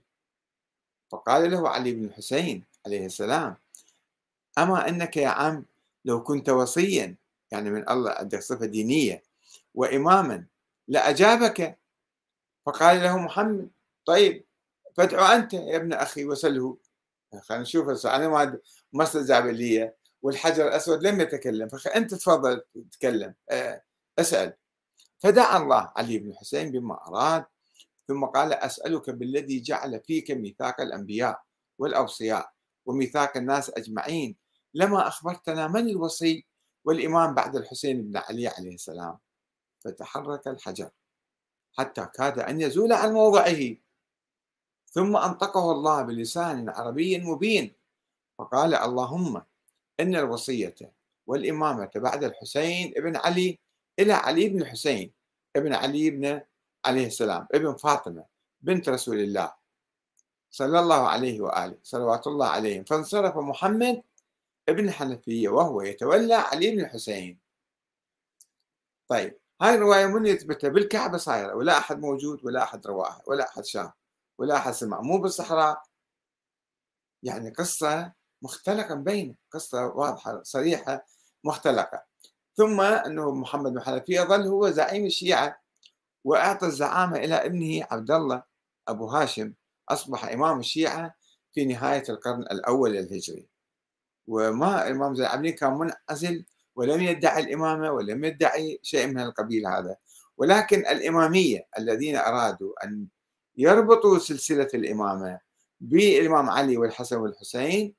فقال 1.12 1.50
له 1.50 1.68
علي 1.68 1.92
بن 1.92 2.04
الحسين 2.04 2.64
عليه 2.86 3.06
السلام 3.06 3.56
أما 4.58 4.88
أنك 4.88 5.16
يا 5.16 5.28
عم 5.28 5.64
لو 6.04 6.22
كنت 6.22 6.48
وصيا 6.48 7.16
يعني 7.50 7.70
من 7.70 7.90
الله 7.90 8.10
عندك 8.10 8.40
صفة 8.42 8.66
دينية. 8.66 9.22
وإماما 9.74 10.46
لأجابك 10.88 11.78
فقال 12.66 13.02
له 13.02 13.18
محمد 13.18 13.70
طيب 14.04 14.44
فادعو 14.94 15.24
أنت 15.24 15.54
يا 15.54 15.76
ابن 15.76 15.92
أخي 15.92 16.24
وسله. 16.24 16.78
خلينا 17.40 17.62
نشوف 17.62 18.06
أنا 18.06 18.28
ما 18.28 18.58
ما 18.92 19.04
استجاب 19.04 19.46
لي. 19.46 19.92
والحجر 20.22 20.68
الأسود 20.68 21.02
لم 21.02 21.20
يتكلم. 21.20 21.68
فأنت 21.68 22.14
تفضل 22.14 22.62
تتكلم. 22.90 23.34
أسأل. 24.18 24.56
فدعا 25.18 25.62
الله 25.62 25.92
علي 25.96 26.18
بن 26.18 26.30
الحسين 26.30 26.72
بما 26.72 27.08
أراد. 27.08 27.44
ثم 28.08 28.24
قال 28.24 28.52
أسألك 28.52 29.10
بالذي 29.10 29.60
جعل 29.60 30.00
فيك 30.00 30.30
ميثاق 30.30 30.80
الأنبياء 30.80 31.42
والأوصياء 31.78 32.52
وميثاق 32.86 33.36
الناس 33.36 33.70
أجمعين. 33.70 34.36
لما 34.74 35.08
أخبرتنا 35.08 35.68
من 35.68 35.88
الوصي؟ 35.88 36.46
والإمام 36.84 37.34
بعد 37.34 37.56
الحسين 37.56 38.02
بن 38.02 38.16
علي 38.16 38.48
عليه 38.48 38.74
السلام 38.74 39.18
فتحرك 39.80 40.48
الحجر 40.48 40.90
حتى 41.78 42.06
كاد 42.14 42.38
أن 42.38 42.60
يزول 42.60 42.92
عن 42.92 43.12
موضعه. 43.12 43.76
ثم 44.86 45.16
أنطقه 45.16 45.72
الله 45.72 46.02
بلسان 46.02 46.68
عربي 46.68 47.18
مبين 47.18 47.72
فقال 48.38 48.74
اللهم 48.74 49.42
إن 50.00 50.16
الوصية 50.16 50.74
والإمامة 51.26 51.90
بعد 51.96 52.24
الحسين 52.24 52.94
ابن 52.96 53.16
علي 53.16 53.58
إلى 53.98 54.12
علي 54.12 54.48
بن 54.48 54.62
الحسين 54.62 55.12
ابن 55.56 55.74
علي 55.74 56.10
بن 56.10 56.40
عليه 56.84 57.06
السلام 57.06 57.46
ابن 57.54 57.76
فاطمة 57.76 58.24
بنت 58.60 58.88
رسول 58.88 59.18
الله 59.18 59.52
صلى 60.50 60.80
الله 60.80 61.08
عليه 61.08 61.40
وآله 61.40 61.78
صلوات 61.82 62.26
الله 62.26 62.46
عليهم. 62.46 62.84
فانصرف 62.84 63.36
محمد 63.36 64.02
ابن 64.70 64.88
الحنفية 64.88 65.48
وهو 65.48 65.82
يتولى 65.82 66.34
علي 66.34 66.70
بن 66.70 66.80
الحسين. 66.80 67.40
طيب 69.08 69.38
هاي 69.62 69.74
الرواية 69.74 70.06
من 70.06 70.26
يثبتها؟ 70.26 70.68
بالكعبة 70.70 71.18
صايرة 71.18 71.54
ولا 71.54 71.78
أحد 71.78 71.98
موجود 71.98 72.44
ولا 72.44 72.62
أحد 72.62 72.86
رواها 72.86 73.22
ولا 73.26 73.48
أحد 73.48 73.64
شاف 73.64 73.92
ولا 74.38 74.56
أحد 74.56 74.72
سمع 74.72 75.00
مو 75.00 75.18
بالصحراء. 75.18 75.82
يعني 77.22 77.50
قصة 77.50 78.12
مختلقة 78.42 78.94
مبينة 78.94 79.34
قصة 79.50 79.86
واضحة 79.86 80.42
صريحة 80.42 81.06
مختلقة. 81.44 82.04
ثم 82.56 82.80
أنه 82.80 83.34
محمد 83.34 83.72
بن 83.72 83.82
حنفية 83.82 84.20
ظل 84.20 84.46
هو 84.46 84.70
زعيم 84.70 85.06
الشيعة 85.06 85.60
وأعطى 86.24 86.66
الزعامة 86.66 87.16
إلى 87.16 87.34
ابنه 87.34 87.86
عبد 87.90 88.10
الله 88.10 88.42
أبو 88.88 89.06
هاشم 89.06 89.54
أصبح 89.88 90.24
إمام 90.24 90.58
الشيعة 90.60 91.14
في 91.52 91.64
نهاية 91.64 92.04
القرن 92.08 92.42
الأول 92.42 92.96
الهجري 92.96 93.48
وما 94.30 94.86
الإمام 94.86 95.14
زين 95.14 95.26
العابدين 95.26 95.52
كان 95.54 95.72
منعزل 95.78 96.44
ولم 96.76 97.00
يدعي 97.00 97.42
الإمامة 97.42 97.90
ولم 97.90 98.24
يدعي 98.24 98.80
شيء 98.82 99.06
من 99.06 99.20
القبيل 99.20 99.66
هذا. 99.66 99.96
ولكن 100.36 100.78
الإمامية 100.78 101.68
الذين 101.78 102.16
أرادوا 102.16 102.84
أن 102.84 103.06
يربطوا 103.56 104.18
سلسلة 104.18 104.68
الإمامة 104.74 105.40
بالإمام 105.80 106.50
علي 106.50 106.76
والحسن 106.76 107.16
والحسين 107.16 107.94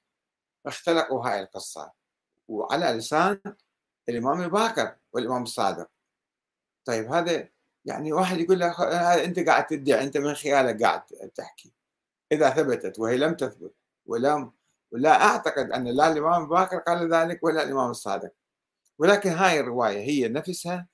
اختلقوا 0.65 1.27
هاي 1.27 1.39
القصة. 1.39 1.91
وعلى 2.47 2.85
لسان 2.85 3.39
الإمام 4.09 4.41
الباكر 4.41 4.95
والإمام 5.13 5.43
الصادق. 5.43 5.89
طيب 6.85 7.11
هذا 7.13 7.49
يعني 7.85 8.13
واحد 8.13 8.39
يقول 8.39 8.59
له 8.59 8.83
أنت 9.23 9.39
قاعد 9.39 9.67
تدعي 9.67 10.03
أنت 10.03 10.17
من 10.17 10.33
خيالك 10.33 10.83
قاعد 10.83 11.01
تحكي. 11.35 11.73
إذا 12.31 12.49
ثبتت 12.49 12.99
وهي 12.99 13.17
لم 13.17 13.33
تثبت 13.33 13.73
ولم 14.05 14.51
ولا 14.91 15.23
أعتقد 15.23 15.71
أن 15.71 15.87
لا 15.87 16.11
الإمام 16.11 16.43
الباكر 16.43 16.77
قال 16.77 17.13
ذلك 17.13 17.43
ولا 17.43 17.63
الإمام 17.63 17.89
الصادق. 17.91 18.31
ولكن 18.99 19.29
هاي 19.29 19.59
الرواية 19.59 19.99
هي 19.99 20.27
نفسها 20.27 20.87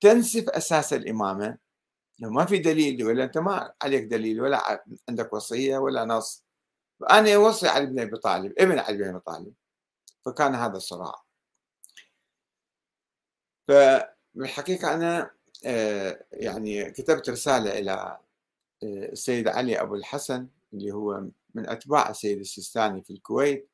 تنسف 0.00 0.48
أساس 0.48 0.92
الإمامة. 0.92 1.58
لو 2.18 2.30
ما 2.30 2.44
في 2.46 2.58
دليل 2.58 3.04
ولا 3.04 3.24
أنت 3.24 3.38
ما 3.38 3.72
عليك 3.82 4.04
دليل 4.04 4.40
ولا 4.40 4.82
عندك 5.08 5.32
وصية 5.32 5.78
ولا 5.78 6.04
نص. 6.04 6.44
فأنا 7.00 7.34
أوصي 7.34 7.68
علي 7.68 7.86
بن 7.86 8.00
أبي 8.00 8.16
طالب 8.16 8.52
ابن 8.58 8.78
علي 8.78 8.98
بن 8.98 9.08
أبي 9.08 9.20
طالب. 9.20 9.54
فكان 10.26 10.54
هذا 10.54 10.76
الصراع. 10.76 11.14
فبالحقيقة 13.68 14.94
أنا 14.94 15.30
آه، 15.66 16.24
يعني 16.32 16.90
كتبت 16.90 17.30
رسالة 17.30 17.78
إلى 17.78 17.92
آه، 17.92 19.12
السيد 19.12 19.48
علي 19.48 19.80
أبو 19.80 19.94
الحسن 19.94 20.48
اللي 20.72 20.92
هو 20.92 21.24
من 21.56 21.68
أتباع 21.68 22.10
السيد 22.10 22.38
السيستاني 22.38 23.02
في 23.02 23.12
الكويت 23.12 23.70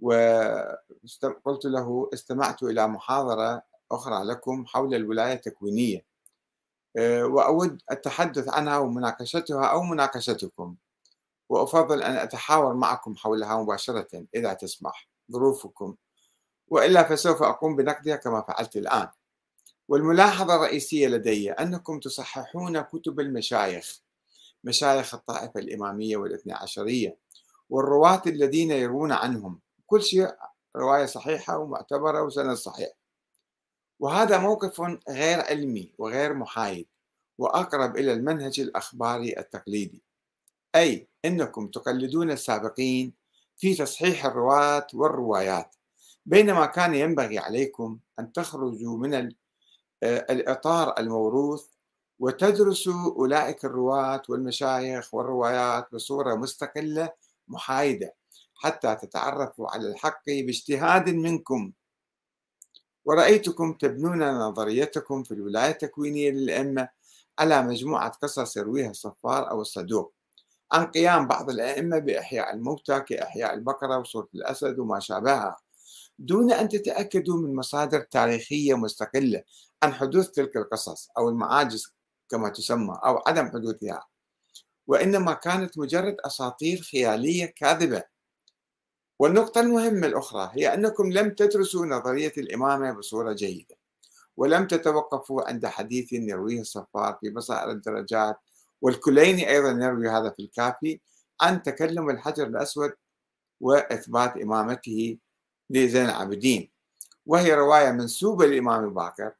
وقلت 0.00 1.64
له 1.64 2.10
استمعت 2.14 2.62
إلى 2.62 2.88
محاضرة 2.88 3.62
أخرى 3.92 4.24
لكم 4.24 4.66
حول 4.66 4.94
الولاية 4.94 5.32
التكوينية 5.32 6.04
آه، 6.96 7.24
وأود 7.24 7.82
التحدث 7.90 8.48
عنها 8.48 8.78
ومناقشتها 8.78 9.66
أو 9.66 9.82
مناقشتكم 9.82 10.76
وأفضل 11.48 12.02
أن 12.02 12.16
أتحاور 12.16 12.74
معكم 12.74 13.16
حولها 13.16 13.62
مباشرة 13.62 14.26
إذا 14.34 14.52
تسمح 14.52 15.08
ظروفكم 15.32 15.96
وإلا 16.68 17.02
فسوف 17.02 17.42
أقوم 17.42 17.76
بنقدها 17.76 18.16
كما 18.16 18.40
فعلت 18.42 18.76
الآن. 18.76 19.08
والملاحظة 19.88 20.56
الرئيسية 20.56 21.08
لدي 21.08 21.52
أنكم 21.52 22.00
تصححون 22.00 22.80
كتب 22.80 23.20
المشايخ. 23.20 24.03
مشايخ 24.64 25.14
الطائفة 25.14 25.60
الإمامية 25.60 26.16
والاثنى 26.16 26.52
عشرية 26.52 27.16
والرواة 27.70 28.22
الذين 28.26 28.70
يروون 28.70 29.12
عنهم. 29.12 29.60
كل 29.86 30.02
شيء 30.02 30.34
رواية 30.76 31.06
صحيحة 31.06 31.58
ومعتبرة 31.58 32.22
وسند 32.22 32.54
صحيح. 32.54 32.88
وهذا 34.00 34.38
موقف 34.38 34.80
غير 35.08 35.40
علمي 35.40 35.94
وغير 35.98 36.34
محايد 36.34 36.86
وأقرب 37.38 37.96
إلى 37.96 38.12
المنهج 38.12 38.60
الأخباري 38.60 39.38
التقليدي. 39.38 40.02
أي 40.74 41.08
أنكم 41.24 41.68
تقلدون 41.68 42.30
السابقين 42.30 43.14
في 43.56 43.74
تصحيح 43.74 44.26
الرواة 44.26 44.86
والروايات. 44.94 45.74
بينما 46.26 46.66
كان 46.66 46.94
ينبغي 46.94 47.38
عليكم 47.38 47.98
أن 48.18 48.32
تخرجوا 48.32 48.98
من 48.98 49.14
آه، 50.02 50.26
الإطار 50.30 50.94
الموروث 50.98 51.66
وتدرسوا 52.18 53.14
أولئك 53.16 53.64
الرواة 53.64 54.22
والمشايخ 54.28 55.14
والروايات 55.14 55.88
بصورة 55.92 56.34
مستقلة 56.34 57.12
محايدة 57.48 58.14
حتى 58.54 58.94
تتعرفوا 58.94 59.70
على 59.70 59.88
الحق 59.88 60.22
باجتهاد 60.26 61.08
منكم. 61.10 61.72
ورأيتكم 63.04 63.72
تبنون 63.72 64.30
نظريتكم 64.38 65.22
في 65.22 65.34
الولاية 65.34 65.70
التكوينية 65.70 66.30
للأئمة 66.30 66.88
على 67.38 67.62
مجموعة 67.62 68.10
قصص 68.10 68.56
يرويها 68.56 68.90
الصفار 68.90 69.50
أو 69.50 69.60
الصدوق 69.60 70.14
عن 70.72 70.86
قيام 70.86 71.28
بعض 71.28 71.50
الأئمة 71.50 71.98
بإحياء 71.98 72.54
الموتى 72.54 73.00
كإحياء 73.00 73.54
البقرة 73.54 73.98
وصورة 73.98 74.28
الأسد 74.34 74.78
وما 74.78 75.00
شابهها 75.00 75.56
دون 76.18 76.52
أن 76.52 76.68
تتأكدوا 76.68 77.36
من 77.36 77.54
مصادر 77.54 78.00
تاريخية 78.00 78.74
مستقلة 78.74 79.42
عن 79.82 79.94
حدوث 79.94 80.30
تلك 80.30 80.56
القصص 80.56 81.08
أو 81.18 81.28
المعاجز 81.28 81.94
كما 82.34 82.48
تسمى 82.48 83.00
أو 83.04 83.22
عدم 83.26 83.48
حدوثها. 83.48 84.06
وإنما 84.86 85.32
كانت 85.32 85.78
مجرد 85.78 86.16
أساطير 86.26 86.82
خيالية 86.82 87.46
كاذبة. 87.46 88.02
والنقطة 89.18 89.60
المهمة 89.60 90.06
الأخرى 90.06 90.50
هي 90.52 90.74
أنكم 90.74 91.12
لم 91.12 91.30
تدرسوا 91.30 91.86
نظرية 91.86 92.32
الإمامة 92.38 92.92
بصورة 92.92 93.32
جيدة 93.32 93.76
ولم 94.36 94.66
تتوقفوا 94.66 95.48
عند 95.48 95.66
حديث 95.66 96.12
يرويه 96.12 96.60
الصفار 96.60 97.18
في 97.20 97.30
بصائر 97.30 97.70
الدرجات 97.70 98.36
والكليني 98.82 99.50
أيضا 99.50 99.70
يروي 99.70 100.08
هذا 100.08 100.30
في 100.30 100.42
الكافي 100.42 101.00
عن 101.40 101.62
تكلم 101.62 102.10
الحجر 102.10 102.46
الأسود 102.46 102.92
وإثبات 103.60 104.36
إمامته 104.36 105.18
لزين 105.70 106.04
العابدين. 106.04 106.70
وهي 107.26 107.54
رواية 107.54 107.90
منسوبة 107.90 108.46
للإمام 108.46 108.84
الباكر 108.84 109.32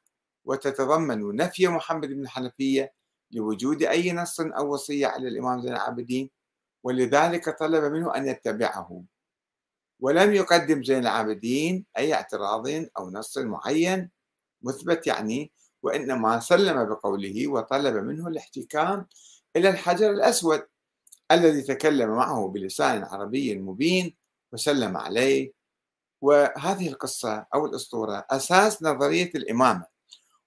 وتتضمن 0.44 1.36
نفي 1.36 1.68
محمد 1.68 2.08
بن 2.08 2.20
الحنفية 2.22 2.92
لوجود 3.30 3.82
أي 3.82 4.12
نص 4.12 4.40
أو 4.40 4.72
وصية 4.72 5.06
على 5.06 5.28
الإمام 5.28 5.62
زين 5.62 5.72
العابدين 5.72 6.30
ولذلك 6.84 7.58
طلب 7.58 7.92
منه 7.92 8.16
أن 8.16 8.26
يتبعه. 8.26 9.04
ولم 10.00 10.32
يقدم 10.34 10.82
زين 10.84 10.98
العابدين 10.98 11.86
أي 11.98 12.14
اعتراض 12.14 12.68
أو 12.98 13.10
نص 13.10 13.38
معين 13.38 14.10
مثبت 14.62 15.06
يعني 15.06 15.52
وإنما 15.82 16.40
سلم 16.40 16.84
بقوله 16.84 17.48
وطلب 17.48 17.94
منه 17.96 18.28
الاحتكام 18.28 19.06
إلى 19.56 19.68
الحجر 19.68 20.10
الأسود 20.10 20.66
الذي 21.32 21.62
تكلم 21.62 22.10
معه 22.10 22.48
بلسان 22.48 23.04
عربي 23.04 23.56
مبين 23.58 24.16
وسلم 24.52 24.96
عليه. 24.96 25.52
وهذه 26.22 26.88
القصة 26.88 27.46
أو 27.54 27.66
الأسطورة 27.66 28.26
أساس 28.30 28.82
نظرية 28.82 29.30
الإمامة. 29.34 29.93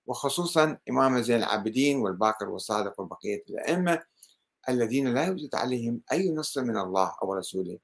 وخصوصا 0.08 0.78
إمام 0.90 1.22
زين 1.22 1.38
العابدين 1.38 1.98
والباقر 1.98 2.50
والصادق 2.50 3.00
وبقية 3.00 3.44
الأئمة 3.50 4.04
الذين 4.70 5.14
لا 5.14 5.26
يوجد 5.26 5.56
عليهم 5.56 6.02
أي 6.12 6.32
نص 6.32 6.58
من 6.58 6.78
الله 6.78 7.16
أو 7.24 7.34
رسوله. 7.34 7.80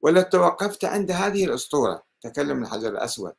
ولو 0.00 0.22
توقفت 0.22 0.84
عند 0.84 1.10
هذه 1.10 1.44
الأسطورة 1.44 2.02
تكلم 2.20 2.62
الحجر 2.62 2.88
الأسود 2.88 3.32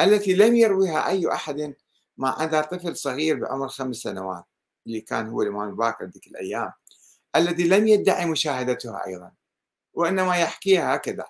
التي 0.00 0.34
لم 0.34 0.56
يرويها 0.56 1.08
أي 1.08 1.32
أحد 1.32 1.74
ما 2.16 2.28
عدا 2.28 2.60
طفل 2.60 2.96
صغير 2.96 3.40
بعمر 3.40 3.68
خمس 3.68 3.96
سنوات 3.96 4.44
اللي 4.86 5.00
كان 5.00 5.28
هو 5.28 5.42
الإمام 5.42 5.68
الباقر 5.68 6.04
ذيك 6.04 6.26
الأيام 6.26 6.72
الذي 7.36 7.68
لم 7.68 7.86
يدعي 7.86 8.26
مشاهدتها 8.26 9.06
أيضا 9.06 9.32
وإنما 9.94 10.36
يحكيها 10.36 10.96
هكذا. 10.96 11.26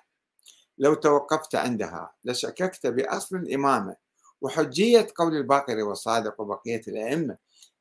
لو 0.77 0.93
توقفت 0.93 1.55
عندها 1.55 2.13
لشككت 2.23 2.87
بأصل 2.87 3.35
الإمامة 3.35 3.95
وحجية 4.41 5.07
قول 5.15 5.35
الباقر 5.35 5.83
والصادق 5.83 6.41
وبقية 6.41 6.81
الأئمة 6.87 7.37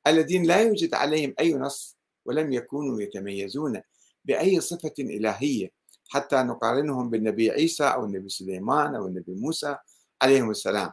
الذين 0.07 0.43
لا 0.43 0.61
يوجد 0.61 0.95
عليهم 0.95 1.35
أي 1.41 1.55
نص 1.55 1.97
ولم 2.25 2.53
يكونوا 2.53 3.03
يتميزون 3.03 3.83
بأي 4.25 4.61
صفة 4.61 4.95
إلهية 4.99 5.71
حتى 6.09 6.37
نقارنهم 6.37 7.11
بالنبي 7.11 7.51
عيسى 7.51 7.85
أو 7.85 8.05
النبي 8.05 8.29
سليمان 8.29 8.95
أو 8.95 9.07
النبي 9.07 9.35
موسى 9.35 9.77
عليهم 10.23 10.51
السلام. 10.51 10.93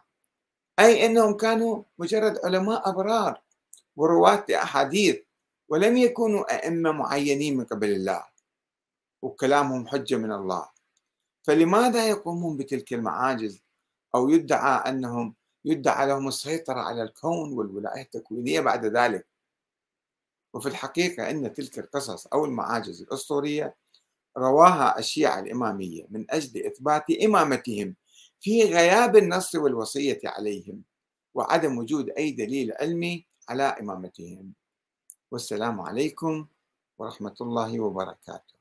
أي 0.80 1.05
أنهم 1.05 1.38
كانوا 1.38 1.84
مجرد 1.97 2.39
علماء 2.43 2.89
أبرار 2.89 3.41
ورواة 3.95 4.45
لأحاديث 4.49 5.22
ولم 5.70 5.97
يكونوا 5.97 6.55
أئمة 6.55 6.91
معينين 6.91 7.57
من 7.57 7.66
قبل 7.66 7.89
الله 7.89 8.24
وكلامهم 9.22 9.88
حجة 9.88 10.16
من 10.16 10.32
الله. 10.32 10.70
فلماذا 11.43 12.07
يقومون 12.09 12.57
بتلك 12.57 12.93
المعاجز؟ 12.93 13.61
أو 14.16 14.30
يدعى 14.30 14.89
أنهم 14.89 15.36
يدعى 15.66 16.07
لهم 16.07 16.28
السيطرة 16.28 16.80
على 16.80 17.03
الكون 17.03 17.53
والولاية 17.53 18.01
التكوينية 18.01 18.59
بعد 18.59 18.86
ذلك. 18.86 19.28
وفي 20.53 20.70
الحقيقة 20.70 21.30
أن 21.30 21.53
تلك 21.53 21.80
القصص 21.80 22.28
أو 22.28 22.45
المعاجز 22.45 23.01
الأسطورية 23.01 23.76
رواها 24.38 24.99
الشيعة 24.99 25.39
الإمامية 25.39 26.05
من 26.09 26.26
أجل 26.30 26.66
إثبات 26.66 27.11
إمامتهم 27.11 27.95
في 28.39 28.64
غياب 28.64 29.16
النص 29.16 29.55
والوصية 29.55 30.20
عليهم 30.26 30.84
وعدم 31.34 31.78
وجود 31.78 32.09
أي 32.09 32.32
دليل 32.32 32.72
علمي 32.80 33.26
على 33.49 33.64
إمامتهم. 33.64 34.53
والسلام 35.32 35.82
عليكم 35.82 36.47
ورحمة 36.97 37.36
الله 37.41 37.80
وبركاته. 37.80 38.53